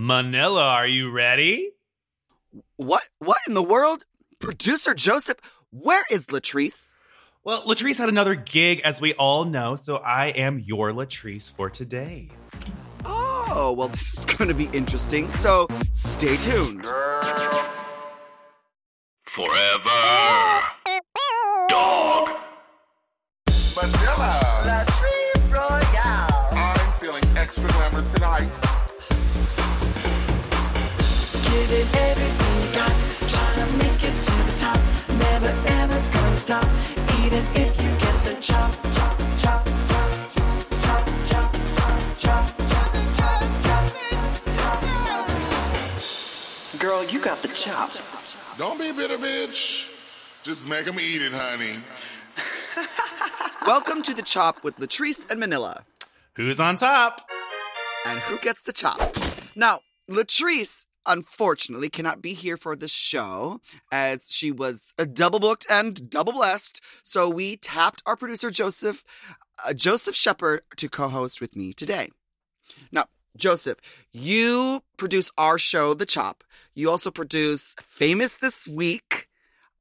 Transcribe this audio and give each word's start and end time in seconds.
Manila, 0.00 0.62
are 0.62 0.86
you 0.86 1.10
ready? 1.10 1.72
What? 2.76 3.02
What 3.18 3.38
in 3.48 3.54
the 3.54 3.62
world? 3.64 4.04
Producer 4.38 4.94
Joseph, 4.94 5.38
where 5.72 6.04
is 6.08 6.26
Latrice? 6.26 6.94
Well, 7.42 7.62
Latrice 7.62 7.98
had 7.98 8.08
another 8.08 8.36
gig, 8.36 8.80
as 8.84 9.00
we 9.00 9.14
all 9.14 9.44
know, 9.44 9.74
so 9.74 9.96
I 9.96 10.26
am 10.28 10.60
your 10.60 10.92
Latrice 10.92 11.50
for 11.50 11.68
today. 11.68 12.28
Oh, 13.04 13.74
well, 13.76 13.88
this 13.88 14.16
is 14.16 14.24
going 14.36 14.46
to 14.46 14.54
be 14.54 14.66
interesting, 14.72 15.28
so 15.32 15.66
stay 15.90 16.36
tuned. 16.36 16.84
Forever. 19.24 19.98
Dog. 21.68 22.28
Manila. 23.74 24.62
Latrice 24.62 25.52
Royale. 25.52 26.48
I'm 26.52 27.00
feeling 27.00 27.24
extra 27.36 27.66
glamorous 27.70 28.12
tonight. 28.12 28.67
Giving 31.50 31.88
everything 31.96 32.54
you 32.62 32.68
got, 32.74 32.94
trying 33.28 33.60
to 33.64 33.66
make 33.76 34.02
it 34.04 34.16
to 34.22 34.34
the 34.48 34.54
top. 34.58 34.80
Never 35.18 35.52
ever 35.80 35.98
gonna 36.12 36.36
stop, 36.36 36.68
even 37.24 37.44
if 37.54 37.72
you 37.82 37.90
get 37.98 38.16
the 38.24 38.34
chop, 38.40 38.72
chop, 38.94 39.14
chop, 39.38 39.64
chop, 39.74 40.22
chop, 40.34 40.52
chop, 40.80 41.04
chop, 41.26 41.48
chop, 42.18 42.44
chop. 46.72 46.80
Girl, 46.80 47.04
you 47.04 47.20
got 47.20 47.42
the 47.42 47.48
chop. 47.48 47.90
Don't 48.56 48.78
be 48.78 48.88
a 48.90 48.94
bitter 48.94 49.18
bitch. 49.18 49.88
Just 50.42 50.68
make 50.68 50.84
them 50.84 50.98
eat 51.00 51.22
it, 51.22 51.32
honey. 51.32 51.82
Welcome 53.66 54.02
to 54.02 54.14
the 54.14 54.22
Chop 54.22 54.62
with 54.64 54.76
Latrice 54.78 55.28
and 55.30 55.38
Manila. 55.40 55.84
Who's 56.36 56.60
on 56.60 56.76
top? 56.76 57.28
And 58.06 58.18
who 58.20 58.38
gets 58.38 58.62
the 58.62 58.72
chop? 58.72 59.16
Now, 59.54 59.80
Latrice 60.10 60.86
unfortunately 61.08 61.88
cannot 61.88 62.22
be 62.22 62.34
here 62.34 62.56
for 62.56 62.76
this 62.76 62.92
show 62.92 63.60
as 63.90 64.30
she 64.30 64.52
was 64.52 64.94
uh, 64.98 65.04
double 65.04 65.40
booked 65.40 65.66
and 65.70 66.08
double 66.08 66.32
blessed. 66.32 66.82
So 67.02 67.28
we 67.28 67.56
tapped 67.56 68.02
our 68.06 68.16
producer 68.16 68.50
Joseph 68.50 69.04
uh, 69.64 69.72
Joseph 69.72 70.14
Shepherd 70.14 70.62
to 70.76 70.88
co-host 70.88 71.40
with 71.40 71.56
me 71.56 71.72
today. 71.72 72.10
Now, 72.92 73.06
Joseph, 73.36 73.78
you 74.12 74.82
produce 74.96 75.30
our 75.36 75.58
show, 75.58 75.94
The 75.94 76.06
Chop. 76.06 76.44
You 76.74 76.90
also 76.90 77.10
produce 77.10 77.74
Famous 77.80 78.36
This 78.36 78.68
Week 78.68 79.28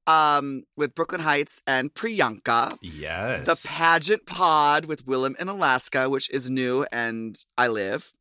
um, 0.07 0.63
with 0.75 0.95
Brooklyn 0.95 1.21
Hytes 1.21 1.61
and 1.67 1.93
Priyanka. 1.93 2.75
Yes. 2.81 3.45
The 3.45 3.67
pageant 3.67 4.25
pod 4.25 4.85
with 4.85 5.05
Willam 5.05 5.39
in 5.39 5.47
Alaska, 5.49 6.09
which 6.09 6.29
is 6.29 6.49
new 6.49 6.85
and 6.91 7.37
I 7.57 7.67
live. 7.67 8.13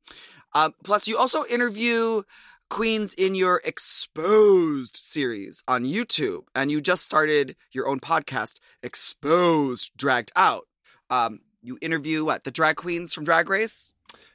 Um, 0.55 0.75
plus, 0.85 1.07
you 1.07 1.19
also 1.19 1.45
interview 1.47 2.23
queens 2.69 3.15
in 3.15 3.35
your 3.35 3.61
Exposed 3.65 4.97
series 4.97 5.63
on 5.69 5.85
YouTube, 5.85 6.45
and 6.55 6.71
you 6.71 6.81
just 6.81 7.03
started 7.03 7.57
your 7.73 7.87
own 7.89 8.01
podcast, 8.01 8.59
Exposed 8.83 9.91
Dragged 9.97 10.33
Out. 10.37 10.65
Um, 11.11 11.41
you 11.63 11.79
interview 11.81 12.25
what 12.25 12.45
the 12.45 12.51
drag 12.51 12.77
queens 12.77 13.13
from 13.15 13.25
Drag 13.25 13.49
Race. 13.49 13.93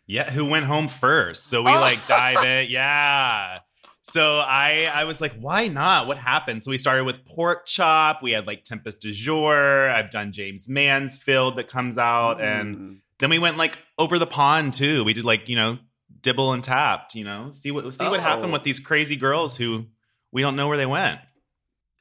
Yeah, 0.08 0.30
who 0.32 0.46
went 0.46 0.66
home 0.66 0.88
first? 0.88 1.46
So 1.48 1.62
we 1.62 1.72
Oh. 1.72 1.80
like 1.80 2.06
dive 2.08 2.44
in. 2.46 2.70
Yeah. 2.70 3.59
So 4.04 4.40
I 4.40 4.90
I 4.94 5.04
was 5.04 5.22
like, 5.22 5.34
why 5.40 5.68
not? 5.68 6.08
What 6.08 6.18
happened? 6.18 6.64
So 6.64 6.72
we 6.72 6.78
started 6.80 7.04
with 7.06 7.24
Porkchop. 7.26 8.22
We 8.24 8.32
had 8.32 8.48
like 8.48 8.64
Tempest 8.64 9.02
DuJour. 9.02 9.94
I've 9.94 10.09
done 10.09 10.32
Jaymes 10.32 10.68
Mansfield 10.68 11.56
that 11.58 11.68
comes 11.68 11.98
out, 12.00 12.42
and 12.42 12.76
Mm. 12.76 12.98
then 13.20 13.30
we 13.30 13.38
went 13.40 13.58
like 13.58 13.78
over 14.00 14.18
the 14.18 14.26
pond 14.28 14.74
too. 14.74 15.04
We 15.04 15.14
did 15.14 15.24
like 15.26 15.48
you 15.48 15.56
know 15.56 15.78
dibble 16.22 16.53
and 16.53 16.64
tapped. 16.64 17.16
You 17.16 17.23
know, 17.23 17.52
see 17.52 17.72
what 17.72 17.91
see 17.94 18.08
what 18.08 18.19
Oh. 18.19 18.23
happened 18.23 18.53
with 18.53 18.64
these 18.64 18.80
crazy 18.80 19.16
girls 19.16 19.58
who 19.58 19.86
we 20.31 20.41
don't 20.41 20.55
know 20.55 20.67
where 20.67 20.78
they 20.78 20.86
went. 20.86 21.19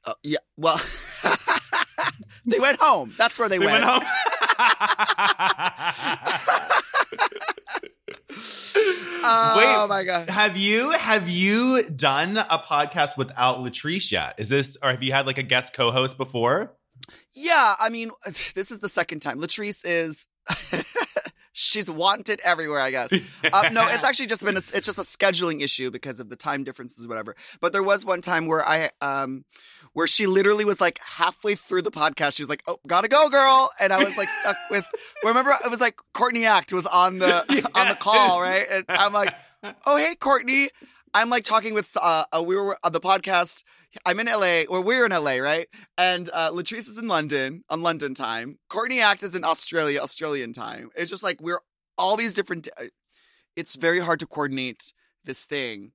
Uh, 0.04 0.14
yeah, 0.22 0.38
well, 0.56 0.80
they 2.46 2.58
went 2.58 2.80
home. 2.80 3.14
That's 3.18 3.38
where 3.38 3.48
they, 3.48 3.58
They 3.58 3.67
went 3.67 3.84
home. 3.84 4.02
Oh 9.22 9.55
Wait, 9.58 9.89
my 9.89 10.02
god. 10.05 10.30
Have 10.30 10.56
you 10.56 10.90
have 10.92 11.28
you 11.28 11.83
done 11.84 12.39
a 12.39 12.58
podcast 12.58 13.16
without 13.18 13.58
Latrice 13.58 14.11
yet? 14.11 14.34
Is 14.39 14.48
this 14.48 14.78
or 14.83 14.90
have 14.90 15.02
you 15.02 15.12
had 15.12 15.27
like 15.27 15.36
a 15.39 15.42
guest 15.42 15.74
co-host 15.74 16.16
before? 16.16 16.74
Yeah, 17.34 17.74
I 17.78 17.90
mean, 17.90 18.12
this 18.55 18.70
is 18.70 18.78
the 18.78 18.89
second 18.89 19.20
time. 19.20 19.39
Latrice 19.40 19.83
is. 19.84 20.27
She's 21.52 21.90
wanted 21.90 22.40
everywhere, 22.44 22.80
I 22.80 22.90
guess. 22.90 23.12
Uh, 23.52 23.68
no, 23.72 23.88
it's 23.88 24.05
actually 24.05 24.27
just 24.27 24.44
been 24.44 24.56
a, 24.56 24.58
it's 24.58 24.86
just 24.86 24.98
a 24.98 25.02
scheduling 25.02 25.61
issue 25.61 25.90
because 25.90 26.20
of 26.20 26.28
the 26.28 26.36
time 26.36 26.62
differences, 26.62 27.08
whatever. 27.08 27.34
But 27.61 27.72
there 27.72 27.83
was 27.83 28.05
one 28.05 28.20
time 28.20 28.46
where 28.46 28.66
I 28.66 28.90
um 29.00 29.44
where 29.92 30.06
she 30.06 30.27
literally 30.27 30.64
was 30.64 30.80
like 30.80 31.00
halfway 31.05 31.56
through 31.56 31.83
the 31.83 31.90
podcast, 31.90 32.36
she 32.36 32.42
was 32.42 32.48
like, 32.48 32.62
"Oh, 32.68 32.78
gotta 32.86 33.08
go, 33.08 33.28
girl," 33.28 33.70
and 33.80 33.92
I 33.92 34.05
was 34.05 34.16
like 34.16 34.28
stuck 34.28 34.56
with. 34.70 34.86
Remember, 35.24 35.52
it 35.64 35.70
was 35.70 35.80
like 35.80 35.98
Courtney 36.14 36.44
Act 36.46 36.72
was 36.72 36.86
on 36.86 37.18
the 37.18 37.40
on 37.74 37.89
the 37.89 37.96
call, 37.96 38.40
right? 38.40 38.66
And 38.70 38.84
I'm 38.89 39.12
like, 39.12 39.34
"Oh, 39.84 39.96
hey, 39.96 40.14
Courtney." 40.14 40.70
I'm 41.14 41.30
like 41.30 41.44
talking 41.44 41.74
with 41.74 41.96
uh, 42.00 42.24
uh 42.32 42.42
we 42.42 42.56
were 42.56 42.76
on 42.84 42.92
the 42.92 43.00
podcast. 43.00 43.64
I'm 44.06 44.20
in 44.20 44.26
LA, 44.26 44.62
or 44.68 44.80
we're 44.82 45.04
in 45.04 45.10
LA, 45.10 45.36
right? 45.38 45.66
And 45.98 46.30
uh, 46.32 46.50
Latrice 46.52 46.88
is 46.88 46.96
in 46.98 47.08
London 47.08 47.64
on 47.68 47.82
London 47.82 48.14
time. 48.14 48.58
Courtney 48.68 49.00
Act 49.00 49.24
is 49.24 49.34
in 49.34 49.44
Australia, 49.44 50.00
Australian 50.00 50.52
time. 50.52 50.90
It's 50.94 51.10
just 51.10 51.24
like 51.24 51.40
we're 51.40 51.60
all 51.98 52.16
these 52.16 52.34
different. 52.34 52.68
uh, 52.78 52.84
It's 53.56 53.74
very 53.74 53.98
hard 53.98 54.20
to 54.20 54.26
coordinate 54.26 54.92
this 55.24 55.44
thing. 55.44 55.90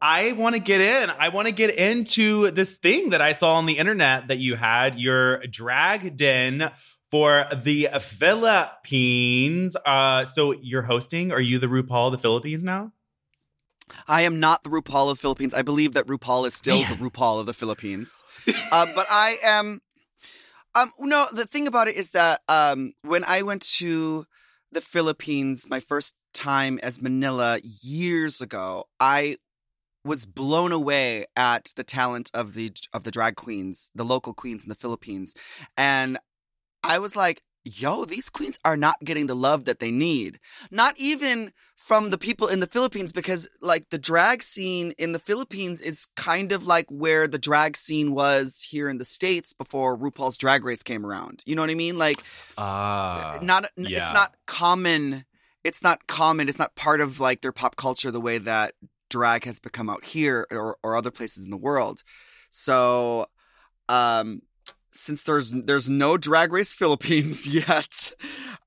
I 0.00 0.32
want 0.32 0.54
to 0.54 0.60
get 0.60 0.80
in. 0.80 1.10
I 1.18 1.28
want 1.28 1.46
to 1.46 1.54
get 1.54 1.76
into 1.76 2.50
this 2.50 2.76
thing 2.76 3.10
that 3.10 3.20
I 3.20 3.32
saw 3.32 3.54
on 3.54 3.66
the 3.66 3.78
internet 3.78 4.28
that 4.28 4.38
you 4.38 4.54
had. 4.56 4.98
your 4.98 5.38
drag 5.46 6.16
den 6.16 6.70
for 7.10 7.46
the 7.54 7.88
Philippines. 8.00 9.76
Uh, 9.84 10.24
so 10.24 10.52
you're 10.52 10.82
hosting. 10.82 11.32
Are 11.32 11.40
you 11.40 11.58
the 11.58 11.66
RuPaul 11.66 12.06
of 12.06 12.12
the 12.12 12.18
Philippines 12.18 12.64
now? 12.64 12.92
I 14.06 14.22
am 14.22 14.40
not 14.40 14.62
the 14.62 14.70
RuPaul 14.70 15.10
of 15.10 15.16
the 15.16 15.20
Philippines. 15.20 15.54
I 15.54 15.62
believe 15.62 15.92
that 15.94 16.06
RuPaul 16.06 16.46
is 16.46 16.54
still 16.54 16.78
the 16.78 16.94
RuPaul 17.10 17.40
of 17.40 17.46
the 17.46 17.54
Philippines. 17.54 18.22
uh, 18.72 18.86
but 18.94 19.06
I 19.10 19.36
am. 19.42 19.80
Um, 20.74 20.92
no, 20.98 21.26
the 21.32 21.46
thing 21.46 21.66
about 21.66 21.88
it 21.88 21.96
is 21.96 22.10
that 22.10 22.42
um, 22.48 22.92
when 23.02 23.24
I 23.24 23.42
went 23.42 23.62
to 23.78 24.26
the 24.70 24.80
Philippines, 24.80 25.66
my 25.68 25.80
first 25.80 26.16
time 26.32 26.78
as 26.82 27.02
Manila 27.02 27.58
years 27.82 28.40
ago, 28.40 28.84
I 29.00 29.38
was 30.04 30.24
blown 30.26 30.72
away 30.72 31.26
at 31.36 31.72
the 31.76 31.84
talent 31.84 32.30
of 32.32 32.54
the 32.54 32.72
of 32.92 33.04
the 33.04 33.10
drag 33.10 33.36
queens, 33.36 33.90
the 33.94 34.04
local 34.04 34.34
queens 34.34 34.64
in 34.64 34.68
the 34.68 34.74
Philippines, 34.74 35.34
and 35.76 36.18
I 36.82 36.98
was 36.98 37.16
like, 37.16 37.42
"Yo, 37.68 38.04
these 38.04 38.30
queens 38.30 38.58
are 38.64 38.76
not 38.76 38.96
getting 39.04 39.26
the 39.26 39.36
love 39.36 39.64
that 39.64 39.78
they 39.80 39.90
need." 39.90 40.38
Not 40.70 40.94
even 40.98 41.52
from 41.76 42.10
the 42.10 42.18
people 42.18 42.48
in 42.48 42.60
the 42.60 42.66
Philippines, 42.66 43.12
because 43.12 43.48
like 43.60 43.90
the 43.90 43.98
drag 43.98 44.42
scene 44.42 44.92
in 44.98 45.12
the 45.12 45.18
Philippines 45.18 45.80
is 45.80 46.08
kind 46.16 46.52
of 46.52 46.66
like 46.66 46.86
where 46.90 47.28
the 47.28 47.38
drag 47.38 47.76
scene 47.76 48.12
was 48.12 48.66
here 48.70 48.88
in 48.88 48.98
the 48.98 49.04
states 49.04 49.52
before 49.52 49.96
RuPaul's 49.96 50.36
Drag 50.36 50.64
Race 50.64 50.82
came 50.82 51.06
around. 51.06 51.42
You 51.46 51.54
know 51.54 51.62
what 51.62 51.70
I 51.70 51.74
mean? 51.74 51.96
Like 51.98 52.22
Ah, 52.56 53.38
not 53.42 53.70
yeah. 53.76 53.98
it's 53.98 54.14
not 54.14 54.34
common 54.46 55.24
it's 55.64 55.82
not 55.82 56.06
common 56.06 56.48
it's 56.48 56.58
not 56.58 56.74
part 56.74 57.00
of 57.00 57.20
like 57.20 57.40
their 57.40 57.52
pop 57.52 57.76
culture 57.76 58.10
the 58.10 58.20
way 58.20 58.38
that 58.38 58.74
drag 59.10 59.44
has 59.44 59.60
become 59.60 59.88
out 59.88 60.04
here 60.04 60.46
or, 60.50 60.76
or 60.82 60.96
other 60.96 61.10
places 61.10 61.44
in 61.44 61.50
the 61.50 61.56
world 61.56 62.02
so 62.50 63.26
um 63.88 64.42
since 64.98 65.22
there's 65.22 65.52
there's 65.52 65.88
no 65.88 66.16
drag 66.16 66.52
race 66.52 66.74
philippines 66.74 67.46
yet 67.68 68.12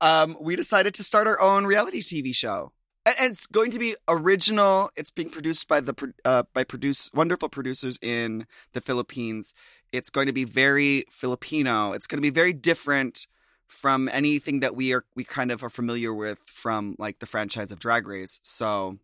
um 0.00 0.36
we 0.40 0.56
decided 0.56 0.94
to 0.94 1.02
start 1.02 1.26
our 1.26 1.40
own 1.40 1.64
reality 1.64 2.00
tv 2.00 2.34
show 2.34 2.72
and, 3.04 3.32
it's 3.32 3.46
going 3.46 3.70
to 3.70 3.78
be 3.78 3.96
original 4.08 4.90
it's 4.96 5.10
being 5.10 5.30
produced 5.30 5.68
by 5.68 5.80
the 5.80 6.12
uh, 6.24 6.42
by 6.54 6.64
produce 6.64 7.10
wonderful 7.12 7.48
producers 7.48 7.98
in 8.02 8.46
the 8.72 8.80
philippines 8.80 9.54
it's 9.92 10.10
going 10.10 10.26
to 10.26 10.32
be 10.32 10.44
very 10.44 11.04
filipino 11.10 11.92
it's 11.92 12.06
going 12.06 12.18
to 12.18 12.22
be 12.22 12.30
very 12.30 12.52
different 12.52 13.26
from 13.72 14.08
anything 14.12 14.60
that 14.60 14.76
we 14.76 14.92
are 14.92 15.04
we 15.16 15.24
kind 15.24 15.50
of 15.50 15.64
are 15.64 15.70
familiar 15.70 16.12
with 16.12 16.38
from 16.44 16.94
like 16.98 17.18
the 17.18 17.26
franchise 17.26 17.72
of 17.72 17.78
Drag 17.80 18.06
Race. 18.06 18.38
So 18.42 18.98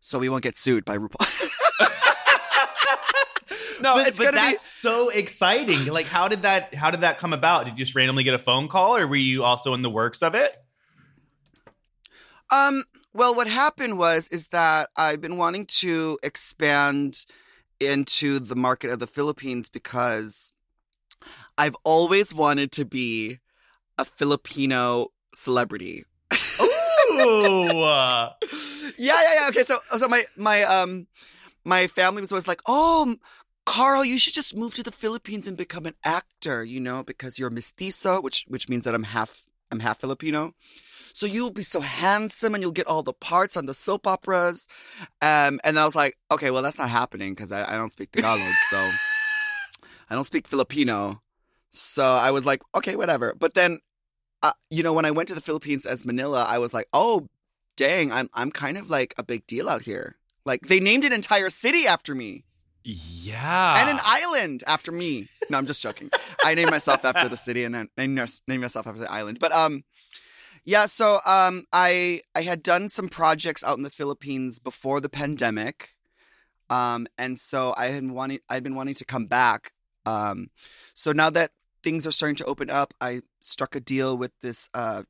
so 0.00 0.18
we 0.18 0.28
won't 0.28 0.42
get 0.42 0.58
sued 0.58 0.84
by 0.84 0.96
RuPaul. 0.96 2.02
no, 3.80 3.94
but, 3.94 4.08
it's 4.08 4.18
but 4.18 4.24
gonna 4.32 4.46
be 4.46 4.52
that's 4.52 4.68
so 4.68 5.08
exciting. 5.08 5.92
Like, 5.92 6.06
how 6.06 6.28
did 6.28 6.42
that? 6.42 6.74
How 6.74 6.90
did 6.90 7.02
that 7.02 7.18
come 7.18 7.32
about? 7.32 7.64
Did 7.64 7.78
you 7.78 7.84
just 7.84 7.94
randomly 7.94 8.24
get 8.24 8.34
a 8.34 8.38
phone 8.38 8.68
call, 8.68 8.96
or 8.96 9.06
were 9.06 9.16
you 9.16 9.44
also 9.44 9.74
in 9.74 9.82
the 9.82 9.90
works 9.90 10.22
of 10.22 10.34
it? 10.34 10.56
Um, 12.50 12.84
well, 13.12 13.34
what 13.34 13.46
happened 13.46 13.98
was 13.98 14.28
is 14.28 14.48
that 14.48 14.90
I've 14.96 15.20
been 15.20 15.36
wanting 15.36 15.66
to 15.80 16.18
expand 16.22 17.24
into 17.80 18.38
the 18.38 18.56
market 18.56 18.90
of 18.90 18.98
the 18.98 19.06
Philippines 19.06 19.68
because 19.68 20.52
I've 21.58 21.76
always 21.84 22.34
wanted 22.34 22.72
to 22.72 22.84
be 22.84 23.38
a 23.98 24.04
Filipino 24.04 25.08
celebrity. 25.34 26.04
Ooh. 26.60 27.66
yeah, 27.70 28.30
yeah, 28.98 29.34
yeah. 29.34 29.46
Okay, 29.48 29.64
so 29.64 29.78
so 29.96 30.08
my 30.08 30.24
my 30.36 30.62
um 30.62 31.06
my 31.64 31.86
family 31.86 32.20
was 32.20 32.32
always 32.32 32.48
like, 32.48 32.60
"Oh, 32.66 33.16
Carl, 33.66 34.04
you 34.04 34.16
should 34.16 34.32
just 34.32 34.56
move 34.56 34.74
to 34.74 34.82
the 34.82 34.92
Philippines 34.92 35.46
and 35.46 35.56
become 35.56 35.86
an 35.86 35.96
actor, 36.04 36.64
you 36.64 36.80
know, 36.80 37.02
because 37.02 37.38
you're 37.38 37.50
mestizo, 37.50 38.22
which 38.22 38.46
which 38.48 38.68
means 38.68 38.84
that 38.84 38.94
I'm 38.94 39.02
half 39.02 39.42
I'm 39.70 39.80
half 39.80 40.00
Filipino. 40.00 40.54
So 41.12 41.26
you'll 41.26 41.50
be 41.50 41.62
so 41.62 41.80
handsome 41.80 42.54
and 42.54 42.62
you'll 42.62 42.72
get 42.72 42.86
all 42.86 43.02
the 43.02 43.12
parts 43.12 43.56
on 43.56 43.66
the 43.66 43.74
soap 43.74 44.06
operas. 44.06 44.68
Um, 45.20 45.60
and 45.64 45.76
then 45.76 45.78
I 45.78 45.84
was 45.84 45.96
like, 45.96 46.16
okay, 46.30 46.50
well 46.50 46.62
that's 46.62 46.78
not 46.78 46.88
happening 46.90 47.34
because 47.34 47.50
I, 47.52 47.74
I 47.74 47.76
don't 47.76 47.90
speak 47.90 48.12
Tagalog, 48.12 48.40
so 48.70 48.76
I 50.10 50.14
don't 50.14 50.24
speak 50.24 50.46
Filipino. 50.46 51.20
So 51.70 52.04
I 52.04 52.30
was 52.30 52.46
like, 52.46 52.62
okay, 52.74 52.94
whatever. 52.94 53.34
But 53.36 53.54
then, 53.54 53.80
uh, 54.42 54.52
you 54.70 54.82
know, 54.84 54.92
when 54.92 55.04
I 55.04 55.10
went 55.10 55.28
to 55.28 55.34
the 55.34 55.40
Philippines 55.40 55.86
as 55.86 56.04
Manila, 56.04 56.44
I 56.44 56.58
was 56.58 56.72
like, 56.72 56.86
oh, 56.92 57.28
dang, 57.76 58.12
I'm 58.12 58.30
I'm 58.32 58.52
kind 58.52 58.78
of 58.78 58.88
like 58.88 59.12
a 59.18 59.24
big 59.24 59.44
deal 59.46 59.68
out 59.68 59.82
here. 59.82 60.16
Like 60.44 60.68
they 60.68 60.78
named 60.78 61.04
an 61.04 61.12
entire 61.12 61.50
city 61.50 61.88
after 61.88 62.14
me 62.14 62.45
yeah, 62.88 63.80
and 63.80 63.90
an 63.90 63.98
island 64.04 64.62
after 64.64 64.92
me. 64.92 65.28
No, 65.50 65.58
I'm 65.58 65.66
just 65.66 65.82
joking. 65.82 66.08
I 66.44 66.54
named 66.54 66.70
myself 66.70 67.04
after 67.04 67.28
the 67.28 67.36
city 67.36 67.64
and 67.64 67.74
then 67.74 67.88
named, 67.96 68.40
named 68.46 68.62
myself 68.62 68.86
after 68.86 69.00
the 69.00 69.10
island. 69.10 69.38
But 69.40 69.50
um, 69.50 69.82
yeah. 70.64 70.86
So 70.86 71.18
um, 71.26 71.64
I 71.72 72.22
I 72.36 72.42
had 72.42 72.62
done 72.62 72.88
some 72.88 73.08
projects 73.08 73.64
out 73.64 73.76
in 73.76 73.82
the 73.82 73.90
Philippines 73.90 74.60
before 74.60 75.00
the 75.00 75.08
pandemic, 75.08 75.96
um, 76.70 77.08
and 77.18 77.36
so 77.36 77.74
I 77.76 77.88
had 77.88 78.08
wanted 78.08 78.42
I'd 78.48 78.62
been 78.62 78.76
wanting 78.76 78.94
to 78.94 79.04
come 79.04 79.26
back. 79.26 79.72
Um, 80.04 80.50
so 80.94 81.10
now 81.10 81.28
that 81.30 81.50
things 81.82 82.06
are 82.06 82.12
starting 82.12 82.36
to 82.36 82.44
open 82.44 82.70
up, 82.70 82.94
I 83.00 83.22
struck 83.40 83.74
a 83.74 83.80
deal 83.80 84.16
with 84.16 84.30
this 84.42 84.70
uh 84.74 85.02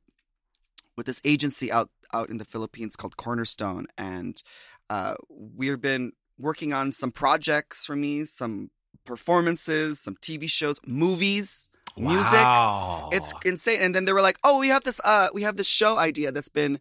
with 0.95 1.05
this 1.05 1.21
agency 1.23 1.71
out 1.71 1.91
out 2.11 2.31
in 2.31 2.37
the 2.37 2.45
Philippines 2.45 2.95
called 2.95 3.17
Cornerstone, 3.17 3.85
and 3.99 4.41
uh, 4.89 5.13
we've 5.29 5.79
been 5.79 6.13
working 6.37 6.73
on 6.73 6.91
some 6.91 7.11
projects 7.11 7.85
for 7.85 7.95
me, 7.95 8.25
some 8.25 8.69
performances, 9.05 9.99
some 9.99 10.15
TV 10.15 10.49
shows, 10.49 10.79
movies, 10.85 11.69
music. 11.97 12.39
It's 13.11 13.33
insane. 13.45 13.81
And 13.81 13.95
then 13.95 14.05
they 14.05 14.13
were 14.13 14.21
like, 14.21 14.39
"Oh, 14.43 14.59
we 14.59 14.67
have 14.69 14.83
this 14.83 14.99
uh 15.03 15.29
we 15.33 15.41
have 15.43 15.57
this 15.57 15.67
show 15.67 15.97
idea 15.97 16.31
that's 16.31 16.49
been 16.49 16.79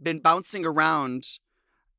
been 0.00 0.20
bouncing 0.20 0.64
around 0.64 1.38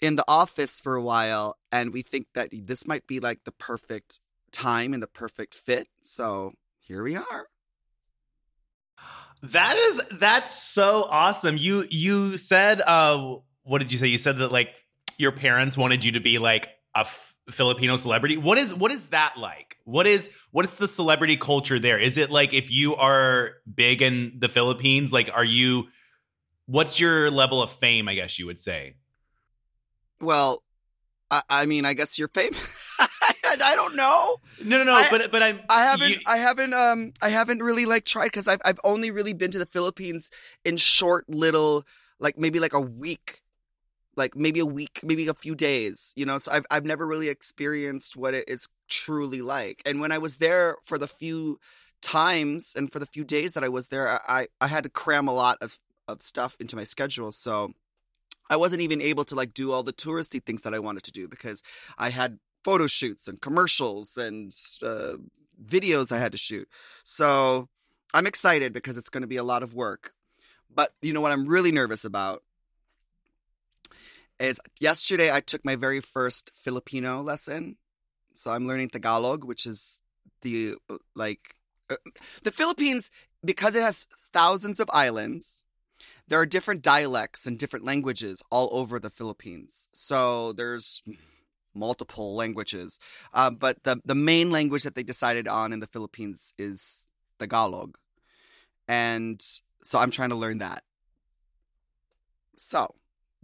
in 0.01 0.15
the 0.15 0.25
office 0.27 0.81
for 0.81 0.95
a 0.95 1.01
while 1.01 1.57
and 1.71 1.93
we 1.93 2.01
think 2.01 2.27
that 2.33 2.49
this 2.51 2.85
might 2.85 3.07
be 3.07 3.19
like 3.19 3.43
the 3.45 3.51
perfect 3.51 4.19
time 4.51 4.93
and 4.93 5.03
the 5.03 5.07
perfect 5.07 5.53
fit." 5.53 5.87
So, 6.01 6.53
here 6.79 7.03
we 7.03 7.15
are. 7.15 7.47
That 9.43 9.77
is 9.77 10.05
that's 10.19 10.59
so 10.59 11.05
awesome. 11.09 11.57
You 11.57 11.85
you 11.89 12.37
said 12.37 12.81
uh 12.81 13.35
what 13.63 13.79
did 13.79 13.91
you 13.91 13.97
say? 13.97 14.07
You 14.07 14.17
said 14.17 14.37
that 14.39 14.51
like 14.51 14.69
your 15.17 15.31
parents 15.31 15.77
wanted 15.77 16.03
you 16.03 16.13
to 16.13 16.19
be 16.19 16.39
like 16.39 16.67
a 16.95 16.99
f- 16.99 17.35
Filipino 17.51 17.95
celebrity. 17.95 18.37
What 18.37 18.57
is 18.57 18.73
what 18.73 18.91
is 18.91 19.07
that 19.09 19.35
like? 19.37 19.77
What 19.83 20.07
is 20.07 20.29
what 20.51 20.65
is 20.65 20.75
the 20.75 20.87
celebrity 20.87 21.37
culture 21.37 21.77
there? 21.79 21.99
Is 21.99 22.17
it 22.17 22.31
like 22.31 22.53
if 22.53 22.71
you 22.71 22.95
are 22.95 23.51
big 23.73 24.01
in 24.01 24.33
the 24.39 24.49
Philippines, 24.49 25.11
like 25.13 25.29
are 25.33 25.43
you 25.45 25.87
what's 26.65 26.99
your 26.99 27.29
level 27.29 27.61
of 27.61 27.69
fame, 27.71 28.07
I 28.07 28.15
guess 28.15 28.39
you 28.39 28.45
would 28.47 28.59
say? 28.59 28.95
Well, 30.21 30.63
I, 31.29 31.41
I 31.49 31.65
mean, 31.65 31.85
I 31.85 31.93
guess 31.93 32.17
you're 32.17 32.29
famous. 32.29 32.81
I 33.57 33.75
don't 33.75 33.95
know. 33.95 34.37
No, 34.63 34.77
no, 34.79 34.83
no, 34.83 34.93
I- 34.93 35.07
but 35.11 35.31
but 35.31 35.43
I'm 35.43 35.59
I 35.69 35.83
haven't, 35.83 36.09
you- 36.09 36.17
I 36.27 36.37
haven't, 36.37 36.73
um, 36.73 37.13
I 37.21 37.29
haven't 37.29 37.61
really 37.61 37.85
like 37.85 38.05
tried 38.05 38.25
because 38.27 38.47
I've, 38.47 38.61
I've 38.65 38.79
only 38.83 39.11
really 39.11 39.33
been 39.33 39.51
to 39.51 39.59
the 39.59 39.65
Philippines 39.65 40.29
in 40.63 40.77
short 40.77 41.29
little, 41.29 41.83
like 42.19 42.37
maybe 42.37 42.59
like 42.59 42.73
a 42.73 42.81
week, 42.81 43.41
like 44.15 44.35
maybe 44.35 44.59
a 44.59 44.65
week, 44.65 45.01
maybe 45.03 45.27
a 45.27 45.33
few 45.33 45.55
days, 45.55 46.13
you 46.15 46.25
know. 46.25 46.37
So 46.37 46.51
I've, 46.51 46.65
I've 46.71 46.85
never 46.85 47.05
really 47.05 47.29
experienced 47.29 48.15
what 48.15 48.33
it 48.33 48.47
is 48.47 48.69
truly 48.87 49.41
like. 49.41 49.81
And 49.85 49.99
when 49.99 50.11
I 50.11 50.17
was 50.17 50.37
there 50.37 50.77
for 50.83 50.97
the 50.97 51.07
few 51.07 51.59
times 52.01 52.73
and 52.75 52.91
for 52.91 52.99
the 52.99 53.05
few 53.05 53.23
days 53.23 53.53
that 53.53 53.63
I 53.63 53.69
was 53.69 53.87
there, 53.87 54.19
I, 54.29 54.47
I, 54.61 54.67
had 54.67 54.83
to 54.83 54.89
cram 54.89 55.27
a 55.27 55.33
lot 55.33 55.57
of, 55.61 55.79
of 56.07 56.21
stuff 56.21 56.55
into 56.59 56.75
my 56.75 56.83
schedule. 56.83 57.31
So 57.31 57.73
I 58.49 58.57
wasn't 58.57 58.81
even 58.81 59.01
able 59.01 59.25
to 59.25 59.35
like 59.35 59.53
do 59.53 59.71
all 59.71 59.83
the 59.83 59.93
touristy 59.93 60.43
things 60.43 60.61
that 60.61 60.73
I 60.73 60.79
wanted 60.79 61.03
to 61.03 61.11
do 61.11 61.27
because 61.27 61.63
I 61.97 62.09
had 62.09 62.39
photo 62.63 62.87
shoots 62.87 63.27
and 63.27 63.41
commercials 63.41 64.17
and 64.17 64.51
uh, 64.83 65.13
videos 65.63 66.11
I 66.11 66.19
had 66.19 66.31
to 66.33 66.37
shoot. 66.37 66.69
So 67.03 67.69
I'm 68.13 68.27
excited 68.27 68.71
because 68.71 68.97
it's 68.97 69.09
going 69.09 69.21
to 69.21 69.27
be 69.27 69.37
a 69.37 69.43
lot 69.43 69.63
of 69.63 69.73
work. 69.73 70.13
But 70.73 70.93
you 71.01 71.13
know 71.13 71.21
what 71.21 71.31
I'm 71.31 71.47
really 71.47 71.71
nervous 71.71 72.05
about 72.05 72.43
is 74.39 74.59
yesterday 74.79 75.31
I 75.31 75.39
took 75.39 75.63
my 75.63 75.75
very 75.75 76.01
first 76.01 76.51
Filipino 76.53 77.21
lesson. 77.21 77.77
So 78.33 78.51
I'm 78.51 78.67
learning 78.67 78.89
Tagalog, 78.89 79.43
which 79.43 79.65
is 79.65 79.99
the 80.41 80.75
uh, 80.89 80.97
like 81.15 81.55
uh, 81.89 81.95
the 82.43 82.51
Philippines 82.51 83.09
because 83.43 83.75
it 83.75 83.81
has 83.81 84.07
thousands 84.33 84.79
of 84.79 84.89
islands. 84.93 85.63
There 86.27 86.39
are 86.39 86.45
different 86.45 86.81
dialects 86.81 87.45
and 87.45 87.57
different 87.57 87.85
languages 87.85 88.41
all 88.51 88.69
over 88.71 88.99
the 88.99 89.11
Philippines. 89.11 89.87
So 89.93 90.53
there's 90.53 91.03
multiple 91.75 92.35
languages. 92.35 92.99
Uh, 93.33 93.51
but 93.51 93.83
the, 93.83 94.01
the 94.05 94.15
main 94.15 94.49
language 94.49 94.83
that 94.83 94.95
they 94.95 95.03
decided 95.03 95.47
on 95.47 95.71
in 95.71 95.81
the 95.81 95.87
Philippines 95.87 96.53
is 96.57 97.09
Tagalog. 97.39 97.97
And 98.87 99.41
so 99.83 99.99
I'm 99.99 100.11
trying 100.11 100.29
to 100.29 100.35
learn 100.35 100.59
that. 100.59 100.83
So 102.57 102.95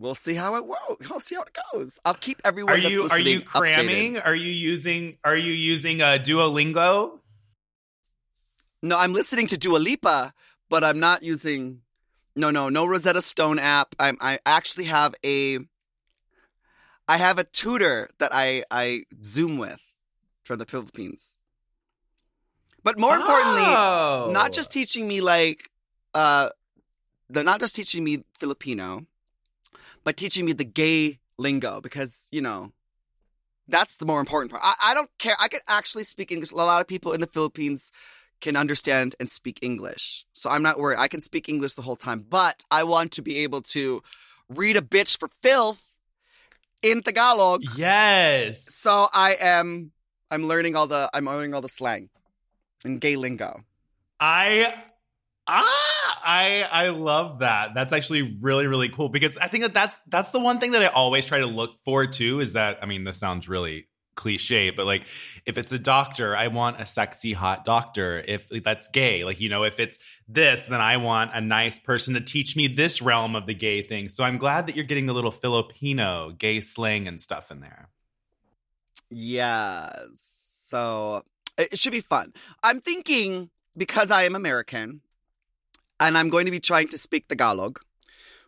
we'll 0.01 0.15
see 0.15 0.33
how 0.33 0.55
it 0.55 0.65
works. 0.65 1.09
We'll 1.09 1.19
see 1.19 1.35
how 1.35 1.43
it 1.43 1.57
goes. 1.73 1.99
I'll 2.03 2.13
keep 2.15 2.41
everyone. 2.43 2.73
are 2.73 2.77
you 2.77 3.07
are 3.09 3.19
you 3.19 3.41
cramming? 3.41 4.15
updated. 4.15 4.25
Are 4.25 4.35
you 4.35 4.51
using 4.51 5.17
are 5.23 5.35
you 5.37 5.53
using 5.53 6.01
a 6.01 6.17
Duolingo? 6.17 7.19
No, 8.81 8.97
I'm 8.97 9.13
listening 9.13 9.47
to 9.47 9.57
Dua 9.57 9.77
Lipa, 9.77 10.33
but 10.69 10.83
I'm 10.83 10.99
not 10.99 11.21
using. 11.23 11.81
No, 12.35 12.49
no, 12.49 12.69
no 12.69 12.85
Rosetta 12.85 13.21
Stone 13.21 13.59
app. 13.59 13.95
I'm. 13.99 14.17
I 14.19 14.39
actually 14.45 14.85
have 14.85 15.13
a. 15.23 15.59
I 17.07 17.17
have 17.17 17.37
a 17.37 17.43
tutor 17.43 18.09
that 18.19 18.31
I 18.33 18.63
I 18.71 19.03
Zoom 19.23 19.57
with 19.57 19.81
from 20.43 20.57
the 20.59 20.65
Philippines. 20.65 21.37
But 22.83 22.97
more 22.97 23.15
importantly, 23.15 23.61
Oh. 23.63 24.29
not 24.33 24.51
just 24.53 24.71
teaching 24.71 25.07
me 25.07 25.21
like 25.21 25.69
uh 26.15 26.49
they're 27.29 27.43
not 27.43 27.59
just 27.59 27.75
teaching 27.75 28.03
me 28.03 28.23
Filipino, 28.39 29.05
but 30.03 30.17
teaching 30.17 30.45
me 30.45 30.53
the 30.53 30.63
gay 30.63 31.19
lingo 31.37 31.81
because, 31.81 32.27
you 32.31 32.41
know, 32.41 32.71
that's 33.67 33.97
the 33.97 34.05
more 34.05 34.19
important 34.19 34.51
part. 34.51 34.63
I, 34.63 34.91
I 34.91 34.93
don't 34.93 35.09
care. 35.17 35.35
I 35.39 35.47
could 35.47 35.61
actually 35.67 36.03
speak 36.03 36.31
English. 36.31 36.51
A 36.51 36.55
lot 36.55 36.81
of 36.81 36.87
people 36.87 37.13
in 37.13 37.21
the 37.21 37.27
Philippines 37.27 37.91
can 38.41 38.55
understand 38.55 39.15
and 39.19 39.29
speak 39.29 39.59
English. 39.61 40.25
So 40.33 40.49
I'm 40.49 40.63
not 40.63 40.79
worried. 40.79 40.97
I 40.99 41.07
can 41.07 41.21
speak 41.21 41.47
English 41.47 41.73
the 41.73 41.83
whole 41.83 41.95
time, 41.95 42.25
but 42.27 42.63
I 42.71 42.83
want 42.83 43.11
to 43.13 43.21
be 43.21 43.37
able 43.39 43.61
to 43.61 44.01
read 44.49 44.75
a 44.75 44.81
bitch 44.81 45.19
for 45.19 45.29
filth 45.41 45.91
in 46.81 47.01
Tagalog. 47.01 47.63
Yes. 47.75 48.73
So 48.73 49.07
I 49.13 49.35
am 49.39 49.91
I'm 50.29 50.45
learning 50.45 50.75
all 50.75 50.87
the 50.87 51.09
I'm 51.13 51.25
learning 51.25 51.53
all 51.53 51.61
the 51.61 51.69
slang 51.69 52.09
and 52.83 52.99
gay 52.99 53.15
lingo. 53.15 53.63
I 54.19 54.73
ah 55.47 56.19
I 56.23 56.67
I 56.71 56.89
love 56.89 57.39
that. 57.39 57.73
That's 57.73 57.93
actually 57.93 58.37
really 58.39 58.67
really 58.67 58.89
cool 58.89 59.09
because 59.09 59.37
I 59.37 59.47
think 59.47 59.63
that 59.63 59.73
that's 59.73 60.01
that's 60.03 60.31
the 60.31 60.39
one 60.39 60.59
thing 60.59 60.71
that 60.71 60.81
I 60.81 60.87
always 60.87 61.25
try 61.25 61.39
to 61.39 61.45
look 61.45 61.81
for 61.83 62.05
too 62.07 62.39
is 62.39 62.53
that 62.53 62.79
I 62.81 62.85
mean 62.85 63.03
this 63.03 63.17
sounds 63.17 63.49
really 63.49 63.87
cliche 64.13 64.69
but 64.69 64.85
like 64.85 65.03
if 65.45 65.57
it's 65.57 65.71
a 65.71 65.79
doctor 65.79 66.35
I 66.35 66.47
want 66.47 66.79
a 66.79 66.85
sexy 66.85 67.31
hot 67.31 67.63
doctor 67.63 68.23
if 68.27 68.49
that's 68.61 68.89
gay 68.89 69.23
like 69.23 69.39
you 69.39 69.47
know 69.47 69.63
if 69.63 69.79
it's 69.79 69.97
this 70.27 70.67
then 70.67 70.81
I 70.81 70.97
want 70.97 71.31
a 71.33 71.39
nice 71.39 71.79
person 71.79 72.13
to 72.15 72.21
teach 72.21 72.55
me 72.55 72.67
this 72.67 73.01
realm 73.01 73.35
of 73.35 73.45
the 73.47 73.53
gay 73.53 73.81
thing. 73.81 74.09
So 74.09 74.23
I'm 74.23 74.37
glad 74.37 74.67
that 74.67 74.75
you're 74.75 74.85
getting 74.85 75.09
a 75.09 75.13
little 75.13 75.31
Filipino 75.31 76.31
gay 76.31 76.61
slang 76.61 77.07
and 77.07 77.21
stuff 77.21 77.51
in 77.51 77.61
there. 77.61 77.89
Yes. 79.09 80.63
So 80.65 81.23
it 81.57 81.69
it 81.71 81.79
should 81.79 81.91
be 81.91 82.01
fun. 82.01 82.33
I'm 82.63 82.79
thinking 82.79 83.49
because 83.77 84.11
I 84.11 84.23
am 84.23 84.35
American 84.35 85.01
and 86.01 86.17
I'm 86.17 86.29
going 86.29 86.45
to 86.45 86.51
be 86.51 86.59
trying 86.59 86.89
to 86.89 86.97
speak 86.97 87.27
Tagalog, 87.27 87.79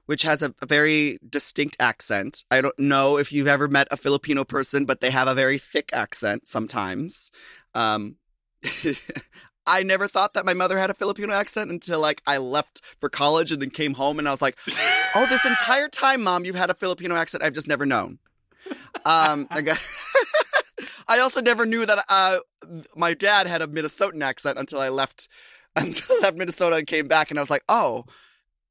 which 0.07 0.23
has 0.23 0.41
a, 0.41 0.53
a 0.61 0.65
very 0.65 1.19
distinct 1.27 1.77
accent. 1.79 2.43
I 2.51 2.59
don't 2.59 2.77
know 2.77 3.17
if 3.17 3.31
you've 3.31 3.47
ever 3.47 3.67
met 3.67 3.87
a 3.91 3.95
Filipino 3.97 4.43
person, 4.43 4.85
but 4.85 4.99
they 4.99 5.11
have 5.11 5.27
a 5.27 5.35
very 5.35 5.59
thick 5.59 5.91
accent 5.93 6.47
sometimes. 6.47 7.31
Um, 7.73 8.15
I 9.65 9.83
never 9.83 10.07
thought 10.07 10.33
that 10.33 10.45
my 10.45 10.53
mother 10.53 10.77
had 10.77 10.89
a 10.89 10.93
Filipino 10.93 11.33
accent 11.33 11.71
until 11.71 12.01
like 12.01 12.21
I 12.27 12.37
left 12.37 12.81
for 12.99 13.07
college 13.07 13.51
and 13.51 13.61
then 13.61 13.69
came 13.69 13.93
home 13.93 14.19
and 14.19 14.27
I 14.27 14.31
was 14.31 14.41
like, 14.41 14.57
oh, 15.15 15.25
this 15.29 15.45
entire 15.45 15.87
time, 15.87 16.23
mom, 16.23 16.43
you've 16.43 16.55
had 16.55 16.69
a 16.69 16.73
Filipino 16.73 17.15
accent. 17.15 17.43
I've 17.43 17.53
just 17.53 17.67
never 17.67 17.85
known. 17.85 18.19
Um, 19.05 19.47
I, 19.49 19.61
got- 19.61 19.87
I 21.07 21.19
also 21.19 21.41
never 21.41 21.65
knew 21.65 21.85
that 21.85 22.03
uh, 22.09 22.39
my 22.95 23.13
dad 23.13 23.47
had 23.47 23.61
a 23.61 23.67
Minnesotan 23.67 24.23
accent 24.23 24.57
until 24.57 24.79
I 24.79 24.89
left 24.89 25.29
until 25.75 26.15
I 26.17 26.19
left 26.21 26.37
Minnesota 26.37 26.75
and 26.77 26.87
came 26.87 27.07
back, 27.07 27.29
and 27.31 27.39
I 27.39 27.41
was 27.41 27.49
like, 27.49 27.63
oh, 27.69 28.05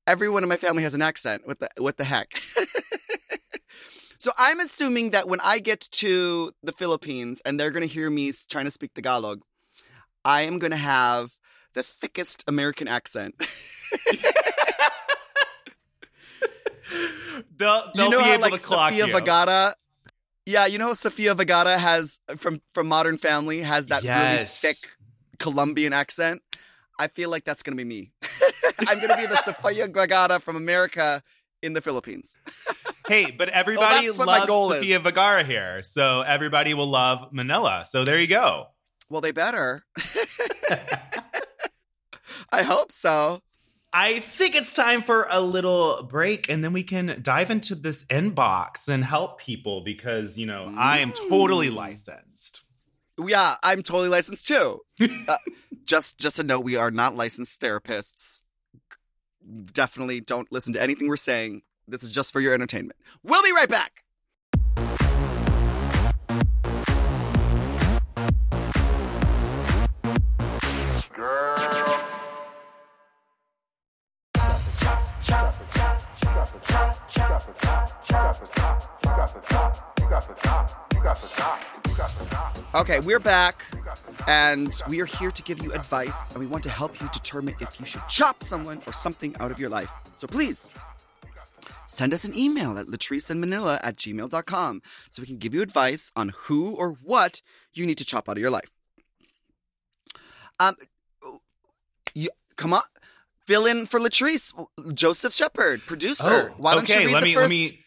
everyone 0.07 0.43
in 0.43 0.49
my 0.49 0.57
family 0.57 0.83
has 0.83 0.95
an 0.95 1.03
accent. 1.03 1.47
What 1.47 1.59
the 1.61 1.69
what 1.79 1.97
the 1.97 2.05
heck? 2.05 2.29
so 4.19 4.33
I'm 4.39 4.61
assuming 4.61 5.11
that 5.11 5.29
when 5.29 5.41
I 5.41 5.59
get 5.59 5.81
to 5.93 6.53
the 6.63 6.73
Philippines 6.73 7.41
and 7.45 7.59
they're 7.59 7.71
going 7.71 7.87
to 7.87 7.93
hear 7.93 8.11
me 8.11 8.33
trying 8.49 8.65
to 8.67 8.71
speak 8.71 8.95
Tagalog, 8.95 9.43
I 10.25 10.43
am 10.43 10.59
going 10.59 10.71
to 10.71 10.77
have 10.77 11.33
the 11.75 11.83
thickest 11.83 12.45
American 12.47 12.87
accent. 12.89 13.35
They'll, 17.57 17.91
they'll 17.95 18.05
you 18.05 18.11
know 18.11 18.19
be 18.19 18.25
how 18.25 18.33
able 18.33 18.43
like 18.43 18.53
to 18.55 18.59
clock 18.59 18.91
Sofia 18.93 19.07
you. 19.07 19.13
Vergara 19.13 19.75
Yeah, 20.47 20.67
you 20.67 20.79
know 20.79 20.93
Sofia 20.93 21.35
Vergara 21.35 21.79
has 21.79 22.21
from 22.37 22.61
from 22.75 22.89
Modern 22.89 23.19
Family 23.19 23.61
has 23.61 23.87
that 23.89 24.03
Yes. 24.03 24.63
really 24.65 24.73
thick 24.75 24.93
Colombian 25.39 25.93
accent. 25.93 26.43
I 26.99 27.09
feel 27.09 27.31
like 27.31 27.45
that's 27.45 27.63
going 27.63 27.77
to 27.77 27.85
be 27.85 27.89
me. 27.89 28.13
I'm 28.89 28.99
going 28.99 29.09
to 29.11 29.17
be 29.17 29.27
the 29.27 29.43
Sofia 29.43 29.89
Vergara 29.89 30.39
from 30.41 30.57
America 30.57 31.23
in 31.63 31.73
the 31.73 31.81
Philippines. 31.81 32.39
Hey, 33.09 33.33
but 33.33 33.49
everybody 33.49 34.07
my 34.13 34.45
loves 34.45 34.75
is. 34.77 34.81
Sofia 34.81 35.01
Vergara 35.01 35.43
here, 35.43 35.83
so 35.83 36.21
everybody 36.23 36.73
will 36.73 36.87
love 36.87 37.33
Manila. 37.33 37.83
So 37.85 38.05
there 38.05 38.17
you 38.19 38.29
go. 38.29 38.69
Well, 39.11 39.21
they 39.21 39.33
better. 39.33 39.83
I 42.53 42.63
hope 42.63 42.93
so. 42.93 43.41
I 43.93 44.21
think 44.21 44.55
it's 44.55 44.73
time 44.73 45.03
for 45.03 45.27
a 45.31 45.41
little 45.41 46.05
break, 46.05 46.49
and 46.49 46.63
then 46.65 46.73
we 46.73 46.85
can 46.85 47.19
dive 47.23 47.51
into 47.51 47.75
this 47.75 48.05
inbox 48.05 48.89
and 48.89 49.05
help 49.05 49.39
people 49.41 49.83
because 49.83 50.39
you 50.39 50.47
know 50.47 50.73
I 50.79 51.01
am 51.01 51.13
totally 51.13 51.71
Mm. 51.71 51.75
licensed. 51.75 52.63
Yeah, 53.19 53.57
I'm 53.65 53.83
totally 53.83 54.09
licensed 54.09 54.47
too. 54.47 54.81
uh, 55.29 55.37
just 55.87 56.19
just 56.19 56.39
a 56.39 56.43
note, 56.43 56.61
we 56.61 56.77
are 56.77 56.91
not 56.91 57.17
licensed 57.17 57.61
therapists. 57.61 58.43
Definitely 59.73 60.21
don't 60.21 60.51
listen 60.53 60.73
to 60.75 60.83
anything 60.83 61.09
we're 61.09 61.17
saying. 61.17 61.63
This 61.89 62.03
is 62.03 62.11
just 62.11 62.33
for 62.33 62.41
your 62.41 62.55
entertainment. 62.55 62.99
We'll 63.23 63.43
be 63.43 63.53
right 63.53 63.69
back. 63.69 64.05
Okay, 82.75 83.01
we're 83.01 83.19
back, 83.19 83.65
and 84.29 84.79
we 84.89 85.01
are 85.01 85.07
here 85.07 85.31
to 85.31 85.43
give 85.43 85.63
you 85.63 85.73
advice, 85.73 86.31
and 86.31 86.39
we 86.39 86.47
want 86.47 86.63
to 86.65 86.71
help 86.71 87.01
you 87.01 87.09
determine 87.13 87.55
if 87.61 87.81
you 87.81 87.87
should 87.87 88.03
chop 88.09 88.43
someone 88.43 88.83
or 88.87 88.93
something 88.93 89.35
out 89.41 89.51
of 89.51 89.59
your 89.59 89.71
life. 89.71 89.91
So 90.17 90.27
please 90.27 90.71
send 91.87 92.13
us 92.13 92.25
an 92.25 92.37
email 92.37 92.79
at 92.79 92.87
latriceandmanila 92.89 93.81
at 93.83 93.97
gmail.com 93.97 94.83
so 95.11 95.23
we 95.23 95.27
can 95.27 95.39
give 95.39 95.55
you 95.55 95.63
advice 95.63 96.13
on 96.15 96.33
who 96.45 96.75
or 96.75 96.91
what 97.03 97.41
you 97.73 97.87
need 97.87 97.97
to 97.99 98.05
chop 98.05 98.29
out 98.29 98.37
of 98.37 98.41
your 98.41 98.51
life. 98.51 98.71
Um, 100.61 100.75
you, 102.15 102.29
come 102.57 102.75
on, 102.75 102.83
fill 103.47 103.65
in 103.67 103.87
for 103.87 103.99
Latrice, 103.99 104.53
Joseph 104.95 105.33
Shepherd, 105.33 105.81
producer. 105.87 106.53
Why 106.59 106.75
don't 106.75 106.81
Oh, 106.91 106.93
okay. 106.93 107.01
you 107.01 107.07
read 107.09 107.15
let 107.15 107.21
the 107.21 107.27
me 107.27 107.35
first? 107.35 107.51
let 107.51 107.73
me. 107.73 107.79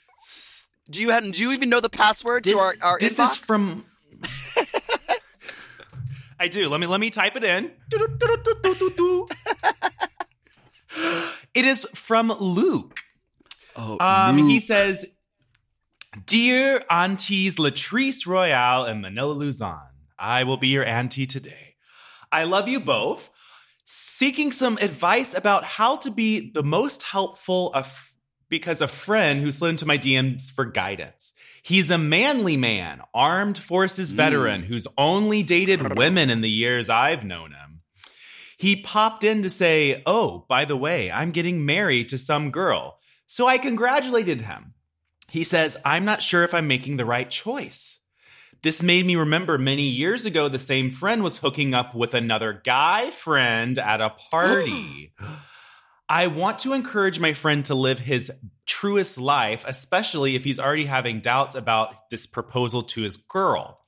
Do 0.90 1.02
you 1.02 1.10
have, 1.10 1.32
do 1.32 1.42
you 1.42 1.52
even 1.52 1.70
know 1.70 1.80
the 1.80 1.90
password 1.90 2.44
This, 2.44 2.54
to 2.54 2.60
our, 2.60 2.74
our 2.84 3.00
this 3.00 3.18
inbox? 3.20 3.32
is 3.32 3.38
from. 3.38 3.86
I 6.40 6.48
do. 6.48 6.68
Let 6.70 6.80
me 6.80 6.86
let 6.88 7.00
me 7.00 7.10
type 7.10 7.36
it 7.38 7.44
in. 7.44 7.72
it 11.54 11.66
is 11.66 11.88
from 11.94 12.30
Luke. 12.30 13.00
Oh, 13.76 13.98
Um, 14.00 14.38
he 14.48 14.60
says, 14.60 15.06
"Dear 16.26 16.84
aunties 16.90 17.56
Latrice 17.56 18.26
Royale 18.28 18.84
and 18.86 19.02
Manila 19.02 19.34
Luzon, 19.34 19.80
I 20.20 20.44
will 20.44 20.58
be 20.58 20.68
your 20.70 20.86
auntie 20.86 21.26
today. 21.26 21.76
I 22.32 22.44
love 22.44 22.68
you 22.68 22.80
both. 22.80 23.30
Seeking 23.86 24.52
some 24.52 24.78
advice 24.82 25.34
about 25.34 25.64
how 25.64 25.96
to 25.98 26.12
be 26.12 26.52
the 26.52 26.64
most 26.64 27.04
helpful 27.04 27.72
of." 27.74 28.12
Because 28.56 28.82
a 28.82 28.88
friend 28.88 29.42
who 29.42 29.52
slid 29.52 29.72
into 29.72 29.86
my 29.86 29.98
DMs 29.98 30.50
for 30.50 30.64
guidance. 30.64 31.34
He's 31.62 31.90
a 31.90 31.98
manly 31.98 32.56
man, 32.56 33.02
armed 33.14 33.58
forces 33.58 34.14
mm. 34.14 34.16
veteran 34.16 34.64
who's 34.64 34.88
only 34.98 35.44
dated 35.44 35.98
women 35.98 36.30
in 36.30 36.40
the 36.40 36.50
years 36.50 36.90
I've 36.90 37.26
known 37.26 37.52
him. 37.52 37.82
He 38.58 38.78
popped 38.78 39.26
in 39.26 39.42
to 39.42 39.50
say, 39.50 40.02
Oh, 40.06 40.46
by 40.48 40.64
the 40.64 40.78
way, 40.78 41.12
I'm 41.12 41.32
getting 41.32 41.66
married 41.66 42.08
to 42.10 42.18
some 42.18 42.50
girl. 42.50 43.00
So 43.28 43.46
I 43.46 43.58
congratulated 43.58 44.42
him. 44.42 44.74
He 45.30 45.44
says, 45.44 45.76
I'm 45.84 46.06
not 46.06 46.22
sure 46.22 46.46
if 46.46 46.54
I'm 46.54 46.70
making 46.70 46.96
the 46.96 47.04
right 47.04 47.30
choice. 47.30 48.00
This 48.64 48.82
made 48.82 49.06
me 49.06 49.18
remember 49.18 49.58
many 49.58 49.84
years 49.84 50.26
ago, 50.26 50.48
the 50.48 50.60
same 50.60 50.92
friend 50.92 51.24
was 51.24 51.40
hooking 51.40 51.74
up 51.74 51.94
with 51.94 52.14
another 52.14 52.62
guy 52.64 53.12
friend 53.12 53.78
at 53.78 54.00
a 54.00 54.10
party. 54.32 55.12
I 56.08 56.28
want 56.28 56.60
to 56.60 56.74
encourage 56.74 57.20
my 57.20 57.34
friend 57.34 57.66
to 57.66 57.76
live 57.76 58.00
his 58.00 58.32
truest 58.66 59.18
life, 59.18 59.64
especially 59.68 60.36
if 60.36 60.44
he's 60.44 60.60
already 60.60 60.86
having 60.86 61.20
doubts 61.20 61.56
about 61.56 62.10
this 62.10 62.28
proposal 62.28 62.82
to 62.84 63.02
his 63.02 63.18
girl. 63.18 63.80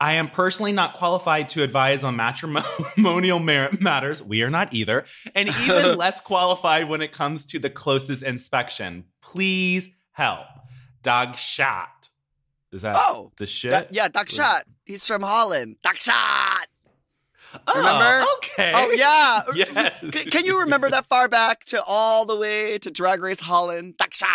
I 0.00 0.14
am 0.14 0.28
personally 0.28 0.72
not 0.72 0.94
qualified 0.94 1.48
to 1.50 1.62
advise 1.62 2.02
on 2.02 2.16
matrimonial 2.16 3.38
matters. 3.80 4.22
We 4.22 4.42
are 4.42 4.50
not 4.50 4.74
either. 4.74 5.04
And 5.34 5.48
even 5.48 5.96
less 5.96 6.20
qualified 6.20 6.88
when 6.88 7.00
it 7.00 7.12
comes 7.12 7.46
to 7.46 7.60
the 7.60 7.70
closest 7.70 8.24
inspection. 8.24 9.04
Please 9.22 9.88
help. 10.10 10.46
Dog 11.02 11.36
shot. 11.36 12.08
Is 12.72 12.82
that 12.82 12.96
Oh, 12.98 13.30
the 13.36 13.46
shit? 13.46 13.70
That- 13.70 13.94
yeah, 13.94 14.08
Dakshat. 14.08 14.62
He's 14.84 15.06
from 15.06 15.22
Holland. 15.22 15.76
Dakshat. 17.54 17.62
Oh, 17.68 17.78
remember? 17.78 18.24
Okay. 18.38 18.72
Oh 18.74 18.90
yeah. 18.96 19.40
Yes. 19.54 20.00
Can, 20.00 20.30
can 20.30 20.44
you 20.44 20.60
remember 20.60 20.90
that 20.90 21.06
far 21.06 21.28
back 21.28 21.64
to 21.66 21.82
all 21.86 22.24
the 22.26 22.36
way 22.36 22.78
to 22.78 22.90
Drag 22.90 23.22
Race 23.22 23.40
Holland? 23.40 23.94
Dakshat. 23.98 24.28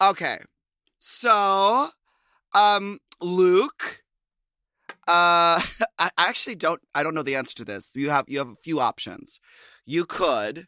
Okay. 0.00 0.38
So, 0.98 1.88
um, 2.54 2.98
Luke. 3.20 4.02
Uh, 5.06 5.60
I 5.98 6.10
I 6.16 6.28
actually 6.28 6.54
don't. 6.56 6.80
I 6.94 7.02
don't 7.02 7.14
know 7.14 7.22
the 7.22 7.36
answer 7.36 7.54
to 7.56 7.64
this. 7.64 7.92
You 7.94 8.10
have 8.10 8.24
you 8.28 8.38
have 8.38 8.48
a 8.50 8.56
few 8.56 8.80
options. 8.80 9.38
You 9.84 10.04
could 10.06 10.66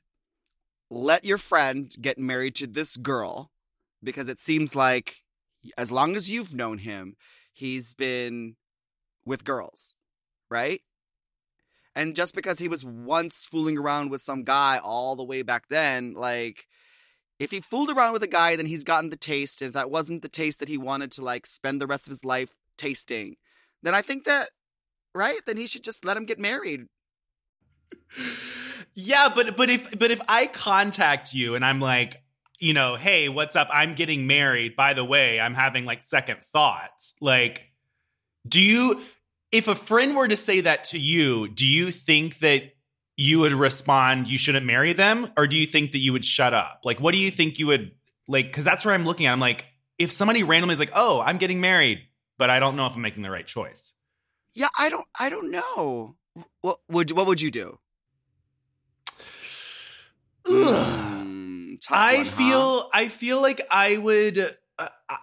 let 0.91 1.25
your 1.25 1.39
friend 1.39 1.93
get 2.01 2.19
married 2.19 2.55
to 2.57 2.67
this 2.67 2.97
girl 2.97 3.51
because 4.03 4.29
it 4.29 4.39
seems 4.39 4.77
like 4.77 5.23
as 5.77 5.91
long 5.91 6.17
as 6.17 6.31
you've 6.31 6.55
known 6.55 6.79
him, 6.79 7.17
he's 7.53 7.95
been 7.95 8.57
with 9.25 9.43
girls, 9.45 9.95
right? 10.51 10.81
And 11.95 12.15
just 12.15 12.35
because 12.35 12.59
he 12.59 12.69
was 12.69 12.85
once 12.85 13.47
fooling 13.47 13.79
around 13.79 14.11
with 14.11 14.21
some 14.21 14.45
guy 14.45 14.79
all 14.83 15.17
the 15.17 15.25
way 15.25 15.43
back 15.43 15.69
then, 15.69 16.13
like 16.13 16.67
if 17.39 17.51
he 17.51 17.61
fooled 17.61 17.91
around 17.91 18.13
with 18.13 18.23
a 18.23 18.29
guy, 18.29 18.57
then 18.57 18.67
he's 18.67 18.85
gotten 18.85 19.11
the 19.11 19.17
taste. 19.17 19.63
If 19.63 19.73
that 19.73 19.91
wasn't 19.91 20.23
the 20.23 20.29
taste 20.29 20.61
that 20.61 20.69
he 20.69 20.79
wanted 20.79 21.11
to 21.13 21.25
like 21.25 21.47
spend 21.47 21.81
the 21.81 21.87
rest 21.87 22.07
of 22.07 22.11
his 22.11 22.25
life 22.25 22.55
tasting, 22.77 23.37
then 23.83 23.95
I 23.95 24.03
think 24.03 24.25
that 24.25 24.51
right, 25.15 25.41
then 25.47 25.57
he 25.57 25.67
should 25.67 25.85
just 25.85 26.05
let 26.05 26.17
him 26.17 26.27
get 26.27 26.39
married. 26.39 26.87
Yeah, 28.95 29.29
but 29.35 29.57
but 29.57 29.69
if 29.71 29.99
but 29.99 30.11
if 30.11 30.21
I 30.29 30.47
contact 30.47 31.35
you 31.35 31.55
and 31.55 31.65
I'm 31.65 31.81
like, 31.81 32.23
you 32.59 32.73
know, 32.73 32.97
hey, 32.97 33.29
what's 33.29 33.57
up? 33.57 33.69
I'm 33.71 33.95
getting 33.95 34.27
married. 34.27 34.77
By 34.77 34.95
the 34.95 35.05
way, 35.05 35.39
I'm 35.41 35.55
having 35.55 35.85
like 35.85 36.03
second 36.03 36.43
thoughts. 36.43 37.15
Like, 37.21 37.73
do 38.49 38.61
you 38.63 39.01
if 39.53 39.69
a 39.69 39.75
friend 39.75 40.17
were 40.17 40.29
to 40.29 40.37
say 40.37 40.61
that 40.61 40.85
to 40.85 40.99
you, 40.99 41.49
do 41.49 41.67
you 41.67 41.91
think 41.91 42.39
that 42.39 42.75
you 43.17 43.41
would 43.41 43.53
respond, 43.53 44.29
you 44.29 44.39
shouldn't 44.39 44.67
marry 44.67 44.93
them? 44.93 45.33
Or 45.37 45.47
do 45.47 45.57
you 45.57 45.67
think 45.67 45.93
that 45.93 45.99
you 45.99 46.13
would 46.13 46.25
shut 46.25 46.53
up? 46.53 46.81
Like, 46.85 47.01
what 47.01 47.13
do 47.13 47.19
you 47.19 47.31
think 47.31 47.59
you 47.59 47.67
would 47.69 47.93
like? 48.29 48.53
Cause 48.53 48.65
that's 48.65 48.85
where 48.85 48.95
I'm 48.95 49.05
looking 49.05 49.27
at. 49.27 49.33
I'm 49.33 49.41
like, 49.41 49.65
if 49.99 50.13
somebody 50.13 50.43
randomly 50.43 50.75
is 50.75 50.79
like, 50.79 50.93
oh, 50.95 51.21
I'm 51.21 51.39
getting 51.39 51.61
married, 51.61 52.01
but 52.39 52.51
I 52.51 52.61
don't 52.61 52.77
know 52.77 52.87
if 52.87 52.95
I'm 52.95 53.03
making 53.03 53.23
the 53.23 53.31
right 53.31 53.47
choice. 53.47 53.95
Yeah, 54.55 54.69
I 54.79 54.89
don't 54.89 55.07
I 55.19 55.29
don't 55.29 55.51
know. 55.51 56.17
What 56.61 56.81
would 56.89 57.11
what 57.13 57.27
would 57.27 57.41
you 57.41 57.51
do? 57.51 57.79
Mm, 60.47 61.77
I 61.91 62.17
one, 62.17 62.27
huh? 62.27 62.33
feel 62.33 62.89
I 62.93 63.09
feel 63.09 63.43
like 63.43 63.61
I 63.71 63.97
would 63.97 64.39
uh, 64.39 64.89
uh, 65.09 65.17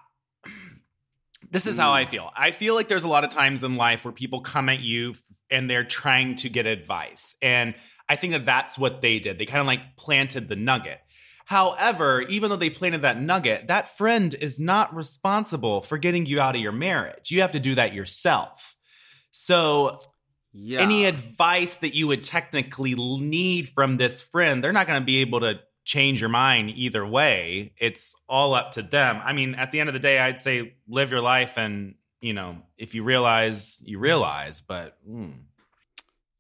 This 1.53 1.65
is 1.67 1.77
how 1.77 1.89
Hmm. 1.91 1.95
I 1.97 2.05
feel. 2.05 2.31
I 2.35 2.51
feel 2.51 2.75
like 2.75 2.87
there's 2.89 3.03
a 3.05 3.07
lot 3.07 3.23
of 3.23 3.29
times 3.29 3.63
in 3.63 3.77
life 3.77 4.03
where 4.03 4.11
people 4.11 4.41
come 4.41 4.67
at 4.67 4.81
you 4.81 5.15
and 5.49 5.69
they're 5.69 5.83
trying 5.85 6.35
to 6.37 6.49
get 6.49 6.65
advice. 6.65 7.35
And 7.41 7.75
I 8.09 8.15
think 8.17 8.33
that 8.33 8.45
that's 8.45 8.77
what 8.77 9.01
they 9.01 9.19
did. 9.19 9.37
They 9.39 9.45
kind 9.45 9.61
of 9.61 9.67
like 9.67 9.95
planted 9.95 10.49
the 10.49 10.55
nugget. 10.55 10.99
However, 11.45 12.21
even 12.23 12.49
though 12.49 12.55
they 12.55 12.69
planted 12.69 13.03
that 13.03 13.21
nugget, 13.21 13.67
that 13.67 13.95
friend 13.97 14.33
is 14.41 14.59
not 14.59 14.95
responsible 14.95 15.81
for 15.81 15.97
getting 15.97 16.25
you 16.25 16.39
out 16.41 16.55
of 16.55 16.61
your 16.61 16.71
marriage. 16.71 17.31
You 17.31 17.41
have 17.41 17.51
to 17.51 17.59
do 17.59 17.75
that 17.75 17.93
yourself. 17.93 18.75
So 19.29 19.99
Yeah. 20.53 20.81
any 20.81 21.05
advice 21.05 21.77
that 21.77 21.93
you 21.93 22.07
would 22.07 22.21
technically 22.23 22.95
need 22.95 23.69
from 23.69 23.97
this 23.97 24.21
friend, 24.21 24.63
they're 24.63 24.71
not 24.73 24.87
going 24.87 25.01
to 25.01 25.05
be 25.05 25.17
able 25.21 25.41
to 25.41 25.59
change 25.83 26.21
your 26.21 26.29
mind 26.29 26.71
either 26.71 27.05
way. 27.05 27.73
It's 27.77 28.15
all 28.27 28.53
up 28.53 28.73
to 28.73 28.81
them. 28.81 29.21
I 29.23 29.33
mean, 29.33 29.55
at 29.55 29.71
the 29.71 29.79
end 29.79 29.89
of 29.89 29.93
the 29.93 29.99
day, 29.99 30.19
I'd 30.19 30.41
say 30.41 30.75
live 30.87 31.11
your 31.11 31.21
life 31.21 31.57
and, 31.57 31.95
you 32.21 32.33
know, 32.33 32.57
if 32.77 32.95
you 32.95 33.03
realize, 33.03 33.81
you 33.85 33.99
realize, 33.99 34.61
but 34.61 34.97
mm. 35.07 35.33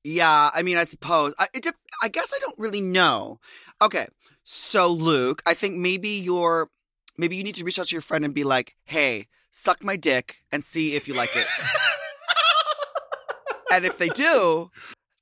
Yeah, 0.03 0.49
I 0.53 0.63
mean, 0.63 0.77
I 0.77 0.83
suppose. 0.83 1.33
I, 1.39 1.47
it, 1.53 1.65
I 2.01 2.09
guess 2.09 2.33
I 2.35 2.39
don't 2.39 2.59
really 2.59 2.81
know. 2.81 3.39
Okay, 3.81 4.07
so 4.43 4.89
Luke, 4.89 5.41
I 5.45 5.53
think 5.53 5.77
maybe 5.77 6.09
you're, 6.09 6.69
maybe 7.17 7.37
you 7.37 7.43
need 7.43 7.55
to 7.55 7.63
reach 7.63 7.79
out 7.79 7.87
to 7.87 7.95
your 7.95 8.01
friend 8.01 8.25
and 8.25 8.33
be 8.33 8.43
like, 8.43 8.75
"Hey, 8.83 9.27
suck 9.49 9.81
my 9.81 9.95
dick 9.95 10.41
and 10.51 10.63
see 10.63 10.95
if 10.95 11.07
you 11.07 11.13
like 11.13 11.33
it." 11.35 11.47
and 13.71 13.85
if 13.85 13.97
they 13.97 14.09
do, 14.09 14.71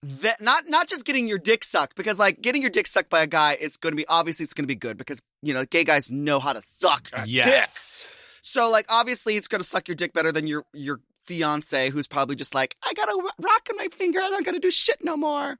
that 0.03 0.41
not 0.41 0.67
not 0.67 0.87
just 0.87 1.05
getting 1.05 1.27
your 1.27 1.37
dick 1.37 1.63
sucked 1.63 1.95
because 1.95 2.17
like 2.17 2.41
getting 2.41 2.61
your 2.61 2.71
dick 2.71 2.87
sucked 2.87 3.09
by 3.09 3.21
a 3.21 3.27
guy 3.27 3.55
it's 3.59 3.77
going 3.77 3.91
to 3.91 3.95
be 3.95 4.07
obviously 4.07 4.43
it's 4.43 4.53
going 4.53 4.63
to 4.63 4.67
be 4.67 4.75
good 4.75 4.97
because 4.97 5.21
you 5.41 5.53
know 5.53 5.63
gay 5.65 5.83
guys 5.83 6.09
know 6.09 6.39
how 6.39 6.53
to 6.53 6.61
suck 6.61 7.09
a 7.13 7.21
dick. 7.21 7.27
yes. 7.27 8.07
So 8.41 8.69
like 8.69 8.87
obviously 8.89 9.37
it's 9.37 9.47
gonna 9.47 9.63
suck 9.63 9.87
your 9.87 9.95
dick 9.95 10.13
better 10.13 10.31
than 10.31 10.47
your 10.47 10.65
your 10.73 11.01
fiance 11.25 11.91
who's 11.91 12.07
probably 12.07 12.35
just 12.35 12.55
like 12.55 12.75
I 12.83 12.93
got 12.93 13.09
a 13.09 13.31
rock 13.39 13.69
in 13.69 13.77
my 13.77 13.87
finger 13.87 14.19
I 14.19 14.29
don't 14.29 14.45
gotta 14.45 14.59
do 14.59 14.71
shit 14.71 15.03
no 15.03 15.15
more, 15.15 15.57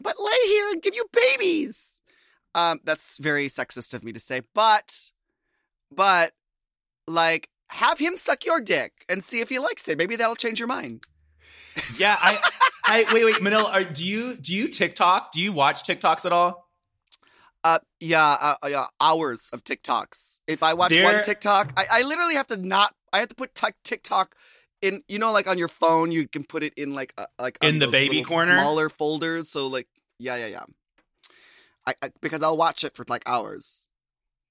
but 0.00 0.16
lay 0.18 0.48
here 0.48 0.70
and 0.70 0.82
give 0.82 0.94
you 0.94 1.04
babies. 1.12 2.00
Um, 2.54 2.80
that's 2.84 3.18
very 3.18 3.48
sexist 3.48 3.92
of 3.94 4.04
me 4.04 4.12
to 4.12 4.20
say, 4.20 4.42
but 4.54 5.10
but 5.94 6.32
like 7.06 7.50
have 7.68 7.98
him 7.98 8.16
suck 8.16 8.46
your 8.46 8.60
dick 8.60 9.04
and 9.08 9.22
see 9.22 9.40
if 9.40 9.50
he 9.50 9.58
likes 9.58 9.86
it. 9.88 9.98
Maybe 9.98 10.16
that'll 10.16 10.36
change 10.36 10.58
your 10.58 10.68
mind. 10.68 11.02
Yeah, 11.98 12.16
I, 12.20 12.38
I 12.84 13.04
wait, 13.12 13.24
wait, 13.24 13.42
Manila, 13.42 13.70
are, 13.72 13.84
do 13.84 14.04
you 14.04 14.36
do 14.36 14.54
you 14.54 14.68
TikTok? 14.68 15.32
Do 15.32 15.40
you 15.40 15.52
watch 15.52 15.82
TikToks 15.82 16.24
at 16.24 16.32
all? 16.32 16.68
Uh, 17.62 17.78
yeah, 17.98 18.36
uh, 18.40 18.54
uh, 18.62 18.66
yeah, 18.68 18.86
hours 19.00 19.48
of 19.52 19.64
TikToks. 19.64 20.38
If 20.46 20.62
I 20.62 20.74
watch 20.74 20.90
There- 20.90 21.04
one 21.04 21.22
TikTok, 21.22 21.72
I, 21.76 21.86
I 21.90 22.02
literally 22.02 22.34
have 22.34 22.46
to 22.48 22.56
not. 22.58 22.94
I 23.12 23.18
have 23.18 23.28
to 23.28 23.34
put 23.34 23.54
tic- 23.54 23.82
TikTok 23.84 24.34
in. 24.82 25.02
You 25.08 25.18
know, 25.18 25.32
like 25.32 25.48
on 25.48 25.56
your 25.58 25.68
phone, 25.68 26.12
you 26.12 26.28
can 26.28 26.44
put 26.44 26.62
it 26.62 26.74
in 26.76 26.94
like 26.94 27.14
uh, 27.16 27.26
like 27.38 27.58
In 27.62 27.78
the 27.78 27.88
baby 27.88 28.22
corner? 28.22 28.58
smaller 28.58 28.88
folders. 28.88 29.48
So 29.48 29.66
like, 29.66 29.88
yeah, 30.18 30.36
yeah, 30.36 30.46
yeah. 30.46 30.64
I, 31.86 31.94
I 32.02 32.10
because 32.20 32.42
I'll 32.42 32.56
watch 32.56 32.84
it 32.84 32.94
for 32.94 33.04
like 33.08 33.22
hours. 33.26 33.86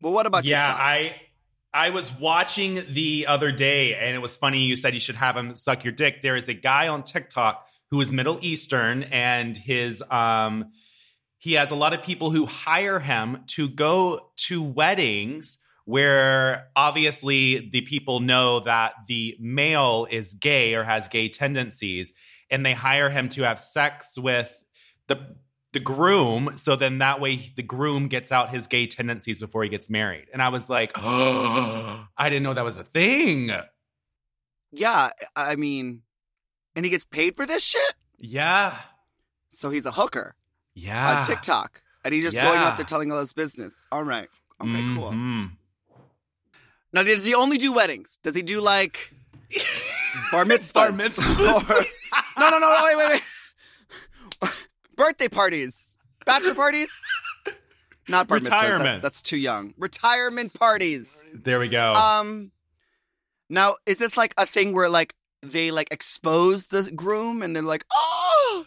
Well, 0.02 0.12
what 0.14 0.26
about 0.26 0.44
yeah, 0.46 0.64
TikTok? 0.64 0.80
I 0.82 1.16
I 1.74 1.90
was 1.90 2.14
watching 2.14 2.84
the 2.90 3.26
other 3.28 3.52
day, 3.52 3.96
and 3.96 4.16
it 4.16 4.20
was 4.20 4.38
funny. 4.38 4.64
You 4.64 4.76
said 4.76 4.94
you 4.94 5.00
should 5.00 5.16
have 5.16 5.36
him 5.36 5.56
suck 5.56 5.84
your 5.84 5.94
dick. 5.94 6.22
There 6.22 6.36
is 6.36 6.48
a 6.48 6.54
guy 6.54 6.88
on 6.88 7.04
TikTok 7.04 7.66
who 7.90 8.00
is 8.00 8.12
Middle 8.12 8.38
Eastern, 8.42 9.04
and 9.04 9.58
his 9.58 10.04
um 10.12 10.72
he 11.40 11.54
has 11.54 11.72
a 11.72 11.76
lot 11.76 11.94
of 11.94 12.02
people 12.02 12.32
who 12.32 12.46
hire 12.46 13.00
him 13.00 13.44
to 13.48 13.68
go 13.68 14.32
to 14.48 14.64
weddings 14.64 15.58
where 15.86 16.70
obviously 16.76 17.70
the 17.70 17.82
people 17.82 18.22
know 18.22 18.62
that 18.62 18.94
the 19.08 19.36
male 19.42 20.08
is 20.10 20.34
gay 20.36 20.74
or 20.74 20.86
has 20.86 21.10
gay 21.10 21.28
tendencies 21.28 22.14
and 22.50 22.66
they 22.66 22.72
hire 22.72 23.10
him 23.10 23.28
to 23.28 23.44
have 23.44 23.60
sex 23.60 24.18
with 24.18 24.64
the 25.08 25.36
the 25.74 25.80
groom 25.80 26.52
so 26.56 26.76
then 26.76 27.00
that 27.00 27.20
way 27.20 27.52
the 27.56 27.64
groom 27.64 28.08
gets 28.08 28.32
out 28.32 28.50
his 28.52 28.68
gay 28.68 28.88
tendencies 28.88 29.40
before 29.40 29.64
he 29.64 29.70
gets 29.70 29.90
married 29.90 30.26
and 30.32 30.42
i 30.42 30.48
was 30.50 30.70
like 30.70 30.92
oh 30.96 32.08
i 32.18 32.30
didn't 32.30 32.44
know 32.44 32.54
that 32.54 32.64
was 32.66 32.80
a 32.80 32.84
thing 32.84 33.52
yeah, 34.76 35.12
I 35.36 35.56
mean, 35.56 36.02
and 36.76 36.84
he 36.84 36.90
gets 36.90 37.04
paid 37.06 37.36
for 37.36 37.46
this 37.46 37.64
shit, 37.64 37.94
yeah 38.18 38.74
so 39.52 39.70
he's 39.70 39.86
a 39.86 39.92
hooker 39.92 40.36
yeah 40.74 41.20
on 41.20 41.26
TikTok, 41.28 41.84
and 42.04 42.12
he's 42.12 42.24
just 42.24 42.36
going 42.36 42.58
out 42.58 42.78
there 42.78 42.86
telling 42.86 43.12
all 43.12 43.20
his 43.20 43.34
business. 43.34 43.86
All 43.92 44.04
right, 44.04 44.30
okay, 44.60 44.82
cool. 44.96 45.12
Mhm. 45.12 45.52
Now, 46.92 47.04
does 47.04 47.26
he 47.26 47.36
only 47.36 47.58
do 47.60 47.72
weddings? 47.72 48.18
Does 48.24 48.34
he 48.34 48.42
do 48.42 48.62
like 48.62 49.14
bar 50.32 50.44
mitzvahs? 50.46 50.74
Bar 50.74 50.92
mitzvahs. 50.92 51.70
Or- 51.70 51.86
no, 52.40 52.50
no, 52.50 52.58
no, 52.58 52.60
no, 52.60 52.80
wait, 52.84 52.98
wait, 52.98 53.22
wait. 54.42 54.68
Birthday 54.96 55.28
parties, 55.28 55.98
bachelor 56.26 56.56
parties. 56.56 56.92
Not 58.10 58.28
bar 58.28 58.40
mitzvahs. 58.40 58.44
That's, 58.50 58.62
Retirement. 58.64 59.02
that's 59.02 59.22
too 59.22 59.38
young. 59.38 59.74
Retirement 59.78 60.54
parties. 60.54 61.32
there 61.34 61.58
we 61.60 61.70
go 61.70 61.94
Um, 61.94 62.52
now 63.50 63.76
is 63.86 63.98
this 63.98 64.18
like 64.18 64.34
a 64.38 64.46
thing 64.46 64.74
where 64.74 64.90
like 64.90 65.16
they 65.42 65.72
like 65.72 65.92
expose 65.92 66.68
the 66.68 66.92
groom 66.94 67.42
and 67.42 67.56
they're 67.56 67.64
like, 67.64 67.86
oh, 67.94 68.66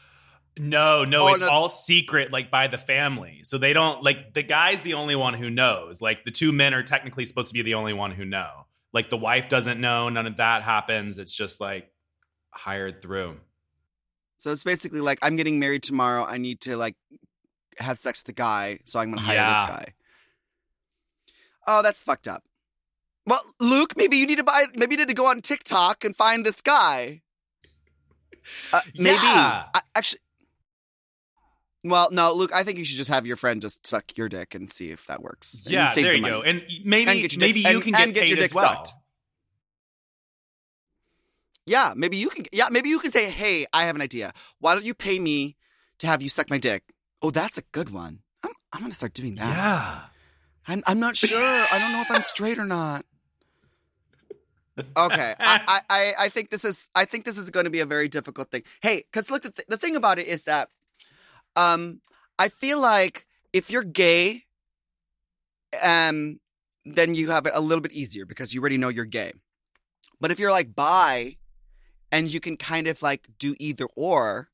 No, 0.58 1.04
no, 1.04 1.24
Oh, 1.28 1.32
it's 1.34 1.42
no. 1.42 1.48
all 1.48 1.68
secret, 1.68 2.32
like 2.32 2.50
by 2.50 2.66
the 2.66 2.78
family. 2.78 3.40
So 3.44 3.58
they 3.58 3.72
don't 3.74 4.02
like 4.02 4.32
the 4.32 4.42
guy's 4.42 4.80
the 4.82 4.94
only 4.94 5.16
one 5.16 5.34
who 5.34 5.50
knows. 5.50 6.00
Like 6.00 6.24
the 6.24 6.30
two 6.30 6.50
men 6.52 6.72
are 6.72 6.82
technically 6.82 7.26
supposed 7.26 7.48
to 7.50 7.54
be 7.54 7.62
the 7.62 7.74
only 7.74 7.92
one 7.92 8.10
who 8.12 8.24
know. 8.24 8.66
Like 8.94 9.10
the 9.10 9.16
wife 9.18 9.50
doesn't 9.50 9.78
know. 9.80 10.08
None 10.08 10.26
of 10.26 10.38
that 10.38 10.62
happens. 10.62 11.18
It's 11.18 11.34
just 11.34 11.60
like 11.60 11.90
hired 12.50 13.02
through. 13.02 13.36
So 14.36 14.52
it's 14.52 14.64
basically 14.64 15.00
like 15.00 15.18
I'm 15.22 15.36
getting 15.36 15.58
married 15.58 15.82
tomorrow. 15.82 16.24
I 16.24 16.38
need 16.38 16.60
to 16.62 16.76
like 16.76 16.96
have 17.78 17.98
sex 17.98 18.20
with 18.20 18.26
the 18.26 18.32
guy, 18.32 18.78
so 18.84 18.98
I'm 19.00 19.10
gonna 19.10 19.22
hire 19.22 19.36
Yeah. 19.36 19.60
this 19.66 19.70
guy. 19.76 19.86
Oh, 21.66 21.82
that's 21.82 22.02
fucked 22.02 22.28
up. 22.28 22.44
Well, 23.26 23.40
Luke, 23.60 23.94
maybe 23.96 24.16
you 24.18 24.26
need 24.26 24.36
to 24.38 24.44
buy. 24.44 24.66
Maybe 24.76 24.94
you 24.94 24.98
need 24.98 25.08
to 25.08 25.14
go 25.14 25.26
on 25.26 25.40
TikTok 25.42 26.04
and 26.04 26.14
find 26.16 26.46
this 26.46 26.60
guy. 26.62 27.22
Uh, 28.72 28.80
maybe. 28.96 29.16
Yeah. 29.16 29.64
I, 29.74 29.80
actually. 29.96 30.20
Well, 31.82 32.08
no, 32.12 32.32
Luke. 32.32 32.50
I 32.54 32.62
think 32.62 32.78
you 32.78 32.84
should 32.84 32.96
just 32.96 33.10
have 33.10 33.26
your 33.26 33.36
friend 33.36 33.60
just 33.60 33.86
suck 33.86 34.16
your 34.16 34.28
dick 34.28 34.54
and 34.54 34.72
see 34.72 34.90
if 34.90 35.06
that 35.06 35.22
works. 35.22 35.62
Yeah, 35.66 35.92
there 35.94 36.04
the 36.10 36.16
you 36.16 36.22
money. 36.22 36.34
go. 36.34 36.42
And 36.42 36.64
maybe 36.84 37.10
And 37.24 37.38
maybe 37.38 37.62
dick- 37.62 37.70
you 37.72 37.76
and- 37.76 37.82
can 37.82 37.92
get 37.92 38.02
and 38.02 38.14
get 38.14 38.20
paid 38.22 38.28
your 38.30 38.38
as 38.44 38.48
dick 38.50 38.54
well. 38.56 38.72
sucked. 38.84 38.92
Yeah, 41.66 41.94
maybe 41.96 42.16
you 42.16 42.28
can. 42.30 42.46
Yeah, 42.52 42.68
maybe 42.70 42.88
you 42.88 42.98
can 43.00 43.10
say, 43.10 43.28
"Hey, 43.28 43.66
I 43.72 43.84
have 43.84 43.96
an 43.96 44.02
idea. 44.02 44.32
Why 44.60 44.74
don't 44.74 44.84
you 44.84 44.94
pay 44.94 45.18
me 45.18 45.56
to 45.98 46.06
have 46.06 46.22
you 46.22 46.28
suck 46.28 46.48
my 46.48 46.58
dick?" 46.58 46.84
Oh, 47.22 47.30
that's 47.30 47.58
a 47.58 47.62
good 47.72 47.90
one. 47.90 48.20
I'm 48.44 48.52
I'm 48.72 48.80
gonna 48.82 48.94
start 48.94 49.14
doing 49.14 49.34
that. 49.34 49.48
Yeah. 49.56 50.00
I'm 50.68 50.82
I'm 50.86 51.00
not 51.00 51.16
sure. 51.16 51.38
I 51.38 51.78
don't 51.78 51.92
know 51.92 52.00
if 52.00 52.10
I'm 52.10 52.22
straight 52.22 52.58
or 52.58 52.64
not. 52.64 53.04
Okay, 54.96 55.34
I, 55.38 55.80
I 55.90 56.14
I 56.18 56.28
think 56.28 56.50
this 56.50 56.64
is 56.64 56.90
I 56.94 57.04
think 57.04 57.24
this 57.24 57.38
is 57.38 57.50
going 57.50 57.64
to 57.64 57.70
be 57.70 57.80
a 57.80 57.86
very 57.86 58.08
difficult 58.08 58.50
thing. 58.50 58.62
Hey, 58.82 59.04
because 59.10 59.30
look, 59.30 59.42
the, 59.42 59.50
th- 59.50 59.68
the 59.68 59.76
thing 59.76 59.96
about 59.96 60.18
it 60.18 60.26
is 60.26 60.44
that, 60.44 60.68
um, 61.54 62.00
I 62.38 62.48
feel 62.48 62.80
like 62.80 63.26
if 63.52 63.70
you're 63.70 63.84
gay, 63.84 64.44
um, 65.82 66.40
then 66.84 67.14
you 67.14 67.30
have 67.30 67.46
it 67.46 67.52
a 67.54 67.60
little 67.60 67.80
bit 67.80 67.92
easier 67.92 68.26
because 68.26 68.52
you 68.52 68.60
already 68.60 68.76
know 68.78 68.88
you're 68.88 69.04
gay. 69.04 69.32
But 70.20 70.30
if 70.30 70.38
you're 70.38 70.52
like 70.52 70.74
bi, 70.74 71.36
and 72.10 72.32
you 72.32 72.40
can 72.40 72.56
kind 72.56 72.86
of 72.86 73.02
like 73.02 73.28
do 73.38 73.54
either 73.58 73.86
or. 73.96 74.48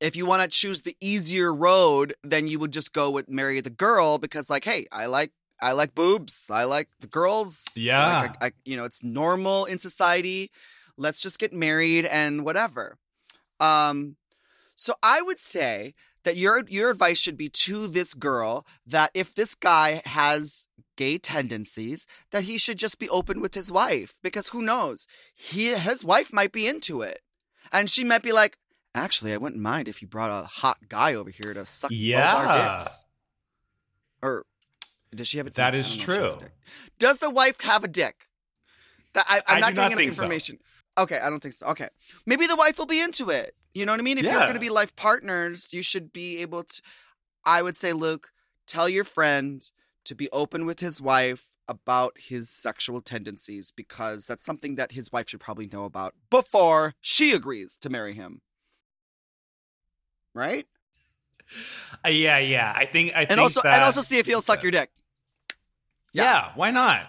If 0.00 0.16
you 0.16 0.24
want 0.24 0.42
to 0.42 0.48
choose 0.48 0.82
the 0.82 0.96
easier 1.00 1.54
road, 1.54 2.14
then 2.22 2.46
you 2.46 2.58
would 2.58 2.72
just 2.72 2.94
go 2.94 3.10
with 3.10 3.28
marry 3.28 3.60
the 3.60 3.68
girl 3.68 4.16
because, 4.16 4.48
like, 4.48 4.64
hey, 4.64 4.86
I 4.90 5.06
like 5.06 5.32
I 5.60 5.72
like 5.72 5.94
boobs. 5.94 6.48
I 6.50 6.64
like 6.64 6.88
the 7.00 7.06
girls. 7.06 7.66
Yeah. 7.76 8.20
Like, 8.20 8.42
I, 8.42 8.46
I, 8.46 8.52
you 8.64 8.76
know, 8.76 8.84
it's 8.84 9.02
normal 9.02 9.66
in 9.66 9.78
society. 9.78 10.50
Let's 10.96 11.20
just 11.20 11.38
get 11.38 11.52
married 11.52 12.06
and 12.06 12.44
whatever. 12.44 12.96
Um, 13.58 14.16
so 14.74 14.94
I 15.02 15.20
would 15.20 15.38
say 15.38 15.94
that 16.24 16.36
your 16.36 16.64
your 16.68 16.90
advice 16.90 17.18
should 17.18 17.36
be 17.36 17.48
to 17.48 17.86
this 17.86 18.14
girl 18.14 18.66
that 18.86 19.10
if 19.14 19.34
this 19.34 19.54
guy 19.54 20.02
has 20.04 20.66
gay 21.00 21.16
tendencies, 21.16 22.06
that 22.30 22.44
he 22.44 22.58
should 22.58 22.78
just 22.78 22.98
be 22.98 23.08
open 23.08 23.40
with 23.40 23.54
his 23.54 23.72
wife 23.72 24.14
because 24.22 24.48
who 24.50 24.60
knows, 24.60 25.06
he 25.34 25.68
his 25.74 26.04
wife 26.04 26.30
might 26.30 26.52
be 26.52 26.66
into 26.66 27.00
it, 27.00 27.20
and 27.72 27.88
she 27.88 28.04
might 28.04 28.22
be 28.22 28.32
like, 28.32 28.58
actually, 28.94 29.32
I 29.32 29.38
wouldn't 29.38 29.62
mind 29.62 29.88
if 29.88 30.02
you 30.02 30.08
brought 30.08 30.30
a 30.30 30.46
hot 30.46 30.88
guy 30.88 31.14
over 31.14 31.30
here 31.30 31.54
to 31.54 31.64
suck 31.64 31.90
both 31.90 31.98
Yeah. 31.98 32.36
our 32.36 32.52
dicks. 32.78 33.04
Or 34.22 34.44
does 35.14 35.26
she 35.28 35.38
have 35.38 35.46
a? 35.46 35.50
That 35.50 35.74
I 35.74 35.78
is 35.78 35.96
don't 35.96 36.06
know 36.06 36.12
if 36.14 36.18
she 36.18 36.22
has 36.22 36.32
a 36.34 36.36
true. 36.38 36.48
Does 36.98 37.18
the 37.20 37.30
wife 37.30 37.60
have 37.62 37.82
a 37.82 37.88
dick? 37.88 38.28
That 39.14 39.24
I, 39.28 39.40
I'm 39.46 39.56
I 39.56 39.60
not 39.60 39.74
getting 39.74 39.92
any 39.92 39.94
think 40.04 40.14
so. 40.14 40.22
information. 40.22 40.58
Okay, 40.98 41.18
I 41.18 41.30
don't 41.30 41.40
think 41.40 41.54
so. 41.54 41.66
Okay, 41.68 41.88
maybe 42.26 42.46
the 42.46 42.56
wife 42.56 42.78
will 42.78 42.86
be 42.86 43.00
into 43.00 43.30
it. 43.30 43.54
You 43.72 43.86
know 43.86 43.92
what 43.92 44.00
I 44.00 44.02
mean? 44.02 44.18
If 44.18 44.24
you're 44.24 44.34
going 44.40 44.54
to 44.54 44.60
be 44.60 44.68
life 44.68 44.94
partners, 44.96 45.72
you 45.72 45.82
should 45.82 46.12
be 46.12 46.42
able 46.42 46.64
to. 46.64 46.82
I 47.44 47.62
would 47.62 47.76
say, 47.76 47.94
Luke, 47.94 48.32
tell 48.66 48.86
your 48.88 49.04
friend 49.04 49.62
to 50.04 50.14
be 50.14 50.30
open 50.30 50.66
with 50.66 50.80
his 50.80 51.00
wife 51.00 51.46
about 51.68 52.14
his 52.18 52.50
sexual 52.50 53.00
tendencies 53.00 53.72
because 53.74 54.26
that's 54.26 54.44
something 54.44 54.74
that 54.74 54.92
his 54.92 55.12
wife 55.12 55.28
should 55.28 55.40
probably 55.40 55.68
know 55.68 55.84
about 55.84 56.14
before 56.30 56.94
she 57.00 57.32
agrees 57.32 57.78
to 57.78 57.88
marry 57.88 58.14
him. 58.14 58.40
Right? 60.34 60.66
Uh, 62.04 62.08
yeah, 62.08 62.38
yeah. 62.38 62.72
I 62.74 62.86
think 62.86 63.14
I 63.14 63.24
think 63.24 63.40
also, 63.40 63.60
that, 63.62 63.74
and 63.74 63.84
also 63.84 64.02
see 64.02 64.18
if 64.18 64.26
he'll 64.26 64.42
suck 64.42 64.62
your 64.62 64.72
dick. 64.72 64.90
Yeah. 66.12 66.50
why 66.54 66.70
not? 66.70 67.06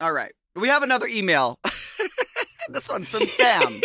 All 0.00 0.12
right. 0.12 0.32
We 0.54 0.68
have 0.68 0.82
another 0.82 1.06
email. 1.06 1.58
this 2.68 2.88
one's 2.88 3.10
from 3.10 3.26
Sam. 3.26 3.80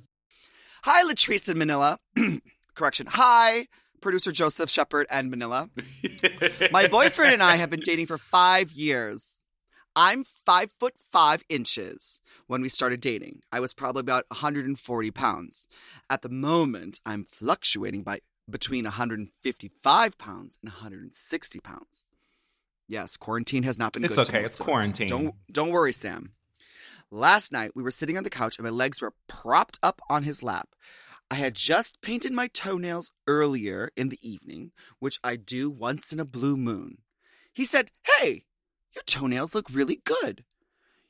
Hi, 0.82 1.04
Latrice 1.04 1.50
in 1.50 1.58
Manila. 1.58 1.98
Correction. 2.74 3.06
Hi, 3.10 3.66
producer 4.00 4.32
Joseph 4.32 4.70
Shepherd 4.70 5.06
and 5.10 5.30
Manila. 5.30 5.70
My 6.72 6.86
boyfriend 6.86 7.34
and 7.34 7.42
I 7.42 7.56
have 7.56 7.70
been 7.70 7.80
dating 7.80 8.06
for 8.06 8.18
five 8.18 8.72
years. 8.72 9.42
I'm 9.96 10.24
five 10.24 10.70
foot 10.72 10.94
five 11.10 11.44
inches. 11.48 12.20
When 12.46 12.62
we 12.62 12.68
started 12.68 13.00
dating, 13.00 13.42
I 13.52 13.60
was 13.60 13.72
probably 13.72 14.00
about 14.00 14.24
140 14.28 15.10
pounds. 15.12 15.68
At 16.08 16.22
the 16.22 16.28
moment, 16.28 16.98
I'm 17.06 17.24
fluctuating 17.24 18.02
by 18.02 18.20
between 18.48 18.84
155 18.84 20.18
pounds 20.18 20.58
and 20.62 20.72
160 20.72 21.60
pounds. 21.60 22.06
Yes, 22.88 23.16
quarantine 23.16 23.62
has 23.62 23.78
not 23.78 23.92
been 23.92 24.04
It's 24.04 24.18
okay, 24.18 24.42
it's 24.42 24.56
quarantine. 24.56 25.06
Don't 25.06 25.34
don't 25.52 25.70
worry, 25.70 25.92
Sam. 25.92 26.32
Last 27.12 27.52
night 27.52 27.72
we 27.74 27.82
were 27.82 27.90
sitting 27.92 28.16
on 28.16 28.24
the 28.24 28.30
couch 28.30 28.58
and 28.58 28.64
my 28.64 28.70
legs 28.70 29.00
were 29.00 29.14
propped 29.28 29.78
up 29.82 30.00
on 30.08 30.24
his 30.24 30.42
lap. 30.42 30.70
I 31.30 31.36
had 31.36 31.54
just 31.54 32.00
painted 32.02 32.32
my 32.32 32.48
toenails 32.48 33.12
earlier 33.26 33.90
in 33.96 34.08
the 34.08 34.18
evening, 34.20 34.72
which 34.98 35.20
I 35.22 35.36
do 35.36 35.70
once 35.70 36.12
in 36.12 36.18
a 36.18 36.24
blue 36.24 36.56
moon. 36.56 36.98
He 37.52 37.64
said, 37.64 37.90
Hey, 38.04 38.44
your 38.94 39.04
toenails 39.06 39.54
look 39.54 39.68
really 39.70 40.00
good. 40.04 40.44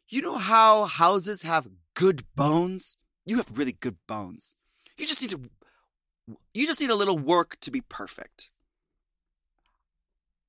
You 0.09 0.22
know 0.22 0.37
how 0.37 0.85
houses 0.85 1.42
have 1.42 1.68
good 1.94 2.24
bones? 2.35 2.96
You 3.24 3.38
have 3.38 3.56
really 3.56 3.72
good 3.72 3.96
bones. 4.06 4.54
You 4.98 5.06
just 5.06 5.22
need 5.22 5.30
to 5.30 5.50
you 6.52 6.66
just 6.66 6.80
need 6.80 6.90
a 6.90 6.94
little 6.94 7.18
work 7.18 7.56
to 7.61 7.70
be 7.70 7.80
perfect. 7.80 8.50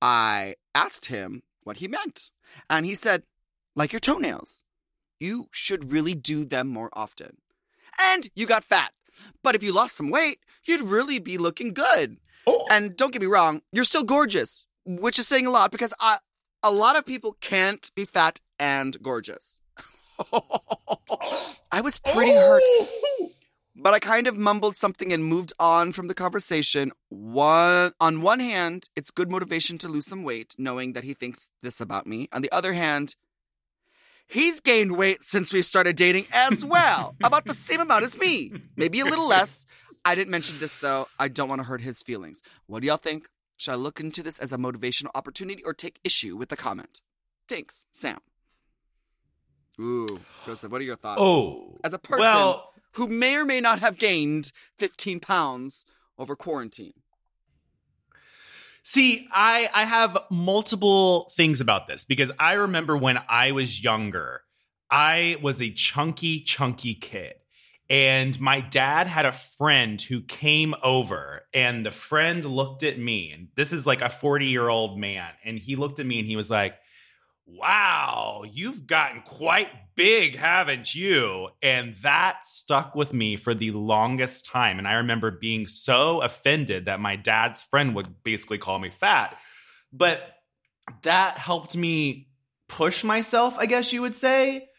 I 0.02 0.56
asked 0.76 1.08
him 1.08 1.44
what 1.64 1.78
he 1.78 1.88
meant, 1.88 2.32
and 2.70 2.86
he 2.86 2.96
said, 2.96 3.24
like 3.76 3.94
your 3.94 4.00
toenails. 4.00 4.64
You 5.20 5.48
should 5.52 5.92
really 5.92 6.16
do 6.16 6.46
them 6.46 6.68
more 6.68 6.90
often. 6.94 7.38
And 8.00 8.30
you 8.36 8.48
got 8.48 8.64
fat. 8.64 8.94
But 9.44 9.56
if 9.56 9.64
you 9.64 9.74
lost 9.74 9.96
some 9.96 10.10
weight, 10.10 10.40
you'd 10.66 10.82
really 10.82 11.20
be 11.20 11.38
looking 11.38 11.74
good. 11.74 12.18
Oh. 12.48 12.66
And 12.72 12.96
don't 12.96 13.14
get 13.14 13.22
me 13.22 13.28
wrong, 13.28 13.62
you're 13.72 13.84
still 13.84 14.04
gorgeous, 14.04 14.66
which 14.86 15.20
is 15.20 15.28
saying 15.28 15.46
a 15.46 15.52
lot 15.52 15.72
because 15.72 15.94
I, 16.00 16.18
a 16.64 16.72
lot 16.72 16.98
of 16.98 17.06
people 17.06 17.38
can't 17.40 17.90
be 17.96 18.06
fat 18.06 18.40
and 18.60 18.98
gorgeous. 19.02 19.62
I 21.72 21.82
was 21.82 22.00
pretty 22.00 22.34
hurt, 22.34 22.62
oh. 22.64 23.32
but 23.76 23.94
I 23.94 24.00
kind 24.00 24.28
of 24.28 24.38
mumbled 24.38 24.76
something 24.76 25.12
and 25.14 25.24
moved 25.24 25.54
on 25.60 25.92
from 25.92 26.08
the 26.08 26.14
conversation. 26.14 26.92
One 27.10 27.94
on 28.00 28.22
one 28.22 28.40
hand, 28.40 28.90
it's 28.96 29.10
good 29.12 29.32
motivation 29.32 29.78
to 29.80 29.88
lose 29.88 30.06
some 30.06 30.24
weight, 30.24 30.56
knowing 30.58 30.94
that 30.94 31.04
he 31.04 31.14
thinks 31.14 31.50
this 31.64 31.80
about 31.80 32.06
me. 32.06 32.28
On 32.32 32.42
the 32.42 32.52
other 32.52 32.74
hand, 32.74 33.16
he's 34.32 34.60
gained 34.60 34.98
weight 34.98 35.24
since 35.24 35.54
we 35.54 35.62
started 35.62 35.96
dating 35.96 36.26
as 36.34 36.66
well, 36.66 37.16
about 37.24 37.46
the 37.46 37.54
same 37.54 37.80
amount 37.82 38.06
as 38.06 38.18
me, 38.18 38.52
maybe 38.76 39.00
a 39.00 39.06
little 39.06 39.28
less. 39.28 39.66
I 40.04 40.16
didn't 40.16 40.32
mention 40.32 40.58
this 40.60 40.74
though. 40.74 41.08
I 41.20 41.28
don't 41.28 41.50
want 41.50 41.60
to 41.60 41.68
hurt 41.68 41.82
his 41.82 42.02
feelings. 42.02 42.42
What 42.66 42.82
do 42.82 42.88
y'all 42.88 42.98
think? 42.98 43.30
Should 43.58 43.74
I 43.74 43.76
look 43.76 44.00
into 44.00 44.24
this 44.24 44.40
as 44.40 44.52
a 44.52 44.58
motivational 44.58 45.12
opportunity 45.14 45.64
or 45.64 45.74
take 45.74 46.00
issue 46.04 46.36
with 46.36 46.50
the 46.50 46.58
comment? 46.58 47.02
Thanks, 47.48 47.86
Sam. 47.92 48.18
Ooh, 49.80 50.20
Joseph, 50.46 50.72
what 50.72 50.82
are 50.82 50.84
your 50.84 50.96
thoughts? 50.96 51.22
Oh, 51.24 51.78
As 51.84 51.94
a 51.94 52.00
person 52.00 52.22
Well, 52.22 52.74
who 52.94 53.08
may 53.08 53.36
or 53.36 53.46
may 53.46 53.62
not 53.62 53.80
have 53.80 53.98
gained 53.98 54.52
15 54.78 55.20
pounds 55.20 55.86
over 56.18 56.36
quarantine. 56.36 56.94
See, 58.84 59.28
I 59.32 59.70
I 59.74 59.86
have 59.86 60.18
multiple 60.32 61.32
things 61.36 61.62
about 61.62 61.88
this 61.88 62.04
because 62.04 62.32
I 62.40 62.54
remember 62.54 62.98
when 62.98 63.20
I 63.30 63.52
was 63.52 63.84
younger, 63.84 64.42
I 64.90 65.38
was 65.42 65.62
a 65.62 65.72
chunky, 65.72 66.42
chunky 66.42 66.96
kid. 66.96 67.34
And 67.90 68.40
my 68.40 68.62
dad 68.62 69.08
had 69.08 69.26
a 69.26 69.34
friend 69.34 70.02
who 70.02 70.22
came 70.22 70.74
over, 70.82 71.42
and 71.54 71.86
the 71.86 71.92
friend 71.92 72.46
looked 72.46 72.84
at 72.84 72.98
me, 72.98 73.32
and 73.32 73.50
this 73.58 73.74
is 73.74 73.86
like 73.86 74.02
a 74.02 74.10
40 74.10 74.46
year 74.46 74.70
old 74.70 74.98
man. 74.98 75.30
And 75.44 75.60
he 75.60 75.76
looked 75.76 76.00
at 76.00 76.06
me 76.06 76.20
and 76.20 76.28
he 76.28 76.38
was 76.38 76.50
like, 76.50 76.76
Wow, 77.46 78.44
you've 78.50 78.88
gotten 78.88 79.22
quite 79.24 79.70
big, 80.02 80.36
haven't 80.36 80.96
you? 80.96 81.50
And 81.62 81.96
that 81.98 82.44
stuck 82.44 82.96
with 82.96 83.14
me 83.14 83.36
for 83.36 83.54
the 83.54 83.70
longest 83.70 84.46
time. 84.46 84.80
And 84.80 84.88
I 84.88 84.94
remember 84.94 85.30
being 85.30 85.68
so 85.68 86.22
offended 86.22 86.86
that 86.86 87.00
my 87.00 87.16
dad's 87.16 87.62
friend 87.62 87.94
would 87.94 88.24
basically 88.24 88.58
call 88.58 88.80
me 88.80 88.90
fat. 88.90 89.38
But 89.94 90.22
that 91.04 91.38
helped 91.38 91.78
me 91.78 92.30
push 92.68 93.04
myself, 93.04 93.56
I 93.60 93.68
guess 93.68 93.94
you 93.94 94.02
would 94.02 94.16
say. 94.16 94.70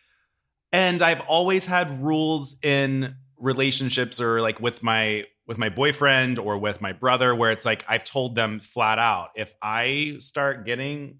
And 0.72 1.00
I've 1.00 1.20
always 1.20 1.66
had 1.66 2.02
rules 2.02 2.56
in 2.60 3.14
relationships 3.36 4.20
or 4.20 4.40
like 4.40 4.58
with 4.58 4.82
my 4.82 5.26
with 5.46 5.56
my 5.56 5.68
boyfriend 5.68 6.40
or 6.40 6.58
with 6.58 6.80
my 6.80 6.92
brother 6.92 7.32
where 7.32 7.52
it's 7.52 7.64
like 7.64 7.84
I've 7.88 8.04
told 8.04 8.34
them 8.34 8.58
flat 8.58 8.98
out 8.98 9.30
if 9.36 9.54
I 9.62 10.16
start 10.18 10.66
getting 10.66 11.18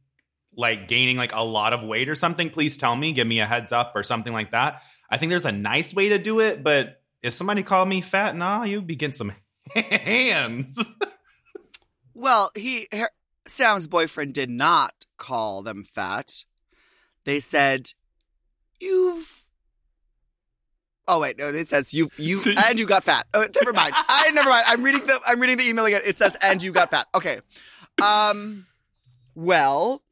like 0.57 0.89
gaining 0.89 1.17
like 1.17 1.35
a 1.35 1.43
lot 1.43 1.73
of 1.73 1.83
weight 1.83 2.09
or 2.09 2.15
something, 2.15 2.51
please 2.51 2.77
tell 2.77 2.95
me, 2.95 3.13
give 3.13 3.27
me 3.27 3.41
a 3.41 3.47
heads 3.47 3.73
up 3.73 3.93
or 3.95 4.03
something 4.03 4.33
like 4.33 4.53
that. 4.53 4.83
I 5.11 5.17
think 5.17 5.31
there's 5.31 5.47
a 5.47 5.53
nice 5.53 5.95
way 5.95 6.11
to 6.11 6.19
do 6.19 6.41
it, 6.41 6.63
but 6.63 7.01
if 7.23 7.33
somebody 7.35 7.63
called 7.63 7.89
me 7.89 8.01
fat, 8.01 8.37
nah, 8.37 8.65
you 8.65 8.83
begin 8.83 9.13
some 9.13 9.33
hands. 9.75 10.85
Well, 12.15 12.51
he 12.55 12.89
her, 12.93 13.11
Sam's 13.47 13.87
boyfriend 13.87 14.35
did 14.35 14.51
not 14.51 15.07
call 15.17 15.63
them 15.63 15.85
fat. 15.85 16.45
They 17.25 17.41
said, 17.41 17.93
"You've." 18.81 19.47
Oh 21.09 21.21
wait, 21.21 21.39
no. 21.39 21.49
It 21.49 21.69
says 21.69 21.95
you 21.95 22.11
you 22.17 22.43
and 22.67 22.79
you 22.79 22.87
got 22.87 23.05
fat. 23.05 23.27
Oh, 23.35 23.45
never 23.55 23.73
mind. 23.73 23.95
I 23.97 24.31
never 24.33 24.51
mind. 24.51 24.65
I'm 24.67 24.83
reading 24.83 25.07
the 25.07 25.19
I'm 25.27 25.41
reading 25.41 25.57
the 25.57 25.69
email 25.69 25.85
again. 25.85 26.03
It 26.05 26.17
says 26.17 26.37
and 26.43 26.63
you 26.63 26.73
got 26.73 26.91
fat. 26.91 27.07
Okay. 27.15 27.41
Um. 28.03 28.67
Well. 29.35 30.03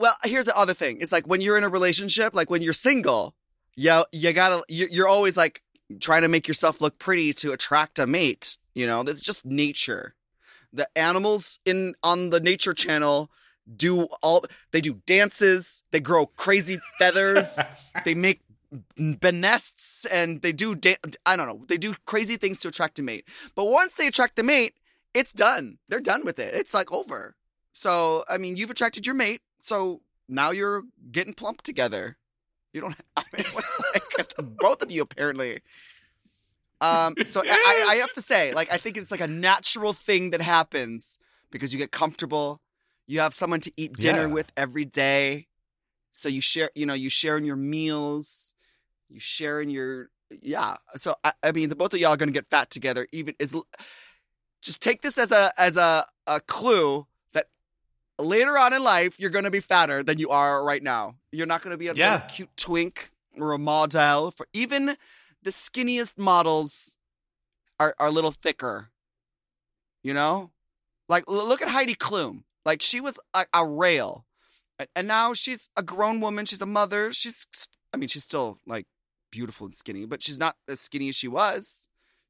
Well, 0.00 0.16
here's 0.24 0.46
the 0.46 0.56
other 0.56 0.72
thing. 0.72 0.96
It's 1.02 1.12
like 1.12 1.26
when 1.28 1.42
you're 1.42 1.58
in 1.58 1.62
a 1.64 1.68
relationship, 1.68 2.32
like 2.32 2.48
when 2.48 2.62
you're 2.62 2.72
single, 2.72 3.34
you 3.76 4.02
you 4.12 4.32
gotta 4.32 4.64
you- 4.66 4.88
you're 4.90 5.06
always 5.06 5.36
like 5.36 5.62
trying 6.00 6.22
to 6.22 6.28
make 6.28 6.48
yourself 6.48 6.80
look 6.80 6.98
pretty 6.98 7.34
to 7.34 7.52
attract 7.52 7.98
a 7.98 8.06
mate. 8.06 8.56
You 8.72 8.86
know, 8.86 9.02
that's 9.02 9.20
just 9.20 9.44
nature. 9.44 10.14
The 10.72 10.88
animals 10.96 11.58
in 11.66 11.96
on 12.02 12.30
the 12.30 12.40
nature 12.40 12.72
channel 12.72 13.30
do 13.76 14.04
all 14.22 14.42
they 14.72 14.80
do 14.80 14.94
dances 15.06 15.84
they 15.92 16.00
grow 16.00 16.24
crazy 16.24 16.80
feathers 16.98 17.58
they 18.06 18.14
make 18.14 18.40
benests 18.96 20.06
and 20.06 20.42
they 20.42 20.50
do 20.50 20.74
da- 20.74 20.96
i 21.26 21.36
don't 21.36 21.46
know 21.46 21.60
they 21.68 21.76
do 21.76 21.94
crazy 22.04 22.36
things 22.36 22.58
to 22.60 22.68
attract 22.68 22.98
a 22.98 23.02
mate. 23.02 23.26
But 23.54 23.66
once 23.66 23.94
they 23.96 24.06
attract 24.06 24.36
the 24.36 24.42
mate 24.42 24.74
it's 25.12 25.32
done. 25.32 25.78
They're 25.88 26.00
done 26.00 26.24
with 26.24 26.38
it. 26.38 26.54
It's 26.54 26.72
like 26.72 26.90
over. 26.90 27.36
So 27.70 28.24
i 28.30 28.38
mean 28.38 28.56
you've 28.56 28.70
attracted 28.70 29.04
your 29.06 29.14
mate 29.14 29.42
so 29.60 30.00
now 30.28 30.50
you're 30.50 30.82
getting 31.10 31.34
plump 31.34 31.62
together 31.62 32.16
you 32.72 32.80
don't 32.80 32.94
i 33.16 33.22
mean 33.36 33.46
what's 33.52 33.80
like 33.94 34.34
both 34.60 34.82
of 34.82 34.90
you 34.90 35.02
apparently 35.02 35.60
um, 36.80 37.14
so 37.22 37.42
I, 37.46 37.86
I 37.90 37.94
have 37.96 38.14
to 38.14 38.22
say, 38.22 38.54
like, 38.54 38.72
I 38.72 38.78
think 38.78 38.96
it's 38.96 39.10
like 39.10 39.20
a 39.20 39.28
natural 39.28 39.92
thing 39.92 40.30
that 40.30 40.40
happens 40.40 41.18
because 41.50 41.74
you 41.74 41.78
get 41.78 41.90
comfortable. 41.90 42.62
You 43.06 43.20
have 43.20 43.34
someone 43.34 43.60
to 43.60 43.72
eat 43.76 43.92
dinner 43.92 44.26
Yeah. 44.28 44.32
with 44.34 44.52
every 44.56 44.86
day. 44.86 45.48
So 46.12 46.30
you 46.30 46.40
share, 46.40 46.70
you 46.74 46.86
know, 46.86 46.94
you 46.94 47.10
share 47.10 47.36
in 47.36 47.44
your 47.44 47.56
meals, 47.56 48.54
you 49.10 49.20
share 49.20 49.60
in 49.60 49.68
your, 49.68 50.08
yeah. 50.40 50.76
So 50.94 51.14
I, 51.22 51.32
I 51.42 51.52
mean, 51.52 51.68
the 51.68 51.76
both 51.76 51.92
of 51.92 52.00
y'all 52.00 52.14
are 52.14 52.16
going 52.16 52.30
to 52.30 52.32
get 52.32 52.48
fat 52.48 52.70
together. 52.70 53.06
Even 53.12 53.34
is, 53.38 53.54
just 54.62 54.80
take 54.80 55.02
this 55.02 55.18
as 55.18 55.32
a 55.32 55.52
as 55.58 55.76
a 55.76 56.06
a 56.26 56.40
clue 56.40 57.06
later 58.20 58.56
on 58.58 58.72
in 58.72 58.82
life 58.82 59.18
you're 59.18 59.30
going 59.30 59.44
to 59.44 59.50
be 59.50 59.60
fatter 59.60 60.02
than 60.02 60.18
you 60.18 60.30
are 60.30 60.64
right 60.64 60.82
now. 60.82 61.16
You're 61.32 61.46
not 61.46 61.62
going 61.62 61.72
to 61.72 61.78
be 61.78 61.88
a 61.88 61.94
Yeah. 61.94 62.20
cute 62.20 62.50
twink 62.56 63.10
or 63.38 63.52
a 63.52 63.58
model 63.58 64.30
for 64.30 64.46
even 64.52 64.96
the 65.42 65.50
skinniest 65.50 66.18
models 66.18 66.96
are, 67.78 67.94
are 67.98 68.08
a 68.08 68.10
little 68.10 68.32
thicker. 68.32 68.90
You 70.02 70.14
know? 70.14 70.50
Like, 71.08 71.24
look 71.28 71.60
at 71.62 71.68
Heidi 71.68 71.94
Klum. 71.94 72.44
Like, 72.64 72.82
she 72.82 73.00
was 73.00 73.18
a, 73.34 73.44
a 73.52 73.66
rail. 73.66 74.24
And 74.96 75.06
now 75.08 75.34
she's 75.34 75.68
a 75.76 75.82
grown 75.82 76.20
woman. 76.20 76.46
She's 76.46 76.60
a 76.62 76.66
mother. 76.66 77.12
She's, 77.12 77.46
I 77.92 77.96
mean, 77.98 78.08
she's 78.08 78.24
still 78.24 78.58
like 78.66 78.86
beautiful 79.30 79.66
and 79.66 79.74
skinny, 79.74 80.06
but 80.06 80.22
she's 80.22 80.38
not 80.38 80.56
as 80.68 80.80
skinny 80.80 81.08
as 81.10 81.16
she 81.16 81.28
was. 81.28 81.88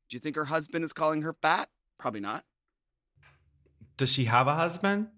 Do 0.09 0.17
you 0.17 0.21
think 0.21 0.35
her 0.37 0.47
husband 0.47 0.85
is 0.85 0.93
calling 0.93 1.23
her 1.23 1.33
fat? 1.33 1.69
Probably 1.99 2.21
not. 2.21 2.45
Does 3.97 4.11
she 4.11 4.25
have 4.25 4.49
a 4.49 4.55
husband? 4.57 5.09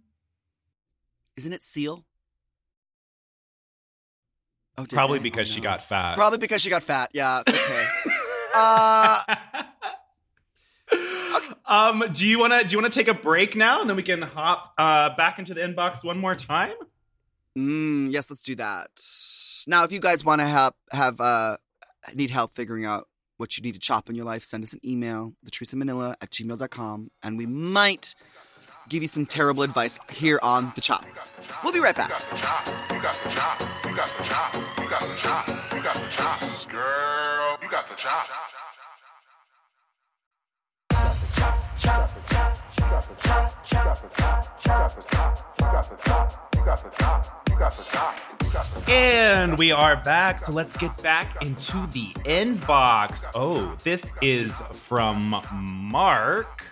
Isn't 1.37 1.53
it 1.53 1.65
Seal? 1.65 2.05
Oh, 4.79 4.87
Probably 4.89 5.19
they? 5.19 5.25
because 5.25 5.51
Oh, 5.51 5.55
she 5.55 5.61
got 5.61 5.85
fat. 5.85 6.15
Probably 6.15 6.39
because 6.39 6.63
she 6.63 6.71
got 6.71 6.83
fat. 6.83 7.11
Yeah. 7.13 7.43
Okay. 8.55 8.59
uh, 8.59 9.19
um, 11.67 12.05
do 12.13 12.29
you 12.29 12.39
want 12.39 12.53
to 12.53 12.63
do 12.67 12.73
you 12.77 12.83
want 12.83 12.93
to 12.93 12.99
take 12.99 13.09
a 13.09 13.15
break 13.15 13.57
now, 13.57 13.81
and 13.81 13.89
then 13.89 13.97
we 13.97 14.03
can 14.03 14.21
hop 14.21 14.75
uh, 14.77 15.09
back 15.17 15.39
into 15.39 15.55
the 15.55 15.63
inbox 15.63 16.05
one 16.05 16.19
more 16.19 16.35
time? 16.35 16.75
Mm, 17.57 18.13
yes, 18.13 18.29
let's 18.31 18.43
do 18.43 18.55
that. 18.57 18.91
Now, 19.67 19.85
if 19.85 19.93
you 19.93 20.01
guys 20.01 20.23
want 20.23 20.43
to 20.43 20.47
have 20.47 20.75
have 20.91 21.19
uh 21.19 21.57
need 22.15 22.29
help 22.29 22.55
figuring 22.55 22.85
out 22.85 23.09
what 23.39 23.57
you 23.57 23.63
need 23.63 23.73
to 23.73 23.81
chop 23.81 24.11
in 24.11 24.17
your 24.17 24.27
life, 24.27 24.45
send 24.45 24.63
us 24.65 24.75
an 24.75 24.81
email, 24.85 25.33
latricemanila 25.47 26.15
at 26.21 26.31
gmail.com, 26.31 27.11
and 27.23 27.39
we 27.39 27.47
might 27.47 28.15
give 28.89 29.03
you 29.03 29.09
some 29.09 29.27
terrible 29.27 29.63
advice 29.63 29.99
here 30.11 30.39
on 30.43 30.73
The 30.75 30.81
Chop. 30.81 31.05
We'll 31.63 31.73
be 31.73 31.81
right 31.81 31.97
back. 31.97 32.11
And 48.89 49.59
we 49.59 49.73
are 49.73 49.97
back, 49.97 50.39
so 50.39 50.53
let's 50.53 50.77
get 50.77 51.01
back 51.03 51.43
into 51.43 51.87
the 51.89 52.13
inbox. 52.25 53.27
Oh, 53.35 53.75
this 53.83 54.13
is 54.21 54.61
from 54.73 55.41
Mark. 55.53 56.72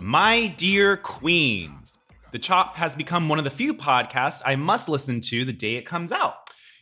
My 0.00 0.48
dear 0.48 0.98
queens, 0.98 1.96
The 2.30 2.38
Chop 2.38 2.76
has 2.76 2.94
become 2.94 3.30
one 3.30 3.38
of 3.38 3.44
the 3.44 3.50
few 3.50 3.72
podcasts 3.72 4.42
I 4.44 4.54
must 4.54 4.90
listen 4.90 5.22
to 5.22 5.46
the 5.46 5.54
day 5.54 5.76
it 5.76 5.86
comes 5.86 6.12
out. 6.12 6.34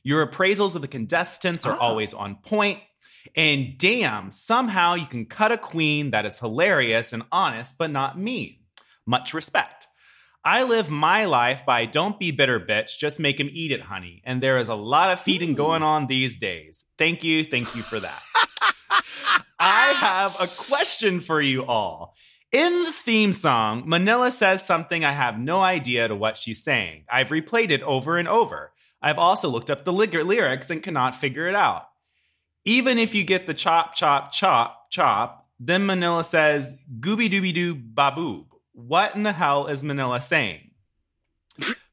Your 0.03 0.27
appraisals 0.27 0.75
of 0.75 0.83
the 0.83 0.89
contestants 0.89 1.65
are 1.65 1.75
ah. 1.75 1.79
always 1.79 2.13
on 2.13 2.37
point, 2.37 2.81
And 3.37 3.79
damn, 3.79 4.33
somehow 4.33 4.95
you 4.95 5.07
can 5.07 5.27
cut 5.27 5.53
a 5.53 5.57
queen 5.57 6.11
that 6.11 6.27
is 6.27 6.41
hilarious 6.41 7.13
and 7.13 7.23
honest, 7.31 7.79
but 7.79 7.93
not 7.93 8.19
mean. 8.19 8.57
Much 9.07 9.33
respect. 9.33 9.87
I 10.45 10.65
live 10.65 10.91
my 10.91 11.25
life 11.25 11.65
by 11.65 11.87
don't 11.87 12.19
be 12.19 12.33
bitter, 12.33 12.59
bitch. 12.59 12.99
Just 12.99 13.21
make 13.21 13.39
him 13.39 13.49
eat 13.53 13.71
it, 13.71 13.83
honey. 13.83 14.23
And 14.25 14.43
there 14.43 14.59
is 14.59 14.69
a 14.69 14.75
lot 14.75 15.13
of 15.13 15.21
feeding 15.21 15.55
going 15.55 15.83
on 15.83 16.09
these 16.09 16.37
days. 16.37 16.85
Thank 16.99 17.23
you. 17.23 17.45
Thank 17.45 17.77
you 17.77 17.83
for 17.83 18.01
that. 18.01 18.23
I 19.59 19.93
have 19.93 20.37
a 20.41 20.49
question 20.49 21.21
for 21.21 21.41
you 21.41 21.65
all. 21.65 22.15
In 22.55 22.85
the 22.85 22.93
theme 22.93 23.33
song, 23.33 23.83
Manila 23.85 24.31
says 24.31 24.65
something 24.65 25.05
I 25.05 25.11
have 25.11 25.41
no 25.41 25.61
idea 25.61 26.07
to 26.07 26.15
what 26.15 26.37
she's 26.37 26.63
saying. 26.63 27.03
I've 27.11 27.31
replayed 27.31 27.73
it 27.73 27.83
over 27.83 28.17
and 28.17 28.29
over. 28.29 28.71
I've 29.03 29.19
also 29.19 29.49
looked 29.49 29.71
up 29.71 29.85
the 29.85 29.93
ly- 29.93 30.07
lyrics 30.07 30.71
and 30.71 30.81
cannot 30.81 31.17
figure 31.17 31.49
it 31.49 31.57
out. 31.57 31.89
Even 32.65 32.97
if 32.97 33.13
you 33.13 33.25
get 33.25 33.49
the 33.49 33.55
chop, 33.55 33.97
chop, 33.97 34.31
chop, 34.31 34.89
chop, 34.93 35.49
then 35.59 35.85
Manila 35.85 36.23
says 36.23 36.77
gooby 37.01 37.29
dooby 37.29 37.53
doo 37.53 37.75
baboob. 37.75 38.47
What 38.71 39.17
in 39.17 39.25
the 39.25 39.33
hell 39.33 39.67
is 39.67 39.83
Manila 39.83 40.21
saying? 40.21 40.71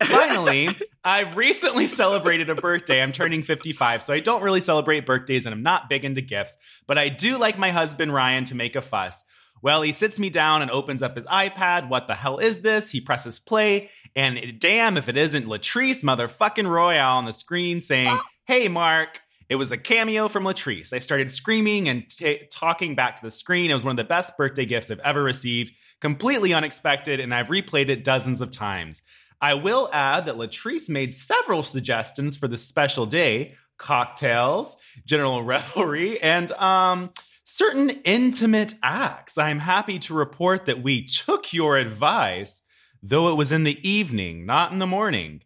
Finally, 0.04 0.68
I've 1.04 1.38
recently 1.38 1.88
celebrated 1.88 2.52
a 2.52 2.56
birthday. 2.56 3.02
I'm 3.02 3.12
turning 3.12 3.42
55, 3.42 4.04
so 4.04 4.14
I 4.14 4.20
don't 4.20 4.44
really 4.44 4.62
celebrate 4.62 5.08
birthdays 5.08 5.48
and 5.48 5.56
I'm 5.56 5.64
not 5.64 5.90
big 5.90 6.06
into 6.06 6.22
gifts, 6.22 6.56
but 6.86 7.00
I 7.00 7.10
do 7.10 7.40
like 7.40 7.58
my 7.58 7.72
husband 7.72 8.14
Ryan 8.14 8.44
to 8.44 8.56
make 8.56 8.76
a 8.76 8.82
fuss. 8.82 9.24
Well, 9.62 9.82
he 9.82 9.92
sits 9.92 10.18
me 10.18 10.30
down 10.30 10.62
and 10.62 10.72
opens 10.72 11.04
up 11.04 11.16
his 11.16 11.26
iPad. 11.28 11.90
What 11.90 12.08
the 12.08 12.16
hell 12.16 12.38
is 12.40 12.62
this? 12.62 12.92
He 12.92 13.02
presses 13.02 13.40
play, 13.40 13.90
and 14.16 14.60
damn 14.60 14.98
if 14.98 15.08
it 15.08 15.18
isn't 15.18 15.46
Latrice 15.46 16.04
motherfucking 16.04 16.68
Royale 16.68 17.18
on 17.18 17.26
the 17.26 17.34
screen 17.34 17.82
saying, 17.82 18.18
Hey, 18.46 18.68
Mark. 18.68 19.22
It 19.50 19.58
was 19.58 19.74
a 19.74 19.78
cameo 19.78 20.30
from 20.30 20.46
Latrice. 20.46 20.94
I 20.94 21.00
started 21.00 21.30
screaming 21.30 21.90
and 21.90 22.08
t- 22.08 22.44
talking 22.50 22.96
back 22.96 23.18
to 23.18 23.22
the 23.22 23.30
screen. 23.30 23.70
It 23.70 23.74
was 23.74 23.84
one 23.84 23.92
of 23.92 23.98
the 23.98 24.06
best 24.06 24.38
birthday 24.38 24.64
gifts 24.64 24.90
I've 24.90 25.00
ever 25.00 25.22
received. 25.22 25.74
Completely 26.00 26.54
unexpected, 26.54 27.20
and 27.20 27.36
I've 27.36 27.48
replayed 27.48 27.90
it 27.90 28.06
dozens 28.06 28.40
of 28.40 28.50
times. 28.50 29.02
I 29.42 29.56
will 29.56 29.90
add 29.92 30.26
that 30.28 30.36
Latrice 30.36 30.90
made 30.90 31.14
several 31.14 31.64
suggestions 31.64 32.38
for 32.38 32.48
this 32.48 32.66
special 32.66 33.06
day 33.06 33.56
cocktails, 33.78 34.78
general 35.06 35.44
revelry, 35.44 36.22
and 36.22 36.52
um, 36.54 37.10
certain 37.52 37.90
intimate 38.04 38.74
acts. 38.82 39.38
I'm 39.38 39.60
happy 39.60 40.00
to 40.00 40.14
report 40.14 40.66
that 40.66 40.82
we 40.82 41.04
took 41.06 41.54
your 41.54 41.78
advice, 41.78 42.62
though 43.04 43.30
it 43.32 43.38
was 43.38 43.52
in 43.52 43.64
the 43.64 43.78
evening, 43.88 44.46
not 44.46 44.72
in 44.72 44.80
the 44.80 44.88
morning. 44.88 45.42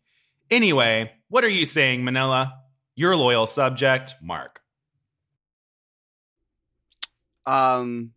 Anyway, 0.52 1.12
what 1.30 1.44
are 1.44 1.50
you 1.50 1.66
saying, 1.66 2.04
Manila? 2.04 2.54
Your 2.96 3.16
loyal 3.16 3.48
subject, 3.48 4.14
Mark. 4.22 4.62
Um, 7.46 8.12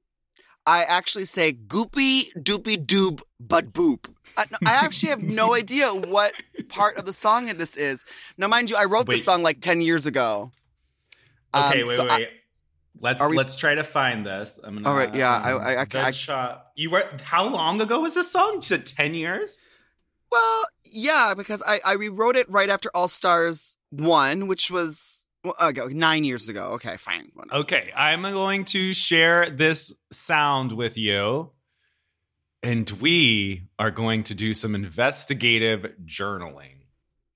I 0.67 0.85
actually 0.85 1.25
say 1.25 1.53
goopy 1.53 2.33
doopy 2.35 2.85
doob 2.85 3.21
but 3.41 3.73
boop. 3.73 4.07
I, 4.37 4.45
I 4.67 4.73
actually 4.85 5.11
have 5.11 5.23
no 5.23 5.55
idea 5.63 5.91
what 5.91 6.33
part 6.69 6.97
of 6.97 7.07
the 7.07 7.13
song 7.13 7.47
this 7.47 7.77
is. 7.77 8.05
Now, 8.37 8.49
mind 8.49 8.71
you, 8.71 8.77
I 8.77 8.85
wrote 8.85 9.07
Wait. 9.09 9.17
this 9.17 9.25
song 9.25 9.43
like 9.43 9.61
ten 9.61 9.81
years 9.81 10.07
ago. 10.07 10.53
Okay, 11.55 11.81
Um, 11.83 11.89
wait, 11.89 11.97
so 11.97 12.03
wait. 12.03 12.11
I- 12.13 12.29
let's 13.01 13.21
we- 13.27 13.37
let's 13.37 13.57
try 13.57 13.75
to 13.75 13.85
find 13.85 14.25
this. 14.27 14.59
I'm 14.63 14.75
gonna, 14.77 14.89
All 14.89 14.95
right, 14.97 15.15
yeah, 15.15 15.41
I- 15.43 15.53
um, 15.53 15.61
I- 15.61 15.77
I- 15.79 15.85
Veg 15.85 15.97
I- 15.97 16.11
Shop. 16.11 16.73
You 16.77 16.91
were 16.91 17.09
how 17.23 17.47
long 17.49 17.81
ago 17.81 18.01
was 18.01 18.15
this 18.15 18.31
song? 18.31 18.57
You 18.57 18.63
said 18.63 18.87
ten 18.87 19.15
years. 19.15 19.59
Well, 20.31 20.67
yeah, 20.85 21.33
because 21.37 21.63
I, 21.67 21.81
I 21.87 21.95
rewrote 21.95 22.37
it 22.37 22.51
right 22.51 22.69
after 22.69 22.91
All 22.95 23.09
Stars 23.09 23.79
1, 23.91 24.47
which 24.47 24.71
was 24.71 25.27
well, 25.43 25.55
okay, 25.63 25.95
nine 25.95 26.25
years 26.25 26.49
ago. 26.51 26.73
Okay, 26.73 26.97
fine. 26.99 27.31
whatever. 27.33 27.61
Okay, 27.63 27.91
I'm 27.97 28.23
going 28.23 28.65
to 28.67 28.93
share 28.93 29.49
this 29.49 29.95
sound 30.13 30.73
with 30.73 30.99
you, 30.99 31.53
and 32.63 32.91
we 32.91 33.69
are 33.79 33.91
going 33.91 34.23
to 34.25 34.35
do 34.35 34.53
some 34.53 34.75
investigative 34.75 35.95
journaling. 36.05 36.75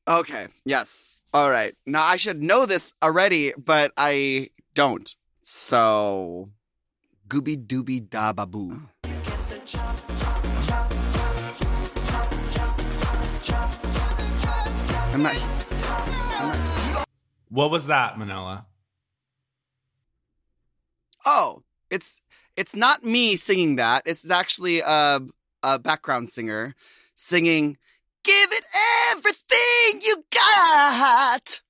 Okay, 0.07 0.48
yes. 0.64 1.20
All 1.33 1.48
right. 1.51 1.75
Now, 1.87 2.03
I 2.05 2.16
should 2.16 2.42
know 2.42 2.66
this 2.66 2.92
already, 3.03 3.53
but 3.57 3.92
I 3.96 4.51
don't. 4.75 5.14
So, 5.42 6.50
gooby 7.28 7.66
dooby 7.66 8.09
da 8.09 8.33
baboo. 8.33 8.81
I'm 15.12 15.22
not. 15.22 15.35
What 17.48 17.70
was 17.72 17.87
that, 17.88 18.18
Manila? 18.18 18.66
Oh, 21.26 21.64
it's 21.90 22.20
it's 22.57 22.76
not 22.76 23.05
me 23.05 23.35
singing 23.35 23.76
that. 23.76 24.05
It's 24.07 24.31
actually 24.31 24.81
a 24.81 25.20
a 25.64 25.78
background 25.81 26.28
singer 26.28 26.74
singing 27.16 27.76
"Give 28.22 28.52
it 28.52 28.64
everything 29.11 30.00
you 30.02 30.24
got." 30.31 31.62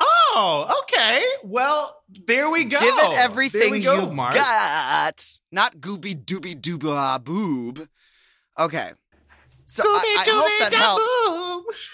Oh, 0.00 0.82
okay. 0.82 1.22
Well, 1.44 2.02
there 2.26 2.50
we 2.50 2.64
go. 2.64 2.80
Give 2.80 2.94
it 2.94 3.18
everything 3.18 3.70
we 3.70 3.80
go, 3.80 4.06
you 4.06 4.12
Mark. 4.12 4.34
got. 4.34 5.40
Not 5.52 5.76
gooby 5.76 6.24
dooby 6.24 6.60
dooba 6.60 7.22
boob. 7.22 7.88
Okay. 8.58 8.92
So 9.66 9.82
I, 9.84 10.16
I 10.18 10.24
hope 10.28 10.70
that 10.70 10.72
helps. 10.72 11.90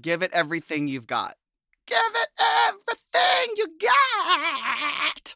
Give 0.00 0.22
it 0.22 0.30
everything 0.32 0.86
you've 0.86 1.06
got. 1.06 1.34
Give 1.86 1.98
it 1.98 2.28
everything 2.68 3.54
you 3.56 3.66
got. 3.80 5.34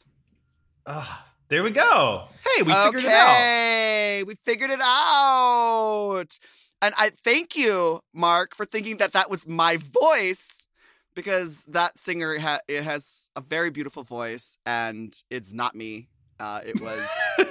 Ah, 0.87 1.27
there 1.49 1.63
we 1.63 1.71
go. 1.71 2.25
Hey, 2.45 2.63
we 2.63 2.73
figured 2.73 3.05
it 3.05 3.11
out. 3.11 3.31
okay, 3.31 4.23
we 4.25 4.35
figured 4.35 4.71
it 4.71 4.81
out. 4.83 6.39
And 6.83 6.95
I 6.99 7.11
thank 7.11 7.57
you, 7.57 8.01
Mark, 8.13 8.55
for 8.55 8.67
thinking 8.67 8.99
that 8.99 9.13
that 9.13 9.31
was 9.31 9.49
my 9.49 9.79
voice 9.79 10.67
because 11.15 11.65
that 11.67 11.99
singer 11.99 12.39
ha- 12.39 12.61
it 12.69 12.83
has 12.85 13.29
a 13.37 13.41
very 13.41 13.71
beautiful 13.71 14.03
voice 14.03 14.57
and 14.67 15.15
it's 15.31 15.53
not 15.53 15.75
me. 15.75 16.09
Uh, 16.41 16.61
it 16.67 16.81
was 16.81 17.09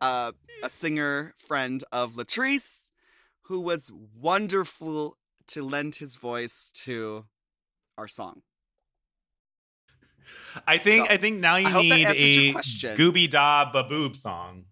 uh, 0.00 0.32
a 0.62 0.70
singer 0.70 1.34
friend 1.38 1.84
of 1.92 2.12
Latrice 2.14 2.90
who 3.42 3.60
was 3.60 3.92
wonderful 4.18 5.16
to 5.48 5.62
lend 5.62 5.94
his 5.96 6.16
voice 6.16 6.72
to 6.74 7.24
our 7.96 8.08
song. 8.08 8.42
I 10.66 10.78
think 10.78 11.06
So, 11.06 11.12
I 11.12 11.16
think 11.18 11.38
now 11.38 11.56
you 11.56 11.68
I 11.68 11.82
need 11.82 12.06
a. 12.06 12.52
Gooby 12.96 13.30
Da 13.30 13.70
Baboob 13.72 14.16
song. 14.16 14.64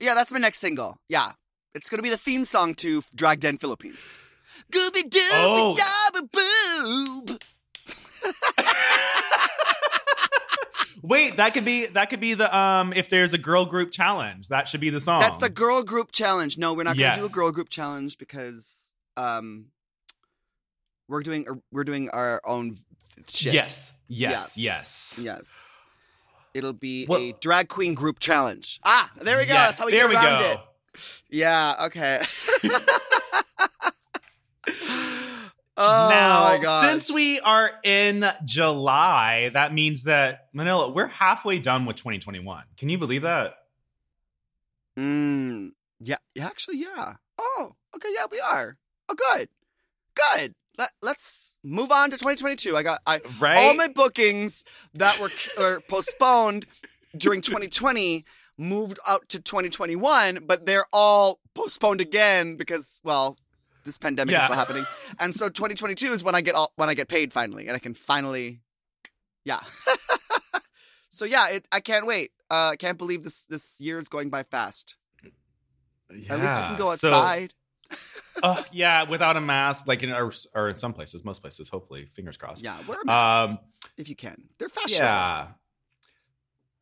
Yeah, 0.00 0.14
that's 0.14 0.32
my 0.32 0.38
next 0.38 0.58
single. 0.60 0.96
Yeah. 1.08 1.32
It's 1.74 1.90
gonna 1.90 2.02
be 2.02 2.10
the 2.10 2.16
theme 2.16 2.44
song 2.44 2.74
to 2.76 3.02
Drag 3.14 3.40
Den 3.40 3.58
Philippines. 3.58 4.16
Gooby 4.72 5.02
dooby 5.02 5.28
Oh. 5.32 5.76
dabba 5.78 7.26
boob. 7.26 7.37
Wait, 11.02 11.36
that 11.36 11.54
could 11.54 11.64
be 11.64 11.86
that 11.86 12.10
could 12.10 12.18
be 12.20 12.34
the 12.34 12.54
um 12.56 12.92
if 12.92 13.08
there's 13.08 13.32
a 13.32 13.38
girl 13.38 13.64
group 13.64 13.92
challenge, 13.92 14.48
that 14.48 14.66
should 14.66 14.80
be 14.80 14.90
the 14.90 15.00
song. 15.00 15.20
That's 15.20 15.38
the 15.38 15.48
girl 15.48 15.82
group 15.84 16.10
challenge. 16.12 16.58
No, 16.58 16.74
we're 16.74 16.82
not 16.82 16.98
gonna 16.98 17.14
do 17.20 17.26
a 17.26 17.30
girl 17.30 17.52
group 17.52 17.68
challenge 17.68 18.18
because 18.18 18.94
um 19.16 19.66
we're 21.08 21.22
doing 21.22 21.46
we're 21.70 21.84
doing 21.84 22.10
our 22.10 22.40
own 22.44 22.76
shit. 23.28 23.54
Yes. 23.54 23.94
Yes. 24.08 24.58
Yes. 24.58 25.20
Yes. 25.22 25.70
It'll 26.52 26.72
be 26.72 27.06
Well- 27.08 27.20
a 27.20 27.32
drag 27.40 27.68
queen 27.68 27.94
group 27.94 28.18
challenge. 28.18 28.80
Ah, 28.84 29.10
there 29.20 29.38
we 29.38 29.44
go. 29.46 29.52
Yes, 29.54 29.66
That's 29.68 29.78
how 29.78 29.86
we 29.86 29.92
there 29.92 30.08
get 30.08 30.16
around 30.16 30.38
go. 30.40 30.50
it. 30.50 30.58
Yeah, 31.30 31.74
okay. 31.86 32.20
oh 35.78 36.58
now, 36.60 36.80
since 36.82 37.10
we 37.10 37.40
are 37.40 37.70
in 37.84 38.24
July, 38.44 39.50
that 39.54 39.72
means 39.72 40.04
that 40.04 40.48
Manila, 40.52 40.90
we're 40.90 41.06
halfway 41.06 41.58
done 41.58 41.86
with 41.86 41.96
2021. 41.96 42.64
Can 42.76 42.88
you 42.88 42.98
believe 42.98 43.22
that? 43.22 43.54
Mm, 44.98 45.70
yeah, 46.00 46.16
actually, 46.40 46.78
yeah. 46.78 47.14
Oh, 47.38 47.74
okay, 47.94 48.08
yeah, 48.14 48.26
we 48.30 48.40
are. 48.40 48.76
Oh, 49.08 49.14
good, 49.14 49.48
good. 50.14 50.54
Let, 50.76 50.90
let's 51.02 51.56
move 51.64 51.90
on 51.90 52.10
to 52.10 52.16
2022. 52.16 52.76
I 52.76 52.82
got 52.82 53.00
I 53.06 53.20
Right? 53.40 53.58
all 53.58 53.74
my 53.74 53.88
bookings 53.88 54.64
that 54.94 55.18
were 55.18 55.30
were 55.56 55.80
postponed 55.88 56.66
during 57.16 57.40
2020 57.40 58.24
moved 58.56 58.98
out 59.06 59.28
to 59.30 59.40
2021, 59.40 60.40
but 60.46 60.66
they're 60.66 60.86
all 60.92 61.40
postponed 61.54 62.00
again 62.00 62.56
because 62.56 63.00
well, 63.02 63.36
this 63.88 63.98
pandemic 63.98 64.32
is 64.32 64.38
Yeah. 64.38 64.44
still 64.46 64.56
happening, 64.56 64.86
and 65.18 65.34
so 65.34 65.48
2022 65.48 66.12
is 66.12 66.22
when 66.22 66.34
I 66.34 66.40
get 66.40 66.54
all 66.54 66.72
when 66.76 66.88
I 66.88 66.94
get 66.94 67.08
paid 67.08 67.32
finally, 67.32 67.66
and 67.66 67.74
I 67.74 67.78
can 67.80 67.94
finally, 67.94 68.60
yeah. 69.44 69.60
so 71.10 71.24
yeah, 71.24 71.48
it, 71.50 71.66
I 71.72 71.80
can't 71.80 72.06
wait. 72.06 72.30
Uh, 72.50 72.70
I 72.72 72.76
can't 72.76 72.98
believe 72.98 73.24
this 73.24 73.46
this 73.46 73.80
year 73.80 73.98
is 73.98 74.08
going 74.08 74.30
by 74.30 74.42
fast. 74.42 74.96
At 76.10 76.14
least 76.14 76.30
we 76.30 76.36
can 76.36 76.76
go 76.76 76.94
So- 76.96 77.12
outside. 77.12 77.54
Oh, 78.40 78.64
yeah, 78.70 79.02
without 79.02 79.36
a 79.36 79.40
mask, 79.40 79.88
like 79.88 80.04
in 80.04 80.12
or, 80.12 80.30
or 80.54 80.68
in 80.68 80.76
some 80.76 80.92
places, 80.92 81.24
most 81.24 81.40
places, 81.42 81.68
hopefully, 81.68 82.06
fingers 82.14 82.36
crossed. 82.36 82.62
yeah, 82.62 82.76
wear 82.86 82.98
a 83.02 83.04
mask 83.04 83.50
Um, 83.50 83.58
if 83.96 84.08
you 84.08 84.14
can. 84.14 84.44
They're 84.58 84.68
fashionable. 84.68 85.04
yeah. 85.04 85.46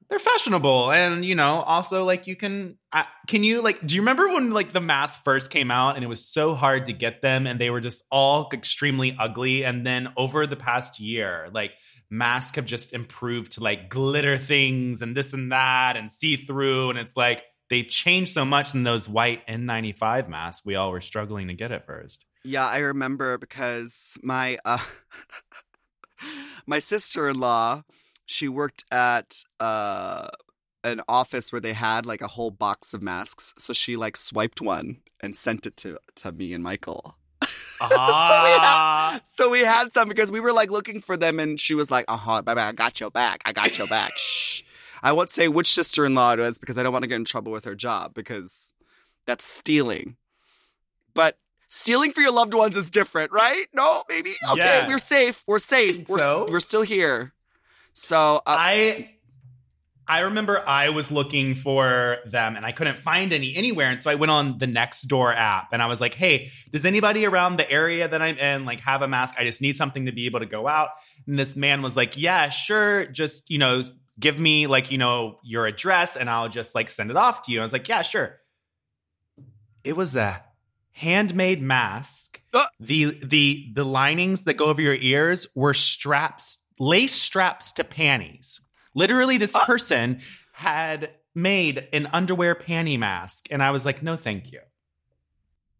They're 0.08 0.18
fashionable, 0.20 0.92
and 0.92 1.24
you 1.24 1.34
know, 1.34 1.62
also 1.62 2.04
like 2.04 2.26
you 2.26 2.36
can. 2.36 2.78
Uh, 2.92 3.04
can 3.26 3.42
you 3.42 3.60
like? 3.60 3.84
Do 3.84 3.94
you 3.94 4.00
remember 4.00 4.28
when 4.28 4.52
like 4.52 4.72
the 4.72 4.80
masks 4.80 5.20
first 5.24 5.50
came 5.50 5.70
out, 5.70 5.96
and 5.96 6.04
it 6.04 6.08
was 6.08 6.24
so 6.24 6.54
hard 6.54 6.86
to 6.86 6.92
get 6.92 7.22
them, 7.22 7.46
and 7.46 7.60
they 7.60 7.70
were 7.70 7.80
just 7.80 8.04
all 8.10 8.48
extremely 8.52 9.16
ugly. 9.18 9.64
And 9.64 9.84
then 9.84 10.12
over 10.16 10.46
the 10.46 10.56
past 10.56 11.00
year, 11.00 11.48
like 11.52 11.72
masks 12.08 12.54
have 12.56 12.66
just 12.66 12.92
improved 12.92 13.52
to 13.52 13.62
like 13.62 13.88
glitter 13.88 14.38
things 14.38 15.02
and 15.02 15.16
this 15.16 15.32
and 15.32 15.50
that, 15.50 15.96
and 15.96 16.10
see 16.10 16.36
through, 16.36 16.90
and 16.90 16.98
it's 16.98 17.16
like 17.16 17.42
they 17.68 17.82
changed 17.82 18.32
so 18.32 18.44
much 18.44 18.74
in 18.74 18.84
those 18.84 19.08
white 19.08 19.46
N95 19.46 20.28
masks. 20.28 20.64
We 20.64 20.76
all 20.76 20.92
were 20.92 21.00
struggling 21.00 21.48
to 21.48 21.54
get 21.54 21.72
at 21.72 21.86
first. 21.86 22.24
Yeah, 22.44 22.66
I 22.66 22.78
remember 22.78 23.38
because 23.38 24.16
my 24.22 24.58
uh 24.64 24.78
my 26.66 26.78
sister-in-law, 26.78 27.82
she 28.26 28.48
worked 28.48 28.84
at 28.90 29.42
uh 29.60 30.28
an 30.84 31.00
office 31.08 31.50
where 31.50 31.60
they 31.60 31.72
had 31.72 32.06
like 32.06 32.20
a 32.20 32.28
whole 32.28 32.50
box 32.50 32.92
of 32.94 33.02
masks. 33.02 33.54
So 33.58 33.72
she 33.72 33.96
like 33.96 34.16
swiped 34.16 34.60
one 34.60 34.98
and 35.20 35.34
sent 35.34 35.66
it 35.66 35.76
to 35.78 35.98
to 36.16 36.32
me 36.32 36.52
and 36.52 36.62
Michael. 36.62 37.16
Ah, 37.80 39.20
So 39.24 39.50
we 39.50 39.60
had 39.60 39.92
some 39.92 40.08
because 40.08 40.32
we 40.32 40.40
were 40.40 40.52
like 40.52 40.70
looking 40.70 41.00
for 41.00 41.16
them 41.16 41.38
and 41.38 41.60
she 41.60 41.74
was 41.74 41.90
like, 41.90 42.04
"Uh-huh, 42.08 42.42
bye 42.42 42.54
I 42.54 42.72
got 42.72 43.00
your 43.00 43.10
back. 43.10 43.42
I 43.44 43.52
got 43.52 43.76
your 43.78 43.86
back." 43.86 44.12
Shh. 44.16 44.62
I 45.02 45.12
won't 45.12 45.28
say 45.30 45.46
which 45.48 45.72
sister-in-law 45.72 46.32
it 46.34 46.38
was 46.38 46.58
because 46.58 46.78
I 46.78 46.82
don't 46.82 46.92
want 46.92 47.02
to 47.02 47.08
get 47.08 47.16
in 47.16 47.24
trouble 47.26 47.52
with 47.52 47.64
her 47.66 47.74
job 47.74 48.14
because 48.14 48.72
that's 49.26 49.46
stealing. 49.46 50.16
But 51.14 51.38
stealing 51.68 52.12
for 52.12 52.22
your 52.22 52.32
loved 52.32 52.54
ones 52.54 52.76
is 52.76 52.88
different, 52.88 53.30
right? 53.30 53.66
No, 53.74 54.04
maybe. 54.08 54.34
Okay, 54.52 54.58
Yeah. 54.58 54.88
we're 54.88 54.98
safe. 54.98 55.42
We're 55.46 55.58
safe. 55.58 56.08
We're 56.08 56.18
so. 56.18 56.46
we're 56.50 56.60
still 56.60 56.82
here. 56.82 57.34
So, 57.98 58.36
uh, 58.36 58.40
I 58.46 59.10
I 60.06 60.20
remember 60.20 60.62
I 60.68 60.90
was 60.90 61.10
looking 61.10 61.54
for 61.54 62.18
them 62.26 62.54
and 62.54 62.64
I 62.64 62.70
couldn't 62.70 62.98
find 62.98 63.32
any 63.32 63.56
anywhere. 63.56 63.90
And 63.90 64.00
so 64.00 64.10
I 64.10 64.16
went 64.16 64.30
on 64.30 64.58
the 64.58 64.66
Nextdoor 64.66 65.34
app 65.34 65.68
and 65.72 65.82
I 65.82 65.86
was 65.86 65.98
like, 65.98 66.12
hey, 66.12 66.50
does 66.70 66.84
anybody 66.84 67.24
around 67.24 67.56
the 67.56 67.68
area 67.70 68.06
that 68.06 68.20
I'm 68.20 68.36
in 68.36 68.66
like 68.66 68.80
have 68.80 69.00
a 69.00 69.08
mask? 69.08 69.36
I 69.38 69.44
just 69.44 69.62
need 69.62 69.78
something 69.78 70.04
to 70.06 70.12
be 70.12 70.26
able 70.26 70.40
to 70.40 70.46
go 70.46 70.68
out. 70.68 70.90
And 71.26 71.38
this 71.38 71.56
man 71.56 71.80
was 71.80 71.96
like, 71.96 72.18
yeah, 72.18 72.50
sure. 72.50 73.06
Just, 73.06 73.48
you 73.48 73.56
know, 73.56 73.80
give 74.20 74.38
me 74.38 74.66
like, 74.66 74.90
you 74.90 74.98
know, 74.98 75.38
your 75.42 75.66
address 75.66 76.16
and 76.16 76.28
I'll 76.28 76.50
just 76.50 76.74
like 76.74 76.90
send 76.90 77.10
it 77.10 77.16
off 77.16 77.42
to 77.46 77.52
you. 77.52 77.60
I 77.60 77.62
was 77.62 77.72
like, 77.72 77.88
yeah, 77.88 78.02
sure. 78.02 78.36
It 79.84 79.96
was 79.96 80.16
a 80.16 80.44
handmade 80.92 81.62
mask. 81.62 82.42
Uh. 82.52 82.66
The 82.78 83.18
the 83.24 83.72
the 83.74 83.84
linings 83.84 84.44
that 84.44 84.54
go 84.54 84.66
over 84.66 84.82
your 84.82 84.96
ears 84.96 85.46
were 85.54 85.74
straps, 85.74 86.58
lace 86.78 87.14
straps 87.14 87.72
to 87.72 87.84
panties. 87.84 88.60
Literally, 88.94 89.36
this 89.38 89.56
person 89.66 90.20
had 90.54 91.10
made 91.34 91.88
an 91.92 92.08
underwear 92.12 92.54
panty 92.54 92.98
mask, 92.98 93.46
and 93.50 93.62
I 93.62 93.70
was 93.70 93.84
like, 93.84 94.02
"No, 94.02 94.16
thank 94.16 94.52
you." 94.52 94.60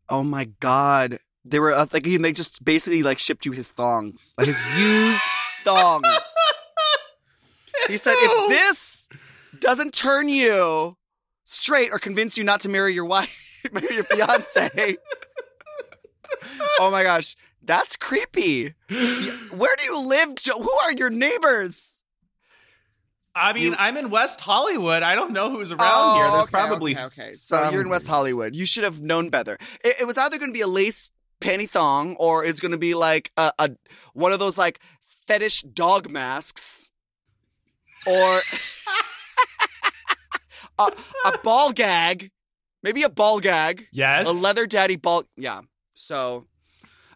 oh 0.08 0.22
my 0.22 0.46
god, 0.60 1.18
they 1.44 1.58
were 1.58 1.72
uh, 1.72 1.86
like 1.92 2.04
they 2.04 2.32
just 2.32 2.64
basically 2.64 3.02
like 3.02 3.18
shipped 3.18 3.46
you 3.46 3.52
his 3.52 3.70
thongs, 3.70 4.34
like 4.38 4.46
his 4.46 4.78
used 4.78 5.22
thongs. 5.64 6.06
He 7.88 7.96
said, 7.96 8.14
if 8.16 8.48
this 8.48 9.08
doesn't 9.60 9.92
turn 9.92 10.28
you 10.28 10.96
straight 11.44 11.90
or 11.92 11.98
convince 11.98 12.38
you 12.38 12.44
not 12.44 12.60
to 12.60 12.68
marry 12.68 12.94
your 12.94 13.04
wife, 13.04 13.62
marry 13.72 13.94
your 13.94 14.04
fiance. 14.04 14.96
oh 16.80 16.90
my 16.90 17.02
gosh, 17.02 17.36
that's 17.66 17.96
creepy. 17.96 18.74
Where 18.88 19.76
do 19.76 19.84
you 19.84 20.02
live, 20.06 20.34
Joe? 20.36 20.58
Who 20.60 20.70
are 20.72 20.92
your 20.92 21.10
neighbors? 21.10 22.02
I 23.34 23.52
mean, 23.52 23.72
You- 23.72 23.76
I'm 23.78 23.96
in 23.98 24.08
West 24.10 24.40
Hollywood. 24.40 25.02
I 25.02 25.14
don't 25.14 25.32
know 25.32 25.50
who's 25.50 25.70
around 25.70 25.80
Oh, 25.82 26.14
here. 26.14 26.24
There's 26.30 26.42
okay, 26.44 26.50
probably 26.50 26.92
okay, 26.94 27.04
okay. 27.04 27.30
So 27.32 27.68
you're 27.70 27.82
in 27.82 27.88
West 27.90 28.08
Hollywood. 28.08 28.56
You 28.56 28.64
should 28.64 28.84
have 28.84 29.02
known 29.02 29.28
better. 29.28 29.58
It, 29.84 29.96
it 30.02 30.06
was 30.06 30.16
either 30.16 30.38
going 30.38 30.48
to 30.50 30.54
be 30.54 30.62
a 30.62 30.66
lace 30.66 31.10
panty 31.40 31.68
thong 31.68 32.16
or 32.18 32.44
it's 32.44 32.60
going 32.60 32.72
to 32.72 32.78
be 32.78 32.94
like 32.94 33.30
a, 33.36 33.52
a 33.58 33.70
one 34.14 34.32
of 34.32 34.38
those 34.38 34.56
like 34.56 34.80
fetish 35.26 35.62
dog 35.62 36.08
masks 36.08 36.90
or 38.06 38.40
a, 40.78 40.92
a 41.26 41.38
ball 41.44 41.72
gag, 41.72 42.30
maybe 42.82 43.02
a 43.02 43.08
ball 43.10 43.40
gag, 43.40 43.86
Yes, 43.92 44.26
a 44.26 44.32
leather 44.32 44.66
daddy 44.66 44.96
ball. 44.96 45.24
Yeah. 45.36 45.60
So 45.94 46.46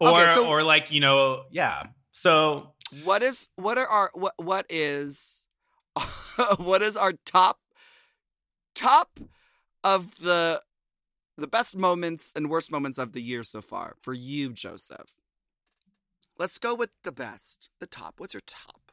or 0.01 0.09
okay, 0.09 0.33
so- 0.33 0.47
or 0.47 0.63
like 0.63 0.91
you 0.91 0.99
know, 0.99 1.43
yeah. 1.51 1.83
So 2.09 2.73
what 3.03 3.21
is 3.21 3.49
what 3.55 3.77
are 3.77 3.87
our 3.87 4.11
what 4.13 4.33
what 4.37 4.65
is 4.69 5.45
what 6.57 6.81
is 6.81 6.97
our 6.97 7.13
top 7.25 7.59
top 8.73 9.19
of 9.83 10.17
the 10.19 10.61
the 11.37 11.47
best 11.47 11.77
moments 11.77 12.33
and 12.35 12.49
worst 12.49 12.71
moments 12.71 12.97
of 12.97 13.13
the 13.13 13.21
year 13.21 13.43
so 13.43 13.61
far 13.61 13.95
for 14.01 14.13
you 14.13 14.51
joseph? 14.51 15.11
Let's 16.37 16.57
go 16.57 16.73
with 16.73 16.89
the 17.03 17.11
best 17.11 17.69
the 17.79 17.87
top. 17.87 18.15
What's 18.17 18.33
your 18.33 18.41
top? 18.47 18.91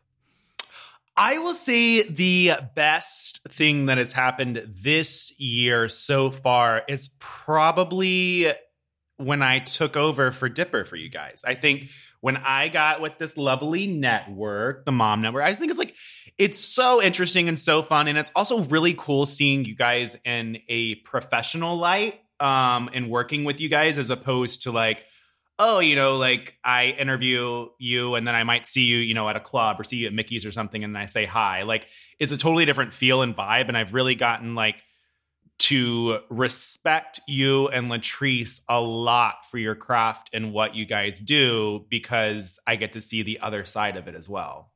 I 1.16 1.38
will 1.38 1.54
say 1.54 2.02
the 2.04 2.52
best 2.76 3.42
thing 3.48 3.86
that 3.86 3.98
has 3.98 4.12
happened 4.12 4.62
this 4.68 5.32
year 5.40 5.88
so 5.88 6.30
far 6.30 6.84
is 6.86 7.10
probably 7.18 8.52
when 9.18 9.42
I 9.42 9.58
took 9.58 9.96
over 9.96 10.32
for 10.32 10.48
Dipper 10.48 10.84
for 10.84 10.96
you 10.96 11.08
guys. 11.08 11.44
I 11.46 11.54
think 11.54 11.90
when 12.20 12.36
I 12.36 12.68
got 12.68 13.00
with 13.00 13.18
this 13.18 13.36
lovely 13.36 13.86
network, 13.86 14.84
the 14.84 14.92
Mom 14.92 15.20
Network, 15.20 15.44
I 15.44 15.50
just 15.50 15.60
think 15.60 15.70
it's 15.70 15.78
like 15.78 15.94
it's 16.38 16.58
so 16.58 17.02
interesting 17.02 17.48
and 17.48 17.58
so 17.58 17.82
fun, 17.82 18.08
and 18.08 18.16
it's 18.16 18.30
also 18.34 18.60
really 18.64 18.94
cool 18.96 19.26
seeing 19.26 19.64
you 19.64 19.74
guys 19.74 20.16
in 20.24 20.58
a 20.68 20.96
professional 20.96 21.76
light, 21.76 22.20
um, 22.40 22.88
and 22.92 23.10
working 23.10 23.44
with 23.44 23.60
you 23.60 23.68
guys 23.68 23.98
as 23.98 24.10
opposed 24.10 24.62
to 24.62 24.72
like 24.72 25.04
oh, 25.58 25.80
you 25.80 25.96
know, 25.96 26.16
like 26.16 26.56
I 26.62 26.86
interview 26.86 27.68
you 27.78 28.14
and 28.14 28.26
then 28.26 28.34
I 28.34 28.44
might 28.44 28.66
see 28.66 28.84
you, 28.84 28.98
you 28.98 29.14
know, 29.14 29.28
at 29.28 29.36
a 29.36 29.40
club 29.40 29.80
or 29.80 29.84
see 29.84 29.96
you 29.96 30.06
at 30.06 30.12
Mickey's 30.12 30.46
or 30.46 30.52
something 30.52 30.84
and 30.84 30.96
I 30.96 31.06
say 31.06 31.24
hi. 31.24 31.62
Like 31.62 31.88
it's 32.18 32.30
a 32.32 32.36
totally 32.36 32.64
different 32.64 32.94
feel 32.94 33.22
and 33.22 33.36
vibe. 33.36 33.66
And 33.66 33.76
I've 33.76 33.92
really 33.92 34.14
gotten 34.14 34.54
like 34.54 34.76
to 35.68 36.20
respect 36.30 37.20
you 37.28 37.68
and 37.68 37.90
Latrice 37.90 38.60
a 38.70 38.80
lot 38.80 39.44
for 39.50 39.58
your 39.58 39.74
craft 39.74 40.30
and 40.32 40.54
what 40.54 40.74
you 40.74 40.86
guys 40.86 41.20
do 41.20 41.84
because 41.90 42.58
I 42.66 42.76
get 42.76 42.92
to 42.92 43.02
see 43.02 43.22
the 43.22 43.38
other 43.40 43.66
side 43.66 43.96
of 43.98 44.08
it 44.08 44.14
as 44.14 44.30
well. 44.30 44.72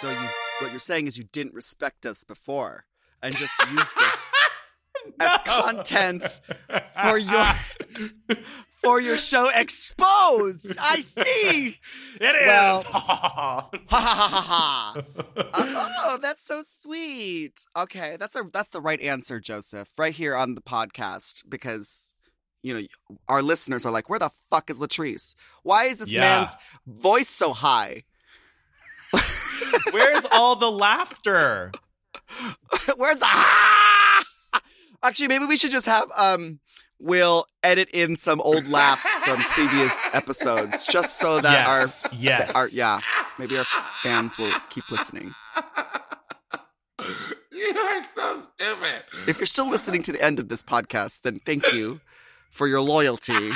so 0.00 0.10
you 0.10 0.28
what 0.60 0.72
you're 0.72 0.80
saying 0.80 1.06
is 1.06 1.16
you 1.16 1.22
didn't 1.22 1.54
respect 1.54 2.04
us 2.04 2.24
before 2.24 2.86
and 3.22 3.32
just 3.36 3.52
used 3.70 3.96
us 4.02 4.32
as 5.20 5.38
content 5.44 6.40
for 7.00 7.16
your 7.16 7.46
for 8.82 9.00
your 9.00 9.16
show 9.16 9.48
exposed 9.54 10.76
i 10.80 11.00
see 11.00 11.76
It 12.20 12.24
is. 12.24 12.46
Well- 12.46 12.82
ha 12.90 13.70
ha 13.88 14.06
ha 14.06 14.28
ha 14.28 14.40
ha 14.40 14.94
Uh, 15.36 15.88
oh, 16.00 16.18
that's 16.20 16.42
so 16.44 16.62
sweet. 16.64 17.64
Okay, 17.76 18.16
that's 18.18 18.34
a 18.36 18.42
that's 18.52 18.70
the 18.70 18.80
right 18.80 19.00
answer, 19.00 19.38
Joseph, 19.40 19.90
right 19.98 20.12
here 20.14 20.34
on 20.36 20.54
the 20.54 20.60
podcast 20.60 21.42
because 21.48 22.14
you 22.62 22.74
know 22.74 22.86
our 23.28 23.40
listeners 23.42 23.86
are 23.86 23.92
like, 23.92 24.08
"Where 24.10 24.18
the 24.18 24.30
fuck 24.50 24.68
is 24.70 24.78
Latrice? 24.78 25.34
Why 25.62 25.84
is 25.84 25.98
this 25.98 26.12
Yeah. 26.12 26.20
man's 26.22 26.56
voice 26.86 27.28
so 27.30 27.52
high? 27.52 28.02
Where's 29.92 30.24
all 30.32 30.56
the 30.56 30.70
laughter? 30.86 31.70
Where's 32.96 33.18
the 33.18 33.26
ah? 33.26 34.24
Actually, 35.02 35.28
maybe 35.28 35.44
we 35.46 35.56
should 35.56 35.70
just 35.70 35.86
have 35.86 36.10
um 36.16 36.60
will 37.00 37.46
edit 37.62 37.88
in 37.90 38.16
some 38.16 38.40
old 38.40 38.66
laughs 38.68 39.06
from 39.24 39.40
previous 39.42 40.06
episodes 40.12 40.84
just 40.84 41.18
so 41.18 41.40
that 41.40 41.52
yes. 41.52 42.04
our 42.04 42.10
yes. 42.14 42.54
our 42.54 42.68
yeah, 42.68 43.00
maybe 43.38 43.56
our 43.58 43.64
fans 44.02 44.38
will 44.38 44.52
keep 44.70 44.90
listening. 44.90 45.32
You're 47.52 48.04
so 48.14 48.42
stupid. 48.56 49.02
If 49.26 49.38
you're 49.38 49.46
still 49.46 49.68
listening 49.68 50.02
to 50.02 50.12
the 50.12 50.22
end 50.22 50.38
of 50.38 50.48
this 50.48 50.62
podcast, 50.62 51.22
then 51.22 51.40
thank 51.40 51.72
you 51.72 52.00
for 52.50 52.68
your 52.68 52.80
loyalty. 52.80 53.50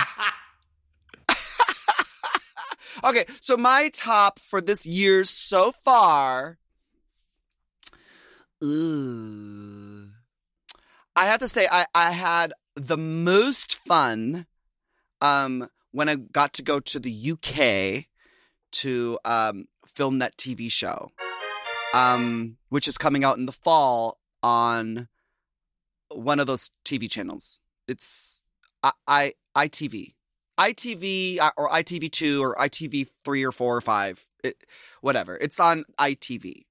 okay, 3.04 3.24
so 3.40 3.56
my 3.56 3.90
top 3.92 4.38
for 4.40 4.60
this 4.60 4.86
year 4.86 5.24
so 5.24 5.72
far. 5.72 6.58
Ooh. 8.62 10.08
I 11.14 11.26
have 11.26 11.40
to 11.40 11.48
say, 11.48 11.68
I, 11.70 11.86
I 11.94 12.12
had 12.12 12.52
the 12.74 12.96
most 12.96 13.76
fun 13.76 14.46
um, 15.20 15.68
when 15.92 16.08
I 16.08 16.16
got 16.16 16.52
to 16.54 16.62
go 16.62 16.80
to 16.80 16.98
the 16.98 17.32
UK 17.32 18.06
to 18.72 19.18
um, 19.24 19.66
film 19.86 20.18
that 20.18 20.36
TV 20.36 20.70
show, 20.70 21.10
um, 21.94 22.56
which 22.70 22.88
is 22.88 22.98
coming 22.98 23.24
out 23.24 23.36
in 23.36 23.46
the 23.46 23.52
fall 23.52 24.18
on 24.42 25.08
one 26.10 26.40
of 26.40 26.46
those 26.46 26.70
TV 26.84 27.10
channels. 27.10 27.60
It's 27.86 28.42
I, 28.82 28.92
I 29.06 29.32
ITV, 29.56 30.14
ITV 30.58 31.38
uh, 31.40 31.50
or 31.56 31.68
ITV 31.68 32.10
two 32.10 32.42
or 32.42 32.54
ITV 32.56 33.06
three 33.24 33.44
or 33.44 33.52
four 33.52 33.76
or 33.76 33.80
five, 33.80 34.24
it, 34.42 34.56
whatever. 35.00 35.36
It's 35.36 35.60
on 35.60 35.84
ITV. 35.98 36.64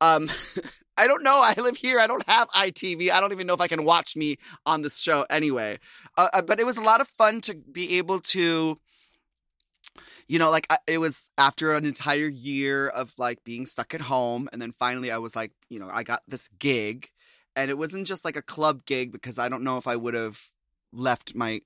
Um, 0.00 0.28
I 0.96 1.06
don't 1.06 1.22
know. 1.22 1.40
I 1.42 1.54
live 1.60 1.76
here. 1.76 1.98
I 1.98 2.06
don't 2.06 2.26
have 2.28 2.48
ITV. 2.50 3.10
I 3.10 3.20
don't 3.20 3.32
even 3.32 3.46
know 3.46 3.54
if 3.54 3.60
I 3.60 3.68
can 3.68 3.84
watch 3.84 4.16
me 4.16 4.36
on 4.66 4.82
this 4.82 4.98
show 4.98 5.26
anyway. 5.30 5.78
Uh, 6.16 6.28
uh, 6.32 6.42
but 6.42 6.60
it 6.60 6.66
was 6.66 6.78
a 6.78 6.82
lot 6.82 7.00
of 7.00 7.08
fun 7.08 7.40
to 7.42 7.54
be 7.54 7.98
able 7.98 8.20
to 8.20 8.76
you 10.26 10.38
know, 10.38 10.50
like 10.50 10.66
it 10.86 10.98
was 10.98 11.28
after 11.36 11.74
an 11.74 11.84
entire 11.84 12.28
year 12.28 12.88
of 12.88 13.12
like 13.18 13.44
being 13.44 13.66
stuck 13.66 13.94
at 13.94 14.00
home, 14.00 14.48
and 14.52 14.60
then 14.60 14.72
finally 14.72 15.10
I 15.10 15.18
was 15.18 15.36
like, 15.36 15.52
you 15.68 15.78
know, 15.78 15.90
I 15.92 16.02
got 16.02 16.22
this 16.26 16.48
gig, 16.58 17.10
and 17.54 17.70
it 17.70 17.78
wasn't 17.78 18.06
just 18.06 18.24
like 18.24 18.36
a 18.36 18.42
club 18.42 18.86
gig 18.86 19.12
because 19.12 19.38
I 19.38 19.48
don't 19.48 19.64
know 19.64 19.76
if 19.76 19.86
I 19.86 19.96
would 19.96 20.14
have 20.14 20.40
left 20.92 21.34
my 21.34 21.60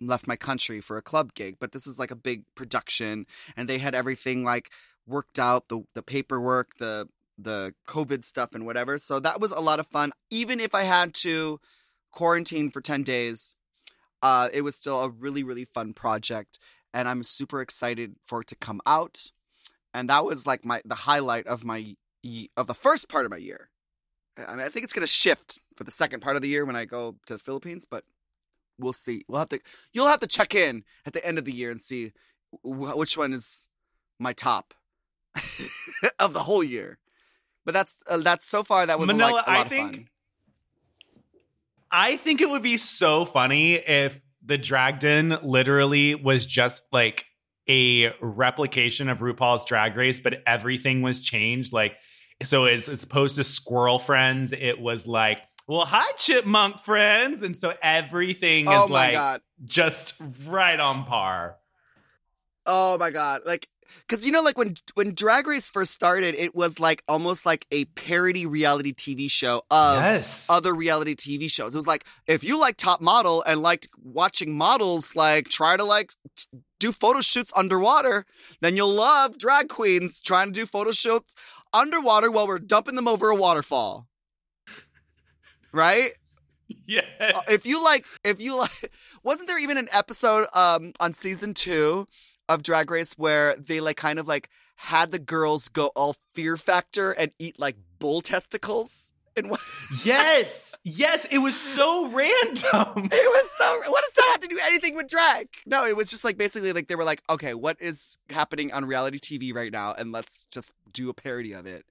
left 0.00 0.26
my 0.26 0.36
country 0.36 0.80
for 0.80 0.96
a 0.96 1.02
club 1.02 1.34
gig, 1.34 1.56
but 1.60 1.72
this 1.72 1.86
is 1.86 1.98
like 1.98 2.10
a 2.10 2.16
big 2.16 2.44
production, 2.54 3.26
and 3.56 3.68
they 3.68 3.78
had 3.78 3.94
everything 3.94 4.44
like 4.44 4.70
worked 5.06 5.38
out 5.38 5.68
the 5.68 5.82
the 5.94 6.02
paperwork, 6.02 6.76
the 6.78 7.08
the 7.42 7.74
COVID 7.86 8.24
stuff, 8.24 8.54
and 8.54 8.66
whatever. 8.66 8.98
So 8.98 9.20
that 9.20 9.40
was 9.40 9.52
a 9.52 9.60
lot 9.60 9.80
of 9.80 9.86
fun. 9.86 10.12
Even 10.30 10.60
if 10.60 10.74
I 10.74 10.82
had 10.82 11.14
to 11.14 11.60
quarantine 12.12 12.70
for 12.70 12.80
ten 12.80 13.02
days, 13.02 13.54
uh, 14.22 14.48
it 14.52 14.62
was 14.62 14.76
still 14.76 15.02
a 15.02 15.10
really 15.10 15.42
really 15.42 15.64
fun 15.64 15.92
project 15.94 16.58
and 16.92 17.08
I'm 17.08 17.22
super 17.22 17.60
excited 17.60 18.16
for 18.24 18.40
it 18.40 18.48
to 18.48 18.56
come 18.56 18.80
out. 18.86 19.30
And 19.94 20.08
that 20.08 20.24
was 20.24 20.46
like 20.46 20.64
my 20.64 20.82
the 20.84 20.94
highlight 20.94 21.46
of 21.46 21.64
my 21.64 21.96
of 22.56 22.66
the 22.66 22.74
first 22.74 23.08
part 23.08 23.24
of 23.24 23.30
my 23.30 23.38
year. 23.38 23.70
I 24.36 24.52
mean, 24.52 24.64
I 24.64 24.68
think 24.68 24.84
it's 24.84 24.92
gonna 24.92 25.06
shift 25.06 25.60
for 25.76 25.84
the 25.84 25.90
second 25.90 26.20
part 26.20 26.36
of 26.36 26.42
the 26.42 26.48
year 26.48 26.64
when 26.64 26.76
I 26.76 26.84
go 26.84 27.16
to 27.26 27.34
the 27.34 27.38
Philippines, 27.38 27.86
but 27.88 28.04
we'll 28.78 28.92
see. 28.92 29.24
We'll 29.28 29.40
have 29.40 29.48
to. 29.50 29.60
You'll 29.92 30.06
have 30.06 30.20
to 30.20 30.26
check 30.26 30.54
in 30.54 30.84
at 31.06 31.12
the 31.12 31.24
end 31.26 31.38
of 31.38 31.44
the 31.44 31.52
year 31.52 31.70
and 31.70 31.80
see 31.80 32.12
wh- 32.62 32.96
which 32.96 33.16
one 33.16 33.32
is 33.32 33.68
my 34.18 34.32
top 34.32 34.74
of 36.18 36.32
the 36.32 36.44
whole 36.44 36.62
year. 36.62 36.98
But 37.64 37.74
that's 37.74 37.94
uh, 38.08 38.18
that's 38.18 38.46
so 38.46 38.62
far 38.62 38.86
that 38.86 38.98
was 38.98 39.06
Manila, 39.06 39.32
like, 39.32 39.46
a 39.46 39.50
lot 39.50 39.58
I 39.58 39.62
of 39.62 39.68
think 39.68 39.96
fun. 39.96 40.06
I 41.92 42.16
think 42.16 42.40
it 42.40 42.48
would 42.48 42.62
be 42.62 42.76
so 42.76 43.24
funny 43.24 43.74
if 43.74 44.22
the 44.44 44.56
Drag 44.56 45.00
Den 45.00 45.36
literally 45.42 46.14
was 46.14 46.46
just 46.46 46.84
like 46.92 47.26
a 47.68 48.12
replication 48.20 49.08
of 49.08 49.18
RuPaul's 49.18 49.64
Drag 49.64 49.96
Race, 49.96 50.20
but 50.20 50.42
everything 50.46 51.02
was 51.02 51.20
changed. 51.20 51.72
Like, 51.72 51.98
so 52.42 52.64
as, 52.64 52.88
as 52.88 53.02
opposed 53.02 53.36
to 53.36 53.44
Squirrel 53.44 53.98
Friends, 53.98 54.52
it 54.52 54.80
was 54.80 55.06
like, 55.06 55.38
well, 55.66 55.84
hi, 55.84 56.10
Chipmunk 56.16 56.78
Friends. 56.78 57.42
And 57.42 57.56
so 57.56 57.74
everything 57.82 58.66
is 58.66 58.72
Oh 58.72 58.88
my 58.88 59.06
like 59.06 59.12
god! 59.12 59.42
just 59.64 60.14
right 60.46 60.80
on 60.80 61.04
par. 61.04 61.56
Oh 62.66 62.98
my 62.98 63.10
god! 63.10 63.42
Like, 63.44 63.68
because 64.06 64.26
you 64.26 64.32
know, 64.32 64.42
like 64.42 64.58
when 64.58 64.76
when 64.94 65.14
Drag 65.14 65.46
Race 65.46 65.70
first 65.70 65.92
started, 65.92 66.34
it 66.34 66.54
was 66.54 66.80
like 66.80 67.02
almost 67.08 67.46
like 67.46 67.66
a 67.70 67.84
parody 67.86 68.46
reality 68.46 68.92
TV 68.92 69.30
show 69.30 69.62
of 69.70 69.96
yes. 69.96 70.48
other 70.48 70.74
reality 70.74 71.14
TV 71.14 71.50
shows. 71.50 71.74
It 71.74 71.78
was 71.78 71.86
like 71.86 72.04
if 72.26 72.44
you 72.44 72.58
like 72.58 72.76
Top 72.76 73.00
Model 73.00 73.42
and 73.46 73.62
liked 73.62 73.88
watching 74.02 74.56
models 74.56 75.14
like 75.16 75.48
try 75.48 75.76
to 75.76 75.84
like 75.84 76.12
t- 76.36 76.48
do 76.78 76.92
photo 76.92 77.20
shoots 77.20 77.52
underwater, 77.56 78.24
then 78.60 78.76
you'll 78.76 78.94
love 78.94 79.38
drag 79.38 79.68
queens 79.68 80.20
trying 80.20 80.48
to 80.48 80.52
do 80.52 80.66
photo 80.66 80.92
shoots 80.92 81.34
underwater 81.72 82.30
while 82.30 82.46
we're 82.46 82.58
dumping 82.58 82.96
them 82.96 83.08
over 83.08 83.30
a 83.30 83.36
waterfall. 83.36 84.06
Right? 85.72 86.12
yes. 86.86 87.04
Uh, 87.20 87.40
if 87.48 87.66
you 87.66 87.82
like 87.82 88.06
if 88.24 88.40
you 88.40 88.56
like 88.56 88.92
wasn't 89.22 89.48
there 89.48 89.58
even 89.58 89.76
an 89.76 89.88
episode 89.92 90.46
um 90.54 90.92
on 91.00 91.14
season 91.14 91.54
2 91.54 92.06
of 92.50 92.62
Drag 92.64 92.90
Race 92.90 93.14
where 93.16 93.54
they 93.56 93.80
like 93.80 93.96
kind 93.96 94.18
of 94.18 94.26
like 94.26 94.50
had 94.76 95.12
the 95.12 95.18
girls 95.18 95.68
go 95.68 95.86
all 95.94 96.16
fear 96.34 96.56
factor 96.56 97.12
and 97.12 97.30
eat 97.38 97.58
like 97.58 97.76
bull 97.98 98.20
testicles 98.20 99.12
and 99.36 99.48
what 99.50 99.60
yes. 100.04 100.76
Yes. 100.82 101.26
It 101.30 101.38
was 101.38 101.58
so 101.58 102.10
random. 102.10 103.08
It 103.12 103.12
was 103.12 103.50
so. 103.56 103.90
What 103.90 104.04
does 104.04 104.14
that 104.16 104.28
have 104.32 104.40
to 104.40 104.48
do 104.48 104.58
anything 104.64 104.96
with 104.96 105.08
drag? 105.08 105.48
No, 105.64 105.86
it 105.86 105.96
was 105.96 106.10
just 106.10 106.24
like 106.24 106.36
basically 106.36 106.72
like 106.72 106.88
they 106.88 106.96
were 106.96 107.04
like, 107.04 107.22
okay, 107.30 107.54
what 107.54 107.76
is 107.80 108.18
happening 108.28 108.72
on 108.72 108.84
reality 108.84 109.20
TV 109.20 109.54
right 109.54 109.72
now, 109.72 109.94
and 109.94 110.10
let's 110.10 110.46
just 110.50 110.74
do 110.92 111.08
a 111.08 111.14
parody 111.14 111.52
of 111.52 111.66
it. 111.66 111.84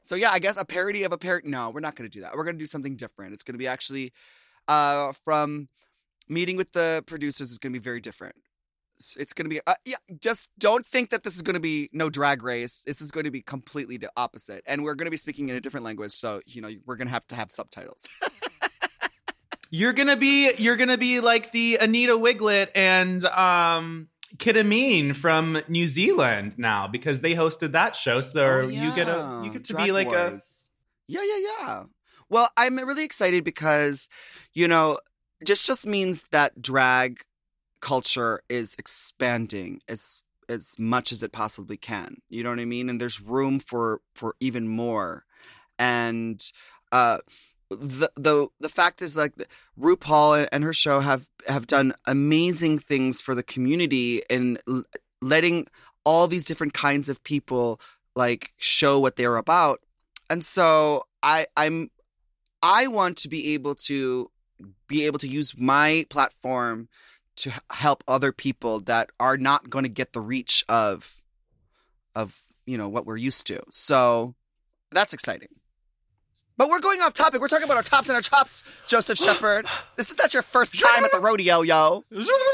So 0.00 0.14
yeah, 0.14 0.30
I 0.30 0.38
guess 0.38 0.56
a 0.56 0.64
parody 0.64 1.02
of 1.02 1.12
a 1.12 1.18
parody. 1.18 1.48
No, 1.48 1.70
we're 1.70 1.80
not 1.80 1.94
going 1.94 2.08
to 2.08 2.14
do 2.14 2.22
that. 2.22 2.34
We're 2.34 2.44
going 2.44 2.56
to 2.56 2.62
do 2.62 2.66
something 2.66 2.96
different. 2.96 3.34
It's 3.34 3.42
going 3.42 3.54
to 3.54 3.58
be 3.58 3.66
actually 3.66 4.12
uh, 4.66 5.12
from 5.12 5.68
meeting 6.28 6.56
with 6.56 6.72
the 6.72 7.04
producers 7.06 7.50
is 7.50 7.58
going 7.58 7.72
to 7.72 7.78
be 7.78 7.82
very 7.82 8.00
different. 8.00 8.36
It's 9.18 9.32
going 9.32 9.44
to 9.44 9.50
be 9.50 9.60
uh, 9.66 9.74
yeah. 9.84 9.96
Just 10.20 10.48
don't 10.58 10.84
think 10.84 11.10
that 11.10 11.22
this 11.22 11.36
is 11.36 11.42
going 11.42 11.54
to 11.54 11.60
be 11.60 11.90
no 11.92 12.10
drag 12.10 12.42
race. 12.42 12.82
This 12.86 13.00
is 13.00 13.10
going 13.10 13.24
to 13.24 13.30
be 13.30 13.42
completely 13.42 13.96
the 13.96 14.10
opposite, 14.16 14.62
and 14.66 14.84
we're 14.84 14.94
going 14.94 15.06
to 15.06 15.10
be 15.10 15.16
speaking 15.16 15.48
in 15.48 15.56
a 15.56 15.60
different 15.60 15.84
language. 15.84 16.12
So 16.12 16.40
you 16.46 16.62
know 16.62 16.70
we're 16.84 16.96
going 16.96 17.08
to 17.08 17.12
have 17.12 17.26
to 17.28 17.34
have 17.34 17.50
subtitles. 17.50 18.08
You're 19.70 19.92
gonna 19.92 20.16
be 20.16 20.52
you're 20.58 20.76
gonna 20.76 20.96
be 20.96 21.20
like 21.20 21.50
the 21.50 21.78
Anita 21.80 22.12
Wigl'it 22.12 22.68
and 22.74 23.24
um 23.26 24.08
Kita 24.36 24.64
Mean 24.64 25.12
from 25.12 25.60
New 25.68 25.88
Zealand 25.88 26.58
now 26.58 26.86
because 26.86 27.20
they 27.20 27.34
hosted 27.34 27.72
that 27.72 27.96
show. 27.96 28.20
So 28.20 28.44
Oh, 28.44 28.68
you 28.68 28.94
get 28.94 29.08
a 29.08 29.42
you 29.44 29.50
get 29.50 29.64
to 29.64 29.72
Drag 29.72 29.86
be 29.86 29.92
like 29.92 30.12
a 30.12 30.38
Yeah, 31.08 31.20
yeah, 31.24 31.48
yeah. 31.58 31.84
Well, 32.28 32.48
I'm 32.56 32.76
really 32.76 33.04
excited 33.04 33.44
because, 33.44 34.08
you 34.52 34.66
know, 34.66 34.98
just 35.44 35.66
just 35.66 35.86
means 35.86 36.24
that 36.30 36.60
drag 36.60 37.22
culture 37.80 38.42
is 38.48 38.74
expanding 38.78 39.80
as 39.88 40.22
as 40.48 40.76
much 40.78 41.10
as 41.10 41.22
it 41.22 41.32
possibly 41.32 41.76
can. 41.76 42.18
You 42.28 42.44
know 42.44 42.50
what 42.50 42.60
I 42.60 42.64
mean? 42.64 42.88
And 42.88 43.00
there's 43.00 43.20
room 43.20 43.58
for 43.58 44.00
for 44.14 44.36
even 44.40 44.68
more. 44.68 45.24
And 45.78 46.40
uh 46.92 47.18
the 47.70 48.10
the 48.14 48.48
the 48.60 48.68
fact 48.68 49.02
is 49.02 49.16
like 49.16 49.32
RuPaul 49.78 50.48
and 50.52 50.62
her 50.62 50.72
show 50.72 51.00
have 51.00 51.28
have 51.48 51.66
done 51.66 51.94
amazing 52.06 52.78
things 52.78 53.20
for 53.20 53.34
the 53.34 53.42
community 53.42 54.22
in 54.30 54.58
letting 55.20 55.66
all 56.04 56.28
these 56.28 56.44
different 56.44 56.74
kinds 56.74 57.08
of 57.08 57.22
people 57.24 57.80
like 58.14 58.52
show 58.58 59.00
what 59.00 59.16
they're 59.16 59.36
about. 59.36 59.80
And 60.30 60.44
so 60.44 61.04
I 61.22 61.46
I'm 61.56 61.90
I 62.62 62.86
want 62.86 63.16
to 63.18 63.28
be 63.28 63.54
able 63.54 63.74
to 63.74 64.30
be 64.86 65.04
able 65.04 65.18
to 65.18 65.28
use 65.28 65.58
my 65.58 66.06
platform 66.08 66.88
to 67.36 67.52
help 67.70 68.02
other 68.08 68.32
people 68.32 68.80
that 68.80 69.10
are 69.20 69.36
not 69.36 69.70
going 69.70 69.84
to 69.84 69.88
get 69.88 70.12
the 70.12 70.20
reach 70.20 70.64
of 70.68 71.16
of 72.14 72.40
you 72.64 72.78
know 72.78 72.88
what 72.88 73.06
we're 73.06 73.16
used 73.16 73.46
to. 73.48 73.60
So 73.70 74.34
that's 74.90 75.12
exciting. 75.12 75.48
But 76.58 76.70
we're 76.70 76.80
going 76.80 77.02
off 77.02 77.12
topic. 77.12 77.42
We're 77.42 77.48
talking 77.48 77.66
about 77.66 77.76
our 77.76 77.82
tops 77.82 78.08
and 78.08 78.16
our 78.16 78.22
chops, 78.22 78.62
Joseph 78.86 79.18
Shepherd. 79.24 79.66
This 79.96 80.10
is 80.10 80.16
not 80.18 80.32
your 80.32 80.42
first 80.42 80.78
time 80.80 81.04
at 81.04 81.12
the 81.12 81.20
rodeo, 81.20 81.60
yo. 81.60 82.04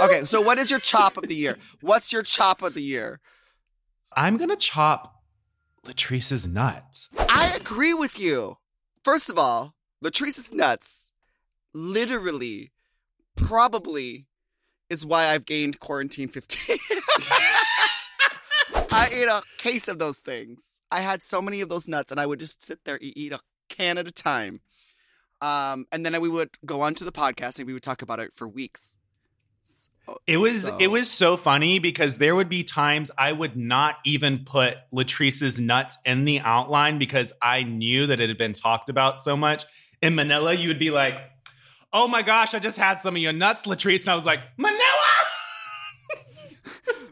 Okay, 0.02 0.24
so 0.24 0.40
what 0.40 0.58
is 0.58 0.70
your 0.70 0.80
chop 0.80 1.16
of 1.16 1.28
the 1.28 1.36
year? 1.36 1.56
What's 1.80 2.12
your 2.12 2.24
chop 2.24 2.62
of 2.62 2.74
the 2.74 2.82
year? 2.82 3.20
I'm 4.14 4.36
gonna 4.36 4.56
chop 4.56 5.22
Latrice's 5.86 6.46
nuts. 6.46 7.08
I 7.28 7.54
agree 7.56 7.94
with 7.94 8.18
you. 8.18 8.58
First 9.04 9.28
of 9.30 9.38
all, 9.38 9.74
Latrice's 10.02 10.52
nuts 10.52 11.12
literally 11.72 12.72
probably 13.36 14.26
is 14.93 15.05
why 15.07 15.26
I've 15.28 15.45
gained 15.47 15.80
quarantine 15.80 16.28
15. 16.28 16.76
I 18.95 19.09
ate 19.11 19.26
a 19.28 19.43
case 19.59 19.88
of 19.88 19.99
those 19.99 20.18
things. 20.18 20.80
I 20.90 21.01
had 21.01 21.22
so 21.22 21.40
many 21.40 21.61
of 21.62 21.68
those 21.68 21.88
nuts 21.88 22.11
and 22.11 22.20
I 22.20 22.26
would 22.26 22.38
just 22.38 22.62
sit 22.62 22.80
there 22.84 22.97
and 22.97 23.16
eat 23.16 23.32
a 23.32 23.40
can 23.68 23.97
at 23.99 24.07
a 24.07 24.12
time. 24.12 24.61
Um, 25.40 25.86
and 25.90 26.05
then 26.05 26.20
we 26.20 26.28
would 26.28 26.51
go 26.64 26.82
on 26.82 26.95
to 26.95 27.05
the 27.05 27.11
podcast 27.12 27.59
and 27.59 27.66
we 27.66 27.72
would 27.72 27.82
talk 27.82 28.03
about 28.03 28.20
it 28.20 28.32
for 28.34 28.47
weeks. 28.47 28.95
It 30.26 30.36
was 30.36 30.64
So- 30.64 30.76
it 30.78 30.88
was 30.88 31.11
so 31.11 31.36
funny 31.36 31.78
because 31.78 32.18
there 32.18 32.34
would 32.34 32.49
be 32.49 32.62
times 32.64 33.11
I 33.16 33.32
would 33.32 33.57
not 33.57 33.97
even 34.05 34.45
put 34.45 34.76
Latrice's 34.93 35.59
nuts 35.59 35.97
in 36.05 36.24
the 36.24 36.40
outline 36.40 36.99
because 36.99 37.32
I 37.40 37.62
knew 37.62 38.07
that 38.09 38.20
it 38.20 38.28
had 38.28 38.36
been 38.38 38.53
talked 38.53 38.90
about 38.90 39.20
so 39.20 39.36
much. 39.36 39.64
In 40.03 40.14
Manila, 40.16 40.53
you 40.55 40.68
would 40.68 40.80
be 40.80 40.90
like, 40.90 41.14
"Oh 41.93 42.09
my 42.09 42.22
gosh, 42.22 42.55
I 42.55 42.59
just 42.59 42.78
had 42.78 43.01
some 43.01 43.16
of 43.16 43.22
your 43.22 43.32
nuts, 43.32 43.66
Latrice," 43.66 44.03
and 44.05 44.11
I 44.11 44.14
was 44.14 44.26
like, 44.26 44.40
"Manila, 44.57 44.78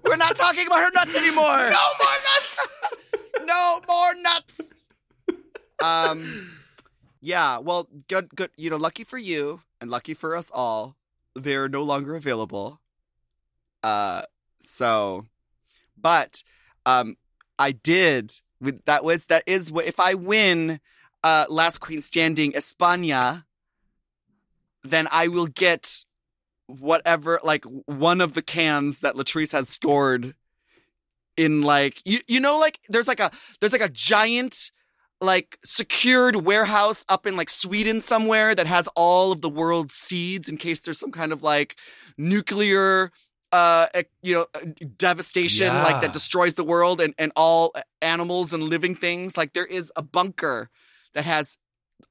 We're 0.05 0.17
not 0.17 0.35
talking 0.37 0.67
about 0.67 0.81
her 0.81 0.91
nuts 0.95 1.17
anymore. 1.17 1.71
no 1.71 1.89
more 1.99 2.19
nuts." 2.29 2.69
no 3.45 3.81
more 3.89 4.15
nuts. 4.17 4.81
Um, 5.83 6.53
yeah. 7.21 7.59
Well, 7.59 7.89
good, 8.09 8.29
good. 8.35 8.51
You 8.57 8.71
know, 8.71 8.77
lucky 8.77 9.05
for 9.05 9.19
you 9.19 9.63
and 9.81 9.91
lucky 9.91 10.15
for 10.15 10.35
us 10.37 10.51
all, 10.53 10.97
they're 11.35 11.69
no 11.69 11.83
longer 11.83 12.17
available. 12.17 12.81
Uh, 13.83 14.23
so, 14.61 15.27
but, 15.97 16.43
um, 16.87 17.17
I 17.59 17.73
did. 17.73 18.33
With 18.61 18.85
that 18.85 19.05
was 19.05 19.27
that 19.27 19.45
is 19.47 19.73
what 19.73 19.87
if 19.87 19.99
I 20.01 20.15
win, 20.15 20.81
uh, 21.25 21.47
Last 21.49 21.79
Queen 21.81 22.03
Standing 22.03 22.53
España, 22.53 23.45
then 24.85 25.09
I 25.11 25.29
will 25.29 25.47
get 25.47 26.05
whatever 26.67 27.41
like 27.43 27.65
one 27.87 28.21
of 28.21 28.35
the 28.35 28.43
cans 28.43 29.01
that 29.01 29.15
Latrice 29.15 29.53
has 29.53 29.69
stored 29.69 30.35
in 31.37 31.63
like 31.63 32.01
you 32.05 32.21
you 32.29 32.39
know 32.39 32.59
like 32.59 32.79
there's 32.89 33.09
like 33.09 33.21
a 33.21 33.31
there's 33.61 33.73
like 33.73 33.81
a 33.81 33.89
giant 33.89 34.71
like 35.21 35.59
secured 35.65 36.37
warehouse 36.37 37.05
up 37.09 37.27
in 37.27 37.37
like 37.37 37.51
Sweden 37.51 38.01
somewhere 38.01 38.55
that 38.55 38.67
has 38.67 38.89
all 38.95 39.33
of 39.33 39.41
the 39.41 39.49
world's 39.49 39.95
seeds 39.95 40.49
in 40.49 40.57
case 40.57 40.81
there's 40.81 40.99
some 40.99 41.11
kind 41.13 41.33
of 41.33 41.43
like 41.43 41.77
nuclear 42.17 43.11
uh 43.53 43.87
you 44.23 44.35
know 44.35 44.47
uh, 44.55 44.61
devastation 44.97 45.75
like 45.75 46.01
that 46.01 46.13
destroys 46.13 46.55
the 46.55 46.65
world 46.65 47.01
and 47.01 47.15
and 47.19 47.33
all 47.35 47.73
animals 48.01 48.53
and 48.53 48.63
living 48.63 48.95
things. 48.95 49.37
Like 49.37 49.53
there 49.53 49.67
is 49.67 49.93
a 49.97 50.03
bunker 50.03 50.71
that 51.15 51.25
has 51.25 51.59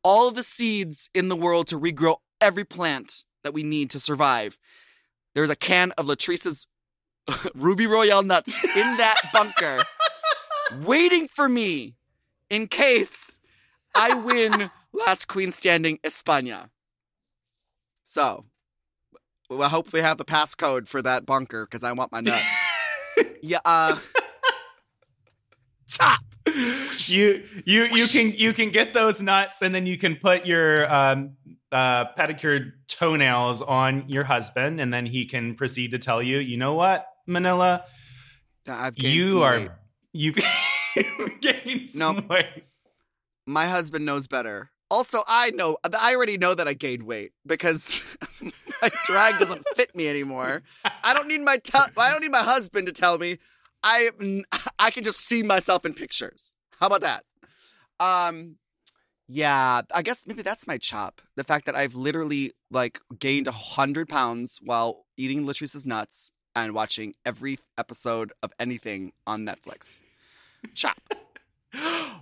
all 0.04 0.28
of 0.28 0.36
the 0.36 0.44
seeds 0.44 1.10
in 1.14 1.30
the 1.30 1.36
world 1.36 1.68
to 1.68 1.80
regrow 1.80 2.18
every 2.42 2.66
plant 2.66 3.24
that 3.44 3.54
we 3.54 3.64
need 3.64 3.90
to 3.90 4.00
survive 4.00 4.60
there's 5.36 5.50
a 5.50 5.56
can 5.56 5.92
of 5.92 6.08
Latrice's 6.08 6.68
Ruby 7.56 7.88
Royale 7.88 8.24
nuts 8.24 8.62
in 8.64 8.98
that 8.98 9.16
bunker, 9.34 9.78
waiting 10.84 11.28
for 11.28 11.48
me 11.48 11.96
in 12.50 12.68
case 12.68 13.40
I 13.96 14.16
win 14.16 14.72
Last 14.94 15.28
Queen 15.28 15.52
Standing 15.52 16.00
España. 16.00 16.70
So, 18.04 18.46
well, 19.50 19.62
I 19.62 19.70
hope 19.70 19.94
we 19.94 20.00
have 20.00 20.18
the 20.18 20.26
passcode 20.26 20.88
for 20.88 21.02
that 21.04 21.26
bunker 21.26 21.66
because 21.66 21.84
I 21.84 21.92
want 21.92 22.12
my 22.12 22.22
nuts. 22.22 22.44
yeah, 23.42 23.60
uh. 23.66 23.98
Chop! 25.88 26.20
you 27.08 27.44
you 27.66 27.86
you 27.86 28.08
can 28.08 28.32
you 28.32 28.54
can 28.54 28.70
get 28.70 28.94
those 28.94 29.22
nuts 29.22 29.62
and 29.62 29.74
then 29.74 29.86
you 29.86 29.98
can 29.98 30.16
put 30.16 30.46
your 30.46 30.92
um 30.94 31.36
uh 31.72 32.06
pedicured 32.16 32.74
toenails 32.88 33.62
on 33.62 34.04
your 34.08 34.24
husband 34.24 34.82
and 34.82 34.94
then 34.94 35.06
he 35.06 35.26
can 35.26 35.54
proceed 35.56 35.92
to 35.92 36.00
tell 36.00 36.22
you 36.22 36.38
you 36.40 36.58
know 36.58 36.74
what 36.74 37.08
manila 37.28 37.84
I've 38.68 38.96
gained 38.96 39.16
you 39.16 39.44
are 39.44 39.60
weight. 39.60 39.70
you 40.14 40.34
gained 41.42 41.88
some 41.90 42.18
Nope. 42.18 42.30
weight. 42.30 42.64
My 43.46 43.66
husband 43.68 44.06
knows 44.06 44.28
better. 44.28 44.72
Also, 44.92 45.24
I 45.28 45.52
know, 45.52 45.78
I 46.00 46.16
already 46.16 46.38
know 46.38 46.56
that 46.56 46.68
I 46.68 46.74
gained 46.74 47.04
weight 47.04 47.32
because 47.46 48.04
my 48.42 48.90
drag 49.06 49.40
doesn't 49.40 49.66
fit 49.76 49.96
me 49.96 50.08
anymore. 50.08 50.64
I 51.04 51.14
don't 51.14 51.28
need 51.28 51.42
my, 51.42 51.58
te- 51.58 51.78
I 51.98 52.12
don't 52.12 52.22
need 52.22 52.32
my 52.32 52.44
husband 52.44 52.88
to 52.88 52.92
tell 52.94 53.18
me. 53.18 53.38
I, 53.84 54.10
I 54.80 54.90
can 54.92 55.04
just 55.04 55.20
see 55.20 55.44
myself 55.44 55.86
in 55.86 55.94
pictures. 55.94 56.56
How 56.80 56.88
about 56.88 57.02
that? 57.02 57.24
Um, 58.00 58.56
yeah, 59.32 59.82
I 59.94 60.02
guess 60.02 60.26
maybe 60.26 60.42
that's 60.42 60.66
my 60.68 60.80
chop. 60.80 61.22
The 61.36 61.44
fact 61.44 61.68
that 61.68 61.76
I've 61.76 61.94
literally 61.94 62.54
like 62.72 63.00
gained 63.20 63.48
a 63.48 63.52
hundred 63.52 64.10
pounds 64.10 64.60
while 64.64 65.06
eating 65.18 65.46
Latrice's 65.46 65.86
nuts 65.86 66.32
and 66.56 66.74
watching 66.74 67.14
every 67.26 67.60
episode 67.78 68.34
of 68.42 68.52
anything 68.60 69.14
on 69.28 69.46
Netflix. 69.46 70.02
Chop. 70.74 70.98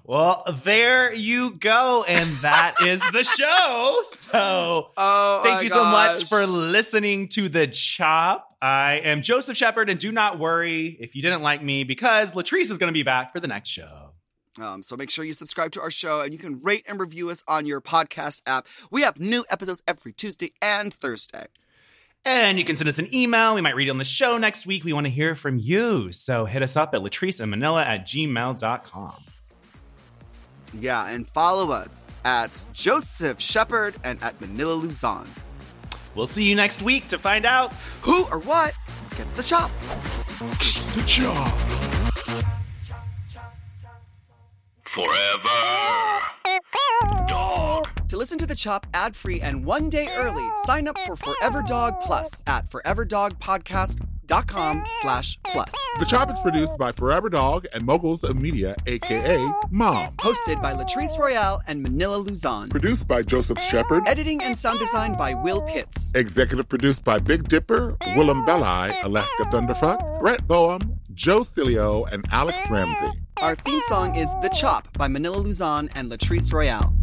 Well, 0.04 0.44
there 0.64 1.14
you 1.14 1.52
go, 1.52 2.06
and 2.08 2.30
that 2.38 2.76
is 2.82 3.02
the 3.12 3.24
show. 3.24 4.00
So 4.04 4.88
Oh, 4.96 5.42
thank 5.44 5.64
you 5.64 5.70
so 5.70 5.84
much 5.84 6.28
for 6.30 6.46
listening 6.46 7.28
to 7.30 7.50
the 7.50 7.68
chop. 7.68 8.56
I 8.62 9.02
am 9.04 9.22
Joseph 9.22 9.58
Shepherd, 9.58 9.90
and 9.90 10.00
do 10.00 10.12
not 10.12 10.40
worry 10.40 10.98
if 11.00 11.16
you 11.16 11.22
didn't 11.22 11.42
like 11.44 11.62
me 11.62 11.84
because 11.84 12.34
Latrice 12.34 12.72
is 12.72 12.78
going 12.78 12.88
to 12.90 12.94
be 12.94 13.04
back 13.04 13.34
for 13.34 13.40
the 13.40 13.48
next 13.48 13.70
show. 13.70 14.14
Um, 14.60 14.82
so 14.82 14.96
make 14.96 15.10
sure 15.10 15.24
you 15.26 15.34
subscribe 15.34 15.72
to 15.74 15.82
our 15.82 15.92
show 15.92 16.22
and 16.22 16.34
you 16.34 16.40
can 16.40 16.62
rate 16.62 16.86
and 16.88 17.00
review 17.00 17.30
us 17.30 17.44
on 17.48 17.66
your 17.66 17.82
podcast 17.82 18.42
app. 18.46 18.68
We 18.92 19.02
have 19.02 19.20
new 19.20 19.46
episodes 19.50 19.82
every 19.88 20.14
Tuesday 20.14 20.54
and 20.62 20.94
Thursday. 20.94 21.48
And 22.26 22.58
you 22.58 22.66
can 22.66 22.76
send 22.76 22.90
us 22.90 23.00
an 23.00 23.14
email. 23.16 23.56
We 23.56 23.62
might 23.62 23.76
read 23.76 23.88
it 23.88 23.92
on 23.92 24.00
the 24.00 24.04
show 24.04 24.38
next 24.38 24.66
week. 24.66 24.84
We 24.84 24.92
want 24.92 25.06
to 25.06 25.12
hear 25.12 25.34
from 25.36 25.60
you. 25.60 26.12
So 26.12 26.46
hit 26.46 26.62
us 26.62 26.76
up 26.76 26.94
at 26.94 27.02
Latrice 27.02 27.40
and 27.40 27.50
Manila 27.50 27.84
at 27.84 28.06
gmail.com. 28.06 29.14
Yeah, 30.80 31.08
and 31.08 31.30
follow 31.30 31.72
us 31.72 32.14
at 32.26 32.66
Joseph 32.74 33.40
Shepherd 33.40 33.96
and 34.04 34.22
at 34.22 34.40
Manila 34.42 34.74
Luzon. 34.74 35.28
We'll 36.16 36.28
see 36.28 36.44
you 36.44 36.56
next 36.56 36.82
week 36.82 37.08
to 37.10 37.18
find 37.18 37.46
out. 37.46 37.72
Who 38.02 38.24
or 38.26 38.40
what 38.40 38.74
gets 39.16 39.34
the 39.34 39.44
chop? 39.44 39.72
Gets 40.60 40.88
the 40.88 41.04
job. 41.08 42.54
Forever. 44.98 45.62
Dog. 47.28 47.86
To 48.08 48.18
listen 48.18 48.40
to 48.40 48.48
the 48.48 48.56
chop 48.56 48.88
ad-free 48.96 49.42
and 49.42 49.64
one 49.64 49.90
day 49.90 50.08
early, 50.16 50.50
sign 50.64 50.88
up 50.88 50.98
for 51.06 51.16
Forever 51.16 51.62
Dog 51.62 52.02
Plus 52.02 52.42
at 52.48 52.68
foreverdogpodcast.com 52.72 54.84
slash 55.02 55.38
plus. 55.44 55.72
The 56.00 56.06
Chop 56.06 56.32
is 56.32 56.40
produced 56.40 56.80
by 56.80 56.92
Forever 56.94 57.30
Dog 57.30 57.68
and 57.76 57.86
Moguls 57.86 58.24
of 58.24 58.42
Media, 58.42 58.76
aka 58.88 59.38
Mom. 59.70 60.16
Hosted 60.16 60.64
by 60.64 60.74
Latrice 60.74 61.20
Royale 61.20 61.62
and 61.68 61.84
Manila 61.84 62.16
Luzon. 62.16 62.70
Produced 62.70 63.08
by 63.08 63.22
Joseph 63.22 63.60
Shepherd. 63.60 64.02
Editing 64.08 64.42
and 64.42 64.58
sound 64.58 64.80
design 64.80 65.16
by 65.16 65.36
Will 65.36 65.62
Pitts. 65.62 66.12
Executive 66.16 66.68
produced 66.68 67.04
by 67.04 67.20
Big 67.20 67.48
Dipper, 67.48 67.96
Willam 68.16 68.48
Belli, 68.48 68.98
Alaska 69.04 69.44
Thunderfuck, 69.44 70.20
Brett 70.20 70.48
Boehm, 70.48 70.98
Joe 71.18 71.44
Cilio, 71.44 72.08
and 72.12 72.24
Alex 72.32 72.70
Ramsey. 72.70 73.20
Our 73.42 73.56
theme 73.56 73.82
song 73.82 74.16
is 74.16 74.32
The 74.44 74.50
Chop 74.50 74.96
by 75.00 75.08
Manila 75.08 75.38
Luzon 75.38 75.90
and 75.96 76.12
Latrice 76.12 76.54
Royale. 76.54 76.94